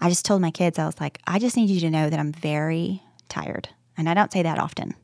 I 0.00 0.08
just 0.08 0.24
told 0.24 0.40
my 0.40 0.50
kids 0.50 0.78
I 0.78 0.86
was 0.86 1.00
like, 1.00 1.20
I 1.26 1.38
just 1.38 1.56
need 1.56 1.70
you 1.70 1.80
to 1.80 1.90
know 1.90 2.08
that 2.08 2.20
I'm 2.20 2.32
very 2.32 3.02
tired, 3.28 3.68
and 3.96 4.08
I 4.08 4.14
don't 4.14 4.32
say 4.32 4.42
that 4.42 4.58
often 4.58 4.94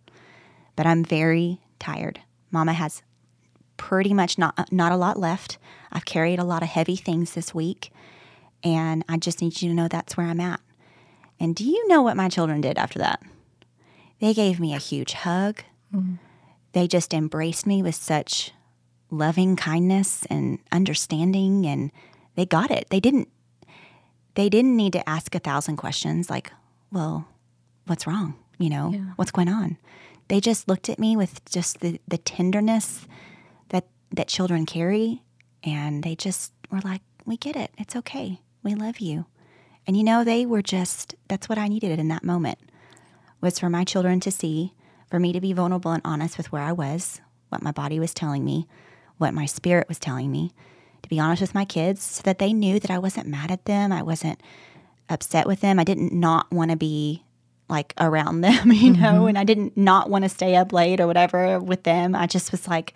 but 0.77 0.87
I'm 0.87 1.05
very 1.05 1.61
tired. 1.79 2.21
Mama 2.51 2.73
has 2.73 3.03
pretty 3.77 4.15
much 4.15 4.39
not 4.39 4.73
not 4.73 4.93
a 4.93 4.97
lot 4.97 5.19
left. 5.19 5.59
I've 5.93 6.05
carried 6.05 6.39
a 6.39 6.45
lot 6.45 6.63
of 6.63 6.69
heavy 6.69 6.97
things 6.97 7.33
this 7.33 7.55
week, 7.55 7.91
and 8.63 9.05
I 9.09 9.17
just 9.17 9.41
need 9.41 9.61
you 9.61 9.69
to 9.69 9.75
know 9.75 9.89
that's 9.89 10.17
where 10.17 10.27
I'm 10.27 10.41
at. 10.41 10.61
And 11.41 11.55
do 11.55 11.65
you 11.65 11.87
know 11.89 12.03
what 12.03 12.17
my 12.17 12.29
children 12.29 12.61
did 12.61 12.79
after 12.79 12.99
that? 13.01 13.23
They 14.21 14.35
gave 14.35 14.61
me 14.61 14.75
a 14.75 14.79
huge 14.79 15.13
hug. 15.13 15.63
Mm-hmm. 15.95 16.15
They 16.75 16.87
just 16.87 17.15
embraced 17.15 17.67
me 17.67 17.83
with 17.83 17.95
such 17.95 18.53
loving 19.11 19.57
kindness 19.57 20.27
and 20.27 20.59
understanding 20.71 21.67
and 21.67 21.91
they 22.35 22.47
got 22.47 22.71
it. 22.71 22.89
They 22.91 23.01
didn't 23.01 23.29
they 24.35 24.49
didn't 24.49 24.77
need 24.77 24.93
to 24.95 25.09
ask 25.09 25.35
a 25.35 25.39
thousand 25.39 25.77
questions 25.77 26.29
like, 26.29 26.53
"Well, 26.93 27.27
what's 27.87 28.07
wrong?" 28.07 28.35
you 28.59 28.71
know, 28.71 28.91
"What's 29.17 29.31
going 29.31 29.49
on?" 29.49 29.79
they 30.29 30.41
just 30.41 30.69
looked 30.69 30.89
at 30.89 30.99
me 30.99 31.17
with 31.17 31.45
just 31.45 31.81
the, 31.81 32.01
the 32.09 32.19
tenderness 32.19 33.07
that 33.69 33.87
that 34.13 34.29
children 34.29 34.67
carry 34.67 35.23
and 35.63 36.03
they 36.03 36.15
just 36.15 36.53
were 36.71 36.81
like 36.81 37.03
we 37.27 37.37
get 37.37 37.57
it 37.57 37.71
it's 37.79 37.97
okay 37.97 38.41
we 38.63 38.75
love 38.75 38.99
you 38.99 39.27
and 39.87 39.97
you 39.97 40.05
know 40.05 40.25
they 40.25 40.47
were 40.47 40.63
just 40.63 41.15
that's 41.29 41.49
what 41.49 41.59
i 41.59 41.69
needed 41.69 41.99
in 41.99 42.09
that 42.09 42.25
moment 42.25 42.59
was 43.41 43.59
for 43.59 43.69
my 43.69 43.85
children 43.85 44.21
to 44.21 44.31
see 44.31 44.73
for 45.15 45.21
me 45.21 45.33
to 45.33 45.41
be 45.41 45.53
vulnerable 45.53 45.93
and 45.93 46.03
honest 46.05 46.37
with 46.37 46.51
where 46.51 46.61
i 46.61 46.73
was 46.73 47.21
what 47.49 47.63
my 47.63 47.71
body 47.71 48.01
was 48.01 48.13
telling 48.13 48.45
me 48.45 48.67
what 49.19 49.33
my 49.33 49.47
spirit 49.47 49.87
was 49.87 50.01
telling 50.01 50.29
me 50.29 50.51
to 51.03 51.09
be 51.09 51.21
honest 51.21 51.41
with 51.41 51.55
my 51.55 51.65
kids 51.65 52.03
so 52.03 52.21
that 52.25 52.41
they 52.41 52.53
knew 52.53 52.81
that 52.81 52.91
i 52.91 52.99
wasn't 52.99 53.25
mad 53.25 53.49
at 53.49 53.65
them 53.65 53.93
i 53.93 54.03
wasn't 54.03 54.41
upset 55.09 55.47
with 55.47 55.61
them 55.61 55.79
i 55.79 55.85
didn't 55.85 56.13
not 56.13 56.51
want 56.51 56.73
to 56.73 56.77
be 56.77 57.23
like 57.69 57.95
around 57.99 58.41
them, 58.43 58.73
you 58.73 58.91
know, 58.93 58.99
mm-hmm. 58.99 59.27
and 59.29 59.39
I 59.39 59.45
didn't 59.45 59.77
not 59.77 60.11
want 60.11 60.25
to 60.25 60.29
stay 60.29 60.57
up 60.57 60.73
late 60.73 61.01
or 61.01 61.07
whatever 61.07 61.59
with 61.59 61.85
them. 61.85 62.15
I 62.15 62.27
just 62.27 62.53
was 62.53 62.69
like, 62.69 62.93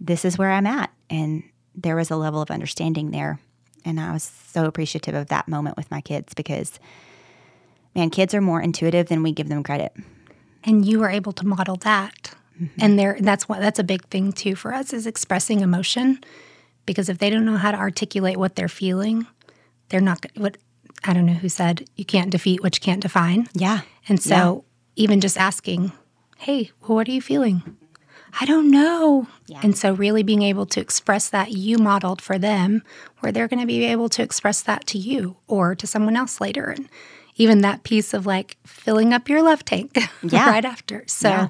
this 0.00 0.24
is 0.24 0.38
where 0.38 0.50
I'm 0.50 0.66
at. 0.66 0.90
And 1.10 1.42
there 1.74 1.94
was 1.94 2.10
a 2.10 2.16
level 2.16 2.40
of 2.40 2.50
understanding 2.50 3.10
there. 3.10 3.38
And 3.84 4.00
I 4.00 4.12
was 4.12 4.22
so 4.22 4.64
appreciative 4.64 5.14
of 5.14 5.26
that 5.26 5.46
moment 5.46 5.76
with 5.76 5.90
my 5.90 6.00
kids 6.00 6.32
because, 6.32 6.80
man, 7.94 8.08
kids 8.08 8.32
are 8.32 8.40
more 8.40 8.62
intuitive 8.62 9.08
than 9.08 9.22
we 9.22 9.32
give 9.32 9.50
them 9.50 9.62
credit. 9.62 9.92
And 10.64 10.84
you 10.84 11.00
were 11.00 11.10
able 11.10 11.32
to 11.32 11.46
model 11.46 11.76
that. 11.76 12.34
Mm-hmm. 12.60 12.80
And 12.80 12.98
there 12.98 13.16
that's 13.20 13.48
what 13.48 13.60
that's 13.60 13.78
a 13.78 13.84
big 13.84 14.06
thing 14.08 14.32
too 14.32 14.54
for 14.54 14.72
us 14.72 14.92
is 14.92 15.06
expressing 15.06 15.60
emotion. 15.60 16.22
Because 16.84 17.08
if 17.08 17.18
they 17.18 17.30
don't 17.30 17.44
know 17.44 17.56
how 17.56 17.70
to 17.70 17.78
articulate 17.78 18.36
what 18.36 18.56
they're 18.56 18.68
feeling 18.68 19.26
they're 19.92 20.00
not 20.00 20.26
what 20.36 20.56
i 21.04 21.12
don't 21.12 21.26
know 21.26 21.34
who 21.34 21.48
said 21.48 21.86
you 21.94 22.04
can't 22.04 22.30
defeat 22.30 22.62
what 22.62 22.74
you 22.76 22.80
can't 22.80 23.02
define. 23.02 23.46
Yeah. 23.52 23.82
and 24.08 24.20
so 24.20 24.64
even 24.96 25.20
just 25.20 25.38
asking 25.38 25.92
hey 26.38 26.70
well, 26.80 26.96
what 26.96 27.06
are 27.06 27.12
you 27.12 27.22
feeling? 27.22 27.62
I 28.40 28.46
don't 28.46 28.70
know. 28.70 29.28
Yeah. 29.46 29.60
and 29.62 29.76
so 29.76 29.92
really 29.92 30.22
being 30.22 30.42
able 30.42 30.64
to 30.66 30.80
express 30.80 31.28
that 31.28 31.52
you 31.52 31.76
modeled 31.76 32.22
for 32.22 32.38
them 32.38 32.82
where 33.20 33.30
they're 33.30 33.46
going 33.46 33.60
to 33.60 33.66
be 33.66 33.84
able 33.84 34.08
to 34.08 34.22
express 34.22 34.62
that 34.62 34.86
to 34.86 34.98
you 34.98 35.36
or 35.46 35.74
to 35.74 35.86
someone 35.86 36.16
else 36.16 36.40
later. 36.40 36.70
And 36.70 36.88
even 37.36 37.60
that 37.62 37.82
piece 37.82 38.12
of 38.14 38.26
like 38.26 38.56
filling 38.66 39.12
up 39.12 39.28
your 39.28 39.42
love 39.42 39.64
tank 39.64 39.96
Yeah. 40.22 40.50
right 40.50 40.64
after 40.64 41.04
so 41.06 41.28
Yeah. 41.28 41.48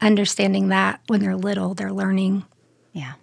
understanding 0.00 0.68
that 0.68 1.00
when 1.06 1.20
they're 1.20 1.36
little 1.36 1.74
they're 1.74 1.92
learning 1.92 2.44
Yeah. 2.92 3.14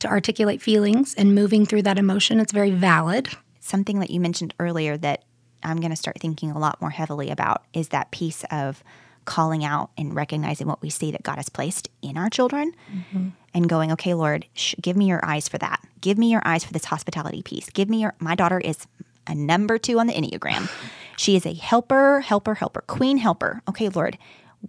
to 0.00 0.08
articulate 0.08 0.60
feelings 0.62 1.14
and 1.14 1.34
moving 1.34 1.66
through 1.66 1.82
that 1.82 1.98
emotion 1.98 2.40
it's 2.40 2.52
very 2.52 2.70
valid 2.70 3.28
something 3.60 4.00
that 4.00 4.10
you 4.10 4.20
mentioned 4.20 4.54
earlier 4.60 4.96
that 4.96 5.24
I'm 5.62 5.78
going 5.80 5.90
to 5.90 5.96
start 5.96 6.18
thinking 6.20 6.50
a 6.52 6.58
lot 6.58 6.80
more 6.80 6.90
heavily 6.90 7.30
about 7.30 7.64
is 7.72 7.88
that 7.88 8.10
piece 8.12 8.44
of 8.50 8.84
calling 9.24 9.64
out 9.64 9.90
and 9.98 10.14
recognizing 10.14 10.68
what 10.68 10.80
we 10.80 10.88
see 10.90 11.10
that 11.10 11.24
God 11.24 11.36
has 11.36 11.48
placed 11.48 11.88
in 12.00 12.16
our 12.16 12.30
children 12.30 12.72
mm-hmm. 12.92 13.28
and 13.52 13.68
going, 13.68 13.90
okay, 13.92 14.14
Lord, 14.14 14.46
sh- 14.54 14.76
give 14.80 14.96
me 14.96 15.06
your 15.08 15.18
eyes 15.24 15.48
for 15.48 15.58
that. 15.58 15.80
Give 16.00 16.16
me 16.16 16.30
your 16.30 16.42
eyes 16.44 16.62
for 16.62 16.72
this 16.72 16.84
hospitality 16.84 17.42
piece. 17.42 17.68
Give 17.70 17.90
me 17.90 18.00
your, 18.02 18.14
my 18.20 18.36
daughter 18.36 18.60
is 18.60 18.86
a 19.26 19.34
number 19.34 19.78
two 19.78 19.98
on 19.98 20.06
the 20.06 20.14
Enneagram. 20.14 20.70
She 21.16 21.36
is 21.36 21.46
a 21.46 21.54
helper, 21.54 22.20
helper, 22.20 22.54
helper, 22.54 22.82
queen 22.86 23.18
helper. 23.18 23.62
Okay, 23.68 23.88
Lord, 23.88 24.18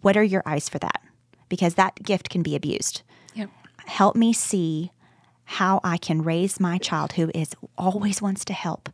what 0.01 0.17
are 0.17 0.23
your 0.23 0.43
eyes 0.45 0.69
for 0.69 0.79
that? 0.79 1.01
Because 1.49 1.75
that 1.75 2.01
gift 2.03 2.29
can 2.29 2.43
be 2.43 2.55
abused. 2.55 3.01
Yep. 3.35 3.49
Help 3.85 4.15
me 4.15 4.33
see 4.33 4.91
how 5.45 5.79
I 5.83 5.97
can 5.97 6.23
raise 6.23 6.59
my 6.59 6.77
child 6.77 7.13
who 7.13 7.31
is 7.33 7.55
always 7.77 8.21
wants 8.21 8.43
to 8.45 8.53
help. 8.53 8.89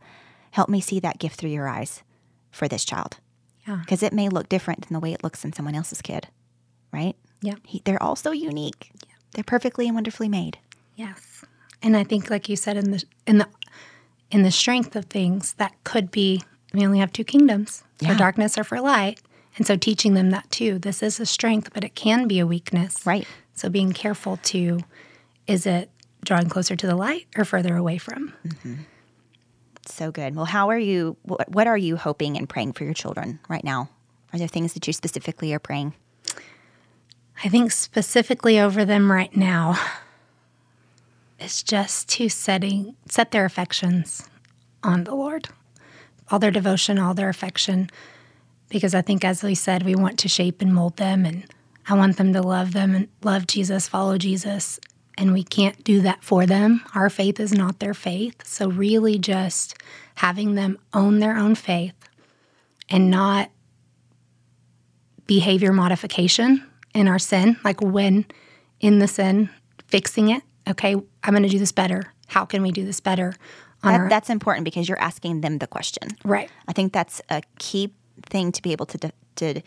Help 0.51 0.69
me 0.69 0.81
see 0.81 0.99
that 0.99 1.19
gift 1.19 1.39
through 1.39 1.49
your 1.49 1.67
eyes 1.67 2.03
for 2.51 2.67
this 2.67 2.85
child. 2.85 3.17
Yeah. 3.67 3.77
Because 3.77 4.03
it 4.03 4.13
may 4.13 4.29
look 4.29 4.49
different 4.49 4.87
than 4.87 4.93
the 4.93 4.99
way 4.99 5.13
it 5.13 5.23
looks 5.23 5.43
in 5.43 5.53
someone 5.53 5.73
else's 5.73 6.01
kid, 6.01 6.27
right? 6.91 7.15
Yeah. 7.41 7.55
He, 7.65 7.81
they're 7.85 8.01
all 8.01 8.15
so 8.15 8.31
unique. 8.31 8.91
Yeah. 8.93 9.15
They're 9.33 9.43
perfectly 9.43 9.87
and 9.87 9.95
wonderfully 9.95 10.29
made. 10.29 10.59
Yes. 10.95 11.43
And 11.81 11.97
I 11.97 12.03
think 12.03 12.29
like 12.29 12.47
you 12.47 12.55
said 12.55 12.77
in 12.77 12.91
the 12.91 13.03
in 13.25 13.39
the 13.39 13.47
in 14.33 14.43
the 14.43 14.51
strength 14.51 14.95
of 14.95 15.05
things 15.05 15.53
that 15.53 15.73
could 15.83 16.11
be 16.11 16.43
we 16.73 16.83
only 16.85 16.97
have 16.99 17.13
two 17.13 17.23
kingdoms 17.23 17.83
Yeah. 17.99 18.11
for 18.11 18.17
darkness 18.17 18.57
or 18.57 18.63
for 18.63 18.81
light. 18.81 19.21
And 19.57 19.67
so 19.67 19.75
teaching 19.77 20.15
them 20.15 20.31
that 20.31 20.49
too. 20.49 20.79
This 20.79 21.03
is 21.03 21.19
a 21.19 21.25
strength, 21.27 21.69
but 21.71 21.83
it 21.83 21.93
can 21.93 22.27
be 22.27 22.39
a 22.39 22.47
weakness. 22.47 23.05
Right. 23.05 23.27
So 23.53 23.69
being 23.69 23.93
careful 23.93 24.37
to 24.45 24.79
is 25.45 25.67
it 25.67 25.91
drawing 26.25 26.49
closer 26.49 26.75
to 26.75 26.87
the 26.87 26.95
light 26.95 27.27
or 27.37 27.45
further 27.45 27.75
away 27.77 27.99
from? 27.99 28.33
Mm-hmm. 28.47 28.73
So 29.85 30.11
good. 30.11 30.35
Well, 30.35 30.45
how 30.45 30.69
are 30.69 30.79
you? 30.79 31.15
What 31.23 31.67
are 31.67 31.77
you 31.77 31.97
hoping 31.97 32.37
and 32.37 32.49
praying 32.49 32.73
for 32.73 32.85
your 32.85 32.93
children 32.95 33.39
right 33.49 33.63
now? 33.63 33.89
Are 34.31 34.39
there 34.39 34.47
things 34.47 34.73
that 34.73 34.87
you 34.87 34.93
specifically 34.93 35.53
are 35.53 35.59
praying? 35.59 35.93
I 37.43 37.49
think 37.49 37.71
specifically 37.71 38.59
over 38.59 38.85
them 38.85 39.11
right 39.11 39.35
now 39.35 39.77
is 41.43 41.63
just 41.63 42.09
to 42.09 42.29
setting 42.29 42.95
set 43.09 43.31
their 43.31 43.45
affections 43.45 44.27
on 44.83 45.03
the 45.03 45.15
Lord. 45.15 45.49
All 46.31 46.39
their 46.39 46.51
devotion, 46.51 46.97
all 46.97 47.13
their 47.13 47.29
affection. 47.29 47.89
Because 48.69 48.95
I 48.95 49.01
think 49.01 49.23
as 49.23 49.43
we 49.43 49.55
said, 49.55 49.83
we 49.83 49.95
want 49.95 50.17
to 50.19 50.27
shape 50.27 50.61
and 50.61 50.73
mold 50.73 50.97
them 50.97 51.25
and 51.25 51.45
I 51.87 51.95
want 51.95 52.17
them 52.17 52.31
to 52.33 52.41
love 52.41 52.73
them 52.73 52.95
and 52.95 53.07
love 53.23 53.45
Jesus, 53.45 53.87
follow 53.87 54.17
Jesus. 54.17 54.79
And 55.17 55.33
we 55.33 55.43
can't 55.43 55.83
do 55.83 56.01
that 56.01 56.23
for 56.23 56.45
them. 56.45 56.81
Our 56.95 57.09
faith 57.09 57.39
is 57.39 57.53
not 57.53 57.79
their 57.79 57.93
faith. 57.93 58.45
So 58.45 58.69
really 58.69 59.19
just 59.19 59.75
having 60.15 60.55
them 60.55 60.79
own 60.93 61.19
their 61.19 61.37
own 61.37 61.55
faith 61.55 61.93
and 62.89 63.11
not 63.11 63.51
behavior 65.27 65.73
modification 65.73 66.65
in 66.93 67.07
our 67.07 67.19
sin, 67.19 67.57
like 67.63 67.81
when 67.81 68.25
in 68.79 68.99
the 68.99 69.07
sin, 69.07 69.49
fixing 69.87 70.29
it. 70.29 70.43
Okay, 70.67 70.95
I'm 71.23 71.33
going 71.33 71.43
to 71.43 71.49
do 71.49 71.59
this 71.59 71.71
better. 71.71 72.13
How 72.27 72.45
can 72.45 72.61
we 72.61 72.71
do 72.71 72.85
this 72.85 72.99
better? 72.99 73.33
That, 73.83 74.09
that's 74.09 74.29
important 74.29 74.63
because 74.63 74.87
you're 74.87 74.99
asking 74.99 75.41
them 75.41 75.57
the 75.57 75.67
question. 75.67 76.09
right. 76.23 76.49
I 76.69 76.73
think 76.73 76.93
that's 76.93 77.21
a 77.29 77.41
key 77.59 77.93
thing 78.27 78.51
to 78.53 78.61
be 78.61 78.71
able 78.71 78.85
to 78.87 79.11
to 79.35 79.61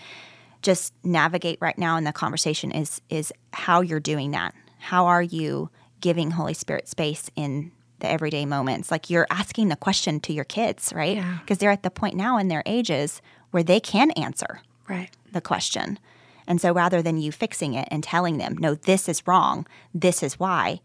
just 0.62 0.94
navigate 1.04 1.58
right 1.60 1.76
now 1.76 1.96
in 1.96 2.04
the 2.04 2.12
conversation 2.12 2.70
is 2.72 3.00
is 3.10 3.32
how 3.52 3.82
you're 3.82 4.00
doing 4.00 4.30
that. 4.30 4.54
How 4.78 5.06
are 5.06 5.22
you 5.22 5.68
giving 6.00 6.30
Holy 6.30 6.54
Spirit 6.54 6.88
space 6.88 7.30
in 7.36 7.72
the 7.98 8.08
everyday 8.10 8.46
moments? 8.46 8.90
Like 8.90 9.10
you're 9.10 9.26
asking 9.30 9.68
the 9.68 9.76
question 9.76 10.18
to 10.20 10.32
your 10.32 10.44
kids, 10.44 10.92
right? 10.94 11.16
Yeah. 11.16 11.38
Because 11.40 11.58
they're 11.58 11.70
at 11.70 11.82
the 11.82 11.90
point 11.90 12.14
now 12.14 12.38
in 12.38 12.48
their 12.48 12.62
ages 12.64 13.20
where 13.50 13.62
they 13.62 13.80
can 13.80 14.10
answer 14.12 14.60
Right. 14.88 15.10
the 15.32 15.40
question. 15.40 15.98
And 16.46 16.60
so 16.60 16.72
rather 16.72 17.02
than 17.02 17.18
you 17.18 17.32
fixing 17.32 17.74
it 17.74 17.88
and 17.90 18.02
telling 18.02 18.38
them, 18.38 18.56
no, 18.58 18.74
this 18.74 19.08
is 19.08 19.26
wrong, 19.26 19.66
this 19.92 20.22
is 20.22 20.38
why, 20.38 20.80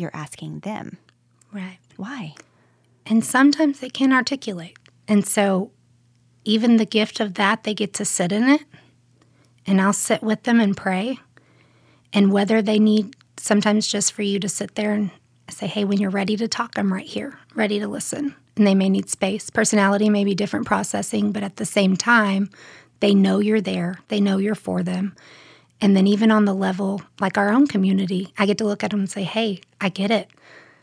you're 0.00 0.10
asking 0.14 0.60
them, 0.60 0.98
Right. 1.52 1.78
why? 1.96 2.34
And 3.06 3.24
sometimes 3.24 3.80
they 3.80 3.90
can't 3.90 4.12
articulate. 4.12 4.78
And 5.08 5.26
so, 5.26 5.72
even 6.44 6.76
the 6.76 6.86
gift 6.86 7.20
of 7.20 7.34
that, 7.34 7.64
they 7.64 7.74
get 7.74 7.92
to 7.94 8.04
sit 8.04 8.32
in 8.32 8.48
it. 8.48 8.62
And 9.66 9.80
I'll 9.80 9.92
sit 9.92 10.22
with 10.22 10.44
them 10.44 10.60
and 10.60 10.76
pray. 10.76 11.18
And 12.12 12.32
whether 12.32 12.62
they 12.62 12.78
need 12.78 13.14
sometimes 13.36 13.86
just 13.88 14.12
for 14.12 14.22
you 14.22 14.38
to 14.40 14.48
sit 14.48 14.74
there 14.74 14.92
and 14.92 15.10
say, 15.48 15.66
hey, 15.66 15.84
when 15.84 15.98
you're 15.98 16.10
ready 16.10 16.36
to 16.36 16.48
talk, 16.48 16.72
I'm 16.76 16.92
right 16.92 17.06
here, 17.06 17.38
ready 17.54 17.78
to 17.80 17.88
listen. 17.88 18.34
And 18.56 18.66
they 18.66 18.74
may 18.74 18.88
need 18.88 19.08
space. 19.08 19.50
Personality 19.50 20.08
may 20.08 20.24
be 20.24 20.34
different 20.34 20.66
processing, 20.66 21.32
but 21.32 21.42
at 21.42 21.56
the 21.56 21.64
same 21.64 21.96
time, 21.96 22.50
they 23.00 23.14
know 23.14 23.38
you're 23.38 23.60
there, 23.60 23.98
they 24.08 24.20
know 24.20 24.38
you're 24.38 24.54
for 24.54 24.82
them. 24.82 25.14
And 25.82 25.96
then, 25.96 26.06
even 26.06 26.30
on 26.30 26.44
the 26.44 26.54
level 26.54 27.00
like 27.20 27.38
our 27.38 27.50
own 27.50 27.66
community, 27.66 28.32
I 28.38 28.46
get 28.46 28.58
to 28.58 28.64
look 28.64 28.84
at 28.84 28.90
them 28.90 29.00
and 29.00 29.10
say, 29.10 29.22
hey, 29.22 29.60
I 29.80 29.88
get 29.88 30.10
it. 30.10 30.28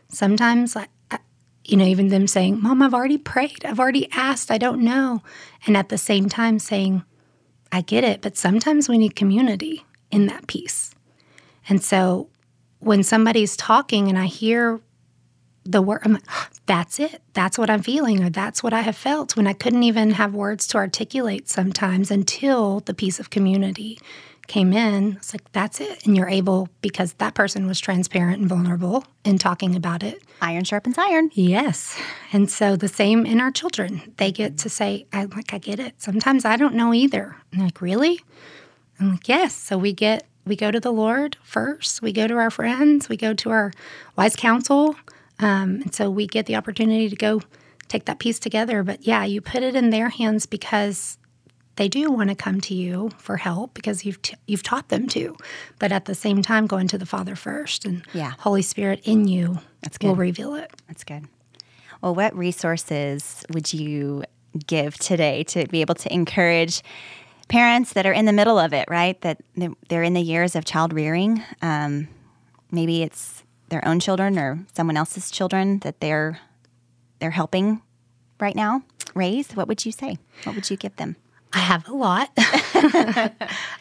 Sometimes 0.08 0.74
I, 0.76 0.88
I- 1.10 1.20
you 1.64 1.76
know, 1.76 1.84
even 1.84 2.08
them 2.08 2.26
saying, 2.26 2.60
Mom, 2.62 2.82
I've 2.82 2.94
already 2.94 3.18
prayed, 3.18 3.64
I've 3.64 3.78
already 3.78 4.10
asked, 4.12 4.50
I 4.50 4.58
don't 4.58 4.82
know. 4.82 5.22
And 5.66 5.76
at 5.76 5.88
the 5.90 5.98
same 5.98 6.28
time 6.28 6.58
saying, 6.58 7.02
I 7.70 7.82
get 7.82 8.04
it, 8.04 8.22
but 8.22 8.36
sometimes 8.36 8.88
we 8.88 8.98
need 8.98 9.14
community 9.14 9.84
in 10.10 10.26
that 10.26 10.46
piece. 10.46 10.94
And 11.68 11.82
so 11.82 12.28
when 12.78 13.02
somebody's 13.02 13.56
talking 13.56 14.08
and 14.08 14.18
I 14.18 14.26
hear 14.26 14.80
the 15.64 15.82
word, 15.82 16.06
like, 16.06 16.22
ah, 16.28 16.48
that's 16.64 16.98
it. 16.98 17.20
That's 17.34 17.58
what 17.58 17.68
I'm 17.68 17.82
feeling, 17.82 18.24
or 18.24 18.30
that's 18.30 18.62
what 18.62 18.72
I 18.72 18.80
have 18.80 18.96
felt 18.96 19.36
when 19.36 19.46
I 19.46 19.52
couldn't 19.52 19.82
even 19.82 20.12
have 20.12 20.32
words 20.34 20.66
to 20.68 20.78
articulate 20.78 21.48
sometimes 21.48 22.10
until 22.10 22.80
the 22.80 22.94
piece 22.94 23.20
of 23.20 23.28
community 23.28 23.98
came 24.48 24.72
in. 24.72 25.12
It's 25.16 25.32
like, 25.32 25.50
that's 25.52 25.80
it. 25.80 26.04
And 26.04 26.16
you're 26.16 26.28
able, 26.28 26.68
because 26.80 27.12
that 27.14 27.34
person 27.34 27.66
was 27.66 27.78
transparent 27.78 28.40
and 28.40 28.48
vulnerable 28.48 29.04
in 29.24 29.38
talking 29.38 29.76
about 29.76 30.02
it, 30.02 30.22
Iron 30.40 30.64
sharpens 30.64 30.98
iron. 30.98 31.30
Yes. 31.34 31.98
And 32.32 32.50
so 32.50 32.76
the 32.76 32.88
same 32.88 33.26
in 33.26 33.40
our 33.40 33.50
children. 33.50 34.14
They 34.18 34.30
get 34.30 34.58
to 34.58 34.68
say, 34.68 35.06
I 35.12 35.24
like 35.24 35.52
I 35.52 35.58
get 35.58 35.80
it. 35.80 36.00
Sometimes 36.00 36.44
I 36.44 36.56
don't 36.56 36.74
know 36.74 36.94
either. 36.94 37.36
I'm 37.52 37.60
like, 37.60 37.80
really? 37.80 38.20
I'm 39.00 39.10
like, 39.12 39.28
yes. 39.28 39.54
So 39.54 39.76
we 39.76 39.92
get 39.92 40.26
we 40.44 40.56
go 40.56 40.70
to 40.70 40.80
the 40.80 40.92
Lord 40.92 41.36
first. 41.42 42.00
We 42.02 42.12
go 42.12 42.26
to 42.26 42.36
our 42.36 42.50
friends. 42.50 43.08
We 43.08 43.16
go 43.16 43.34
to 43.34 43.50
our 43.50 43.72
wise 44.16 44.36
counsel. 44.36 44.96
Um, 45.40 45.82
and 45.82 45.94
so 45.94 46.08
we 46.08 46.26
get 46.26 46.46
the 46.46 46.56
opportunity 46.56 47.08
to 47.08 47.16
go 47.16 47.42
take 47.88 48.06
that 48.06 48.18
piece 48.18 48.38
together. 48.38 48.82
But 48.82 49.06
yeah, 49.06 49.24
you 49.24 49.40
put 49.40 49.62
it 49.62 49.74
in 49.74 49.90
their 49.90 50.08
hands 50.08 50.46
because 50.46 51.17
they 51.78 51.88
do 51.88 52.10
want 52.10 52.28
to 52.28 52.34
come 52.36 52.60
to 52.62 52.74
you 52.74 53.10
for 53.18 53.36
help 53.38 53.72
because 53.72 54.04
you've 54.04 54.20
t- 54.20 54.36
you've 54.46 54.62
taught 54.62 54.88
them 54.90 55.06
to. 55.08 55.34
But 55.78 55.90
at 55.92 56.04
the 56.04 56.14
same 56.14 56.42
time, 56.42 56.66
going 56.66 56.88
to 56.88 56.98
the 56.98 57.06
Father 57.06 57.34
first 57.34 57.84
and 57.84 58.02
Yeah. 58.12 58.32
Holy 58.40 58.62
Spirit 58.62 59.00
in 59.04 59.26
you 59.28 59.58
That's 59.80 59.96
will 60.02 60.14
good. 60.14 60.20
reveal 60.20 60.54
it. 60.56 60.70
That's 60.88 61.04
good. 61.04 61.24
Well, 62.02 62.14
what 62.14 62.36
resources 62.36 63.44
would 63.52 63.72
you 63.72 64.24
give 64.66 64.96
today 64.98 65.42
to 65.44 65.66
be 65.66 65.80
able 65.80 65.94
to 65.96 66.12
encourage 66.12 66.82
parents 67.48 67.92
that 67.94 68.06
are 68.06 68.12
in 68.12 68.24
the 68.26 68.32
middle 68.32 68.58
of 68.58 68.72
it, 68.72 68.86
right? 68.90 69.20
That 69.22 69.38
they're- 69.56 69.72
they're 69.88 70.02
in 70.02 70.14
the 70.14 70.20
years 70.20 70.54
of 70.56 70.64
child 70.64 70.92
rearing. 70.92 71.42
Um, 71.62 72.08
maybe 72.70 73.02
it's 73.02 73.42
their 73.70 73.86
own 73.86 74.00
children 74.00 74.38
or 74.38 74.64
someone 74.76 74.96
else's 74.96 75.30
children 75.30 75.78
that 75.80 76.00
they're 76.00 76.40
they're 77.20 77.30
helping 77.32 77.82
right 78.40 78.54
now 78.54 78.82
raise. 79.14 79.50
What 79.56 79.66
would 79.68 79.84
you 79.84 79.90
say? 79.92 80.18
What 80.44 80.54
would 80.54 80.70
you 80.70 80.76
give 80.76 80.94
them? 80.96 81.16
I 81.52 81.58
have 81.60 81.88
a 81.88 81.94
lot. 81.94 82.30
I, 82.36 83.32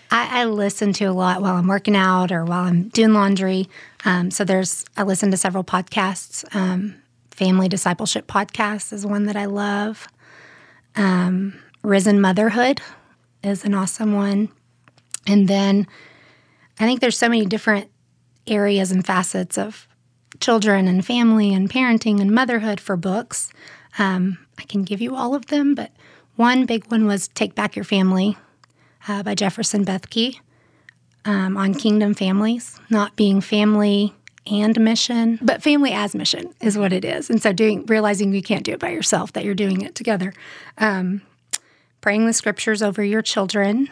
I 0.09 0.45
listen 0.45 0.93
to 0.93 1.05
a 1.05 1.11
lot 1.11 1.41
while 1.41 1.55
I'm 1.55 1.68
working 1.68 1.95
out 1.95 2.32
or 2.32 2.45
while 2.45 2.63
I'm 2.63 2.89
doing 2.89 3.13
laundry. 3.13 3.68
Um, 4.05 4.32
so 4.32 4.43
there's 4.43 4.86
I 4.95 5.03
listen 5.03 5.32
to 5.32 5.38
several 5.38 5.63
podcasts. 5.63 6.43
Um, 6.55 6.95
Family 7.32 7.70
discipleship 7.70 8.26
podcast 8.26 8.91
is 8.91 9.05
one 9.05 9.26
that 9.26 9.36
I 9.36 9.45
love. 9.45 10.07
Um, 10.95 11.61
Risen 11.84 12.20
Motherhood 12.20 12.82
is 13.43 13.63
an 13.63 13.76
awesome 13.76 14.13
one. 14.13 14.49
And 15.28 15.47
then 15.47 15.86
I 16.80 16.86
think 16.86 16.99
there's 16.99 17.15
so 17.18 17.30
many 17.30 17.45
different 17.45 17.91
areas 18.47 18.91
and 18.91 19.05
facets 19.05 19.55
of 19.55 19.88
children 20.39 20.88
and 20.88 21.05
family 21.05 21.53
and 21.53 21.70
parenting 21.70 22.20
and 22.22 22.32
motherhood 22.32 22.80
for 22.80 22.97
books. 22.97 23.51
Um, 23.99 24.39
I 24.57 24.63
can 24.63 24.84
give 24.84 24.99
you 24.99 25.15
all 25.15 25.36
of 25.36 25.47
them, 25.47 25.76
but 25.76 25.91
one 26.38 26.65
big 26.65 26.89
one 26.89 27.05
was 27.05 27.27
Take 27.29 27.55
Back 27.55 27.75
Your 27.75 27.83
Family 27.83 28.38
uh, 29.07 29.23
by 29.23 29.35
Jefferson 29.35 29.83
Bethke 29.83 30.39
um, 31.25 31.57
on 31.57 31.73
kingdom 31.73 32.13
families, 32.13 32.79
not 32.89 33.15
being 33.15 33.41
family 33.41 34.13
and 34.49 34.79
mission, 34.79 35.39
but 35.41 35.61
family 35.61 35.91
as 35.91 36.15
mission 36.15 36.53
is 36.61 36.77
what 36.77 36.93
it 36.93 37.03
is. 37.03 37.29
And 37.29 37.41
so 37.41 37.51
doing 37.51 37.85
realizing 37.88 38.33
you 38.33 38.41
can't 38.41 38.63
do 38.63 38.71
it 38.71 38.79
by 38.79 38.91
yourself, 38.91 39.33
that 39.33 39.43
you're 39.43 39.55
doing 39.55 39.81
it 39.81 39.95
together. 39.95 40.33
Um, 40.77 41.21
praying 42.01 42.27
the 42.27 42.33
scriptures 42.33 42.81
over 42.81 43.03
your 43.03 43.21
children. 43.21 43.89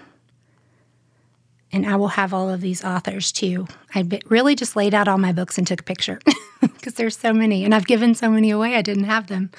And 1.71 1.85
I 1.85 1.95
will 1.97 2.09
have 2.09 2.33
all 2.33 2.49
of 2.49 2.61
these 2.61 2.85
authors 2.85 3.31
too. 3.31 3.67
I 3.93 4.07
really 4.27 4.55
just 4.55 4.75
laid 4.75 4.93
out 4.93 5.07
all 5.07 5.17
my 5.17 5.33
books 5.33 5.57
and 5.57 5.67
took 5.67 5.81
a 5.81 5.83
picture 5.83 6.19
because 6.61 6.93
there's 6.93 7.17
so 7.17 7.33
many, 7.33 7.65
and 7.65 7.73
I've 7.73 7.87
given 7.87 8.15
so 8.15 8.29
many 8.29 8.51
away. 8.51 8.75
I 8.75 8.81
didn't 8.81 9.05
have 9.05 9.27
them. 9.27 9.49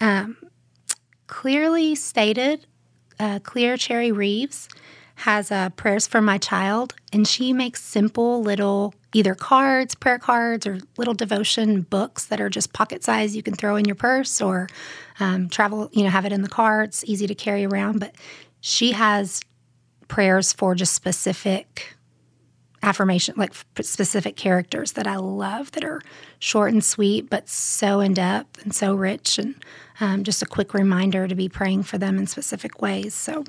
Um, 0.00 0.36
clearly 1.30 1.94
stated, 1.94 2.66
uh, 3.20 3.38
Clear 3.38 3.76
Cherry 3.76 4.10
Reeves 4.10 4.68
has 5.14 5.52
uh, 5.52 5.70
prayers 5.70 6.06
for 6.06 6.20
my 6.20 6.38
child, 6.38 6.92
and 7.12 7.26
she 7.26 7.52
makes 7.52 7.82
simple 7.82 8.42
little 8.42 8.92
either 9.14 9.34
cards, 9.34 9.94
prayer 9.94 10.18
cards, 10.18 10.66
or 10.66 10.80
little 10.98 11.14
devotion 11.14 11.82
books 11.82 12.26
that 12.26 12.40
are 12.40 12.48
just 12.48 12.72
pocket 12.72 13.04
size 13.04 13.36
you 13.36 13.42
can 13.42 13.54
throw 13.54 13.76
in 13.76 13.84
your 13.84 13.94
purse 13.94 14.40
or 14.40 14.68
um, 15.20 15.48
travel, 15.48 15.88
you 15.92 16.02
know, 16.02 16.10
have 16.10 16.24
it 16.24 16.32
in 16.32 16.42
the 16.42 16.48
car. 16.48 16.82
It's 16.82 17.04
easy 17.04 17.26
to 17.28 17.34
carry 17.34 17.64
around. 17.64 18.00
But 18.00 18.16
she 18.60 18.92
has 18.92 19.40
prayers 20.08 20.52
for 20.52 20.74
just 20.74 20.94
specific 20.94 21.96
affirmation, 22.82 23.34
like 23.36 23.52
specific 23.82 24.36
characters 24.36 24.92
that 24.92 25.06
I 25.06 25.16
love 25.16 25.70
that 25.72 25.84
are 25.84 26.00
short 26.38 26.72
and 26.72 26.82
sweet, 26.82 27.30
but 27.30 27.48
so 27.48 28.00
in 28.00 28.14
depth 28.14 28.62
and 28.62 28.74
so 28.74 28.94
rich, 28.94 29.38
and 29.38 29.54
um, 30.00 30.24
just 30.24 30.42
a 30.42 30.46
quick 30.46 30.74
reminder 30.74 31.28
to 31.28 31.34
be 31.34 31.48
praying 31.48 31.84
for 31.84 31.98
them 31.98 32.18
in 32.18 32.26
specific 32.26 32.80
ways. 32.80 33.14
So, 33.14 33.44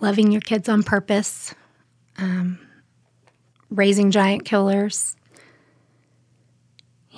loving 0.00 0.32
your 0.32 0.40
kids 0.40 0.68
on 0.68 0.82
purpose, 0.82 1.54
um, 2.18 2.58
raising 3.70 4.10
giant 4.10 4.44
killers, 4.44 5.16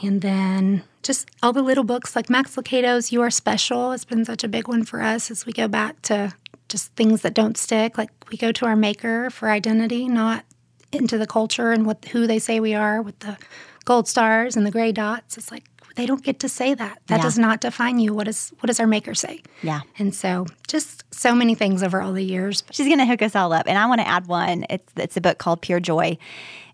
and 0.02 0.20
then 0.20 0.84
just 1.02 1.28
all 1.42 1.52
the 1.52 1.62
little 1.62 1.84
books 1.84 2.14
like 2.14 2.30
Max 2.30 2.56
Lucado's 2.56 3.10
You 3.10 3.22
Are 3.22 3.30
Special 3.30 3.92
It's 3.92 4.04
been 4.04 4.24
such 4.24 4.44
a 4.44 4.48
big 4.48 4.68
one 4.68 4.84
for 4.84 5.02
us 5.02 5.30
as 5.30 5.46
we 5.46 5.52
go 5.52 5.66
back 5.66 6.00
to 6.02 6.34
just 6.68 6.94
things 6.94 7.22
that 7.22 7.34
don't 7.34 7.56
stick. 7.56 7.98
Like 7.98 8.10
we 8.30 8.36
go 8.36 8.52
to 8.52 8.66
our 8.66 8.76
maker 8.76 9.30
for 9.30 9.50
identity, 9.50 10.08
not 10.08 10.44
into 10.92 11.18
the 11.18 11.26
culture 11.26 11.72
and 11.72 11.86
what 11.86 12.04
who 12.06 12.26
they 12.26 12.38
say 12.38 12.60
we 12.60 12.74
are 12.74 13.00
with 13.00 13.18
the 13.20 13.36
gold 13.84 14.06
stars 14.06 14.56
and 14.56 14.66
the 14.66 14.70
gray 14.70 14.92
dots. 14.92 15.36
It's 15.36 15.50
like 15.50 15.64
they 15.96 16.06
don't 16.06 16.22
get 16.22 16.40
to 16.40 16.48
say 16.48 16.74
that. 16.74 16.98
That 17.06 17.16
yeah. 17.16 17.22
does 17.22 17.38
not 17.38 17.60
define 17.60 17.98
you. 17.98 18.14
What 18.14 18.28
is 18.28 18.52
what 18.60 18.68
does 18.68 18.80
our 18.80 18.86
maker 18.86 19.14
say? 19.14 19.42
Yeah. 19.62 19.80
And 19.98 20.14
so 20.14 20.46
just 20.66 21.04
so 21.14 21.34
many 21.34 21.54
things 21.54 21.82
over 21.82 22.00
all 22.00 22.12
the 22.12 22.24
years. 22.24 22.64
She's 22.70 22.86
going 22.86 22.98
to 22.98 23.06
hook 23.06 23.22
us 23.22 23.36
all 23.36 23.52
up, 23.52 23.66
and 23.66 23.78
I 23.78 23.86
want 23.86 24.00
to 24.00 24.08
add 24.08 24.26
one. 24.26 24.64
It's 24.70 24.92
it's 24.96 25.16
a 25.16 25.20
book 25.20 25.38
called 25.38 25.62
Pure 25.62 25.80
Joy, 25.80 26.18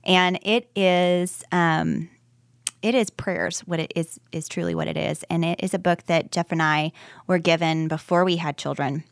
and 0.04 0.38
it 0.42 0.70
is. 0.76 1.44
Um, 1.52 2.10
it 2.80 2.94
is 2.94 3.10
prayers 3.10 3.58
what 3.60 3.80
it 3.80 3.92
is 3.96 4.20
is 4.30 4.48
truly 4.48 4.72
what 4.72 4.86
it 4.86 4.96
is 4.96 5.24
and 5.28 5.44
it 5.44 5.58
is 5.60 5.74
a 5.74 5.80
book 5.80 6.04
that 6.04 6.30
jeff 6.30 6.52
and 6.52 6.62
i 6.62 6.92
were 7.26 7.38
given 7.38 7.88
before 7.88 8.24
we 8.24 8.36
had 8.36 8.56
children 8.56 9.02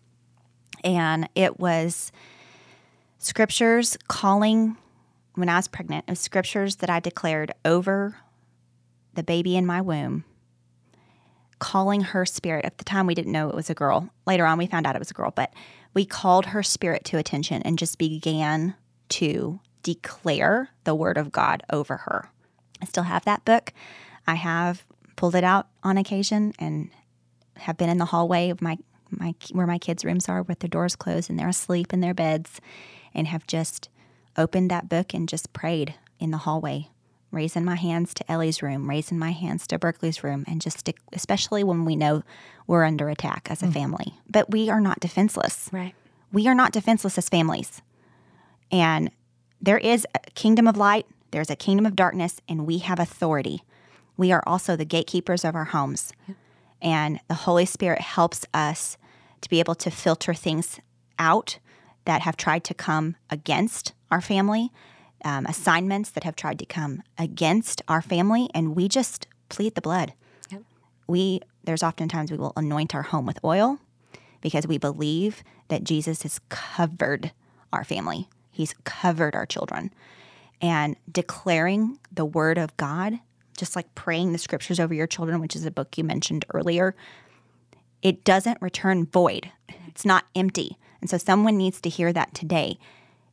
and 0.85 1.29
it 1.35 1.59
was 1.59 2.13
scriptures 3.19 3.99
calling 4.07 4.77
when 5.37 5.49
I 5.49 5.57
was 5.57 5.69
pregnant, 5.69 6.05
it 6.09 6.13
was 6.13 6.21
scriptures 6.21 6.77
that 6.77 6.91
I 6.91 6.99
declared 6.99 7.53
over 7.65 8.17
the 9.17 9.23
baby 9.23 9.57
in 9.57 9.67
my 9.67 9.81
womb, 9.81 10.25
calling 11.59 12.03
her 12.03 12.25
spirit. 12.25 12.65
At 12.65 12.79
the 12.79 12.85
time, 12.85 13.07
we 13.07 13.15
didn't 13.15 13.33
know 13.33 13.49
it 13.49 13.55
was 13.55 13.71
a 13.71 13.75
girl. 13.75 14.11
Later 14.27 14.47
on, 14.47 14.59
we 14.59 14.67
found 14.67 14.87
out 14.87 14.95
it 14.95 15.01
was 15.01 15.11
a 15.11 15.15
girl, 15.15 15.33
but 15.35 15.53
we 15.95 16.05
called 16.05 16.47
her 16.47 16.63
spirit 16.63 17.05
to 17.07 17.19
attention 17.19 17.63
and 17.63 17.79
just 17.79 17.99
began 17.99 18.75
to 19.09 19.61
declare 19.83 20.71
the 20.85 20.95
word 20.95 21.17
of 21.17 21.33
God 21.33 21.63
over 21.73 21.97
her. 21.99 22.31
I 22.81 22.85
still 22.85 23.05
have 23.05 23.25
that 23.25 23.45
book. 23.45 23.73
I 24.27 24.35
have 24.35 24.85
pulled 25.17 25.35
it 25.35 25.45
out 25.45 25.69
on 25.83 25.97
occasion 25.97 26.53
and 26.59 26.91
have 27.57 27.79
been 27.79 27.89
in 27.89 27.99
the 27.99 28.07
hallway 28.07 28.51
of 28.51 28.61
my, 28.61 28.77
my 29.11 29.35
where 29.53 29.67
my 29.67 29.79
kids' 29.79 30.05
rooms 30.05 30.29
are 30.29 30.43
with 30.43 30.59
their 30.59 30.69
doors 30.69 30.97
closed 30.97 31.31
and 31.31 31.39
they're 31.39 31.49
asleep 31.49 31.93
in 31.93 32.01
their 32.01 32.15
beds 32.15 32.61
and 33.15 33.27
have 33.29 33.47
just 33.47 33.89
opened 34.37 34.71
that 34.71 34.89
book 34.89 35.15
and 35.15 35.29
just 35.29 35.53
prayed 35.53 35.95
in 36.19 36.31
the 36.31 36.39
hallway, 36.39 36.89
raising 37.31 37.65
my 37.65 37.75
hands 37.75 38.15
to 38.15 38.31
Ellie's 38.31 38.63
room, 38.63 38.89
raising 38.89 39.19
my 39.19 39.33
hands 39.33 39.67
to 39.67 39.79
Berkeley's 39.79 40.25
room, 40.25 40.45
and 40.47 40.61
just 40.61 40.79
stick, 40.79 40.99
especially 41.13 41.65
when 41.65 41.85
we 41.85 41.97
know 41.97 42.23
we're 42.67 42.85
under 42.85 43.09
attack 43.09 43.49
as 43.51 43.63
a 43.63 43.67
mm. 43.67 43.73
family. 43.73 44.15
But 44.29 44.51
we 44.51 44.71
are 44.71 44.81
not 44.81 45.01
defenseless. 45.01 45.69
Right. 45.73 45.95
We 46.33 46.49
are 46.49 46.55
not 46.55 46.73
defenseless 46.73 47.19
as 47.19 47.29
families. 47.29 47.83
And 48.71 49.11
there 49.61 49.79
is 49.79 50.07
a 50.15 50.31
kingdom 50.31 50.67
of 50.67 50.77
light, 50.77 51.07
there's 51.31 51.51
a 51.51 51.57
kingdom 51.57 51.87
of 51.87 51.97
darkness, 51.97 52.41
and 52.49 52.67
we 52.67 52.79
have 52.79 52.99
authority. 52.99 53.63
We 54.17 54.33
are 54.33 54.43
also 54.47 54.77
the 54.77 54.85
gatekeepers 54.85 55.45
of 55.45 55.55
our 55.55 55.65
homes. 55.65 56.13
Yeah. 56.27 56.35
And 56.83 57.21
the 57.29 57.35
Holy 57.35 57.65
Spirit 57.65 58.01
helps 58.01 58.45
us 58.55 58.97
to 59.41 59.49
be 59.49 59.61
able 59.61 59.75
to 59.77 59.91
filter 59.91 60.35
things 60.35 60.81
out 61.19 61.59
that 62.05 62.23
have 62.23 62.37
tried 62.37 62.65
to 62.65 62.75
come 62.75 63.17
against 63.31 63.93
our 64.11 64.21
family, 64.21 64.71
um, 65.25 65.47
assignments 65.47 66.11
that 66.11 66.25
have 66.25 66.37
tried 66.37 66.59
to 66.59 66.67
come 66.67 67.03
against 67.19 67.83
our 67.89 68.03
family, 68.03 68.49
and 68.55 68.77
we 68.77 68.89
just 68.89 69.27
plead 69.49 69.75
the 69.75 69.81
blood. 69.81 70.13
Yep. 70.51 70.63
We 71.07 71.41
there's 71.65 71.83
oftentimes 71.83 72.31
we 72.31 72.37
will 72.37 72.53
anoint 72.57 72.95
our 72.95 73.03
home 73.03 73.27
with 73.27 73.43
oil 73.45 73.79
because 74.41 74.67
we 74.67 74.79
believe 74.79 75.43
that 75.69 75.83
Jesus 75.83 76.23
has 76.23 76.41
covered 76.49 77.33
our 77.73 77.83
family. 77.83 78.29
He's 78.53 78.75
covered 78.85 79.35
our 79.35 79.47
children. 79.47 79.93
And 80.61 80.97
declaring 81.11 81.99
the 82.13 82.25
word 82.25 82.57
of 82.57 82.77
God, 82.77 83.19
just 83.59 83.77
like 83.77 83.95
praying 83.95 84.33
the 84.33 84.39
scriptures 84.39 84.81
over 84.81 84.95
your 84.95 85.07
children, 85.07 85.41
which 85.41 85.57
is 85.57 85.67
a 85.67 85.71
book 85.71 85.99
you 85.99 86.05
mentioned 86.05 86.45
earlier, 86.55 86.95
it 88.01 88.25
doesn't 88.25 88.63
return 88.63 89.07
void. 89.07 89.51
It's 89.89 90.05
not 90.05 90.25
empty. 90.35 90.79
And 91.01 91.11
so 91.11 91.19
someone 91.19 91.57
needs 91.57 91.81
to 91.81 91.89
hear 91.89 92.13
that 92.13 92.35
today 92.35 92.79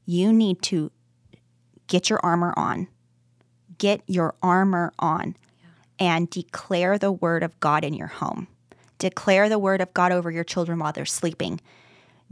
you 0.05 0.34
need 0.34 0.61
to 0.63 0.91
get 1.93 2.09
your 2.09 2.19
armor 2.23 2.55
on. 2.57 2.87
Get 3.77 4.01
your 4.07 4.33
armor 4.41 4.91
on 4.97 5.35
and 5.99 6.27
declare 6.27 6.97
the 6.97 7.11
word 7.11 7.43
of 7.43 7.59
God 7.59 7.83
in 7.83 7.93
your 7.93 8.07
home. 8.07 8.47
Declare 8.97 9.47
the 9.47 9.59
word 9.59 9.79
of 9.79 9.93
God 9.93 10.11
over 10.11 10.31
your 10.31 10.43
children 10.43 10.79
while 10.79 10.91
they're 10.91 11.05
sleeping. 11.05 11.61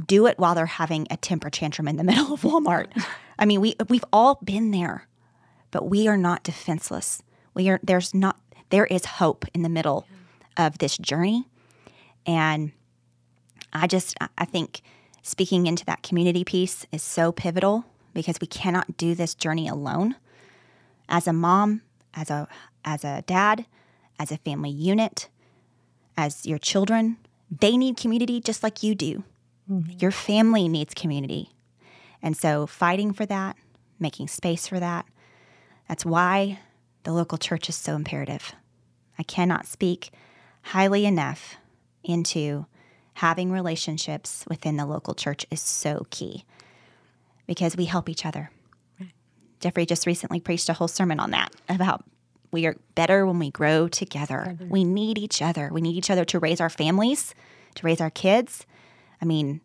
Do 0.03 0.26
it 0.26 0.39
while 0.39 0.55
they're 0.55 0.66
having 0.66 1.05
a 1.12 1.18
temper 1.18 1.51
tantrum 1.51 1.88
in 1.88 1.97
the 1.97 2.03
middle 2.12 2.34
of 2.34 2.41
Walmart. 2.41 2.88
I 3.38 3.45
mean, 3.45 3.62
we 3.62 3.76
we've 3.88 4.05
all 4.12 4.39
been 4.43 4.72
there, 4.72 5.07
but 5.70 5.88
we 5.88 6.07
are 6.07 6.18
not 6.18 6.41
defenseless. 6.41 7.22
We 7.53 7.70
are 7.70 7.80
there's 7.84 8.16
not 8.16 8.39
there 8.72 8.88
is 8.88 9.05
hope 9.05 9.45
in 9.53 9.62
the 9.62 9.70
middle 9.70 10.07
of 10.57 10.80
this 10.80 10.97
journey. 10.97 11.45
And 12.26 12.72
I 13.74 13.86
just 13.86 14.18
I 14.39 14.45
think 14.45 14.82
speaking 15.22 15.68
into 15.68 15.86
that 15.86 16.01
community 16.01 16.43
piece 16.43 16.88
is 16.91 17.03
so 17.03 17.32
pivotal 17.32 17.86
because 18.14 18.38
we 18.39 18.47
cannot 18.47 18.97
do 18.97 19.16
this 19.16 19.36
journey 19.36 19.68
alone. 19.68 20.16
As 21.09 21.28
a 21.28 21.34
mom, 21.34 21.82
as 22.14 22.30
a 22.30 22.47
as 22.84 23.03
a 23.03 23.24
dad, 23.28 23.66
as 24.20 24.32
a 24.32 24.38
family 24.38 24.70
unit, 24.70 25.30
as 26.18 26.45
your 26.45 26.57
children, 26.57 27.18
they 27.49 27.78
need 27.78 27.97
community 27.97 28.39
just 28.39 28.64
like 28.64 28.84
you 28.84 28.95
do. 28.95 29.24
Mm-hmm. 29.70 29.91
Your 29.99 30.12
family 30.12 30.68
needs 30.68 30.93
community. 30.93 31.49
And 32.22 32.36
so 32.38 32.68
fighting 32.68 33.14
for 33.14 33.26
that, 33.26 33.55
making 33.99 34.28
space 34.28 34.68
for 34.68 34.80
that, 34.80 35.05
that's 35.88 36.05
why 36.05 36.59
the 37.03 37.12
local 37.12 37.38
church 37.38 37.70
is 37.70 37.76
so 37.76 37.95
imperative. 37.95 38.53
I 39.18 39.24
cannot 39.24 39.66
speak 39.66 40.12
highly 40.64 41.05
enough 41.05 41.55
into 42.03 42.66
having 43.16 43.51
relationships 43.51 44.45
within 44.47 44.78
the 44.78 44.86
local 44.86 45.14
church 45.14 45.45
is 45.51 45.62
so 45.62 46.05
key 46.09 46.45
because 47.48 47.76
we 47.76 47.86
help 47.86 48.10
each 48.10 48.26
other. 48.26 48.52
Right. 49.00 49.12
Jeffrey 49.60 49.86
just 49.86 50.06
recently 50.06 50.39
preached 50.39 50.70
a 50.70 50.74
whole 50.74 50.88
sermon 50.88 51.20
on 51.20 51.32
that 51.32 51.54
about 51.70 52.04
we 52.52 52.66
are 52.66 52.76
better 52.96 53.26
when 53.26 53.39
we 53.39 53.50
grow 53.50 53.88
together. 53.88 54.58
We 54.68 54.84
need 54.84 55.18
each 55.18 55.42
other. 55.42 55.70
We 55.72 55.82
need 55.82 55.96
each 55.96 56.10
other 56.10 56.26
to 56.26 56.39
raise 56.39 56.60
our 56.60 56.70
families, 56.70 57.34
to 57.76 57.86
raise 57.86 58.02
our 58.02 58.10
kids. 58.10 58.66
I 59.22 59.26
mean, 59.26 59.62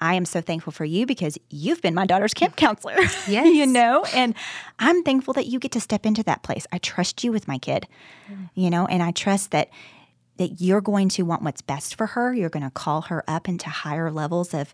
I 0.00 0.14
am 0.14 0.24
so 0.24 0.40
thankful 0.40 0.72
for 0.72 0.84
you 0.84 1.04
because 1.06 1.38
you've 1.50 1.82
been 1.82 1.94
my 1.94 2.06
daughter's 2.06 2.32
camp 2.32 2.56
counselor. 2.56 2.96
Yes. 3.28 3.46
you 3.46 3.66
know, 3.66 4.04
and 4.14 4.34
I'm 4.78 5.02
thankful 5.02 5.34
that 5.34 5.46
you 5.46 5.58
get 5.58 5.72
to 5.72 5.80
step 5.80 6.06
into 6.06 6.22
that 6.24 6.42
place. 6.42 6.66
I 6.72 6.78
trust 6.78 7.22
you 7.22 7.32
with 7.32 7.46
my 7.46 7.58
kid, 7.58 7.86
mm. 8.30 8.48
you 8.54 8.70
know, 8.70 8.86
and 8.86 9.02
I 9.02 9.10
trust 9.10 9.50
that 9.50 9.68
that 10.38 10.58
you're 10.58 10.80
going 10.80 11.10
to 11.10 11.22
want 11.22 11.42
what's 11.42 11.60
best 11.60 11.96
for 11.96 12.06
her. 12.06 12.32
You're 12.32 12.48
going 12.48 12.62
to 12.62 12.70
call 12.70 13.02
her 13.02 13.22
up 13.28 13.46
into 13.46 13.68
higher 13.68 14.10
levels 14.10 14.54
of 14.54 14.72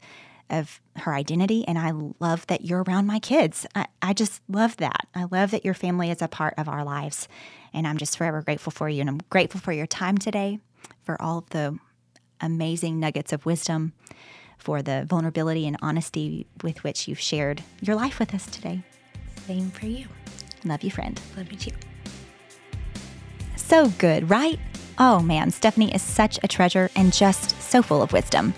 of 0.50 0.80
her 0.96 1.14
identity. 1.14 1.66
And 1.66 1.78
I 1.78 1.92
love 2.20 2.46
that 2.46 2.64
you're 2.64 2.82
around 2.82 3.06
my 3.06 3.18
kids. 3.18 3.66
I, 3.74 3.86
I 4.02 4.12
just 4.12 4.42
love 4.48 4.76
that. 4.78 5.06
I 5.14 5.24
love 5.24 5.50
that 5.50 5.64
your 5.64 5.74
family 5.74 6.10
is 6.10 6.22
a 6.22 6.28
part 6.28 6.54
of 6.56 6.68
our 6.68 6.84
lives. 6.84 7.28
And 7.72 7.86
I'm 7.86 7.98
just 7.98 8.16
forever 8.16 8.42
grateful 8.42 8.70
for 8.70 8.88
you. 8.88 9.00
And 9.00 9.10
I'm 9.10 9.20
grateful 9.30 9.60
for 9.60 9.72
your 9.72 9.86
time 9.86 10.18
today, 10.18 10.58
for 11.02 11.20
all 11.20 11.38
of 11.38 11.50
the 11.50 11.78
amazing 12.40 13.00
nuggets 13.00 13.32
of 13.32 13.46
wisdom, 13.46 13.92
for 14.58 14.82
the 14.82 15.04
vulnerability 15.08 15.66
and 15.66 15.76
honesty 15.82 16.46
with 16.62 16.82
which 16.84 17.08
you've 17.08 17.20
shared 17.20 17.62
your 17.80 17.96
life 17.96 18.18
with 18.18 18.34
us 18.34 18.46
today. 18.46 18.82
Same 19.46 19.70
for 19.70 19.86
you. 19.86 20.06
Love 20.64 20.82
you, 20.82 20.90
friend. 20.90 21.20
Love 21.36 21.50
you 21.52 21.58
too. 21.58 21.72
So 23.56 23.88
good, 23.90 24.30
right? 24.30 24.58
Oh 24.98 25.20
man, 25.20 25.50
Stephanie 25.50 25.94
is 25.94 26.02
such 26.02 26.38
a 26.42 26.48
treasure 26.48 26.90
and 26.96 27.12
just 27.12 27.60
so 27.60 27.82
full 27.82 28.00
of 28.00 28.12
wisdom. 28.12 28.54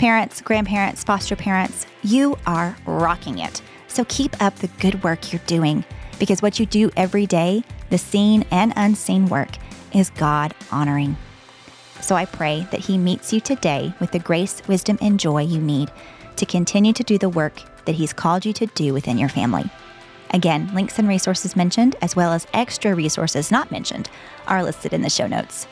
Parents, 0.00 0.40
grandparents, 0.40 1.04
foster 1.04 1.36
parents, 1.36 1.86
you 2.02 2.38
are 2.46 2.74
rocking 2.86 3.38
it. 3.38 3.60
So 3.86 4.06
keep 4.06 4.40
up 4.40 4.56
the 4.56 4.68
good 4.80 5.04
work 5.04 5.30
you're 5.30 5.42
doing 5.44 5.84
because 6.18 6.40
what 6.40 6.58
you 6.58 6.64
do 6.64 6.90
every 6.96 7.26
day, 7.26 7.62
the 7.90 7.98
seen 7.98 8.46
and 8.50 8.72
unseen 8.76 9.26
work, 9.26 9.50
is 9.92 10.08
God 10.08 10.54
honoring. 10.72 11.18
So 12.00 12.14
I 12.14 12.24
pray 12.24 12.66
that 12.70 12.80
He 12.80 12.96
meets 12.96 13.30
you 13.30 13.40
today 13.40 13.92
with 14.00 14.10
the 14.12 14.18
grace, 14.18 14.66
wisdom, 14.66 14.96
and 15.02 15.20
joy 15.20 15.42
you 15.42 15.60
need 15.60 15.90
to 16.36 16.46
continue 16.46 16.94
to 16.94 17.04
do 17.04 17.18
the 17.18 17.28
work 17.28 17.60
that 17.84 17.96
He's 17.96 18.14
called 18.14 18.46
you 18.46 18.54
to 18.54 18.64
do 18.68 18.94
within 18.94 19.18
your 19.18 19.28
family. 19.28 19.68
Again, 20.30 20.74
links 20.74 20.98
and 20.98 21.08
resources 21.08 21.56
mentioned, 21.56 21.96
as 22.00 22.16
well 22.16 22.32
as 22.32 22.46
extra 22.54 22.94
resources 22.94 23.50
not 23.50 23.70
mentioned, 23.70 24.08
are 24.46 24.62
listed 24.62 24.94
in 24.94 25.02
the 25.02 25.10
show 25.10 25.26
notes. 25.26 25.66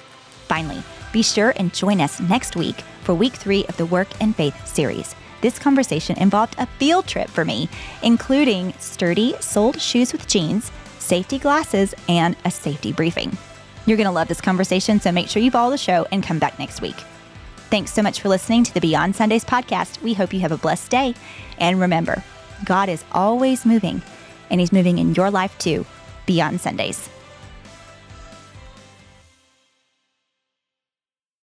Finally, 0.48 0.82
be 1.12 1.22
sure 1.22 1.52
and 1.56 1.72
join 1.72 2.00
us 2.00 2.20
next 2.20 2.56
week 2.56 2.82
for 3.02 3.14
week 3.14 3.34
three 3.34 3.64
of 3.66 3.76
the 3.76 3.86
Work 3.86 4.08
and 4.20 4.34
Faith 4.34 4.66
series. 4.66 5.14
This 5.40 5.58
conversation 5.58 6.18
involved 6.18 6.56
a 6.58 6.66
field 6.66 7.06
trip 7.06 7.28
for 7.28 7.44
me, 7.44 7.68
including 8.02 8.72
sturdy 8.78 9.34
soled 9.40 9.80
shoes 9.80 10.12
with 10.12 10.26
jeans, 10.26 10.72
safety 10.98 11.38
glasses, 11.38 11.94
and 12.08 12.36
a 12.44 12.50
safety 12.50 12.92
briefing. 12.92 13.36
You're 13.86 13.96
going 13.96 14.06
to 14.06 14.12
love 14.12 14.28
this 14.28 14.40
conversation, 14.40 15.00
so 15.00 15.12
make 15.12 15.28
sure 15.28 15.42
you 15.42 15.50
follow 15.50 15.70
the 15.70 15.78
show 15.78 16.06
and 16.12 16.22
come 16.22 16.38
back 16.38 16.58
next 16.58 16.82
week. 16.82 16.96
Thanks 17.70 17.92
so 17.92 18.02
much 18.02 18.20
for 18.20 18.28
listening 18.28 18.64
to 18.64 18.74
the 18.74 18.80
Beyond 18.80 19.14
Sundays 19.14 19.44
podcast. 19.44 20.02
We 20.02 20.14
hope 20.14 20.32
you 20.32 20.40
have 20.40 20.52
a 20.52 20.58
blessed 20.58 20.90
day. 20.90 21.14
And 21.58 21.80
remember, 21.80 22.22
God 22.64 22.88
is 22.88 23.04
always 23.12 23.64
moving, 23.64 24.02
and 24.50 24.60
He's 24.60 24.72
moving 24.72 24.98
in 24.98 25.14
your 25.14 25.30
life 25.30 25.56
too, 25.58 25.86
beyond 26.26 26.60
Sundays. 26.60 27.08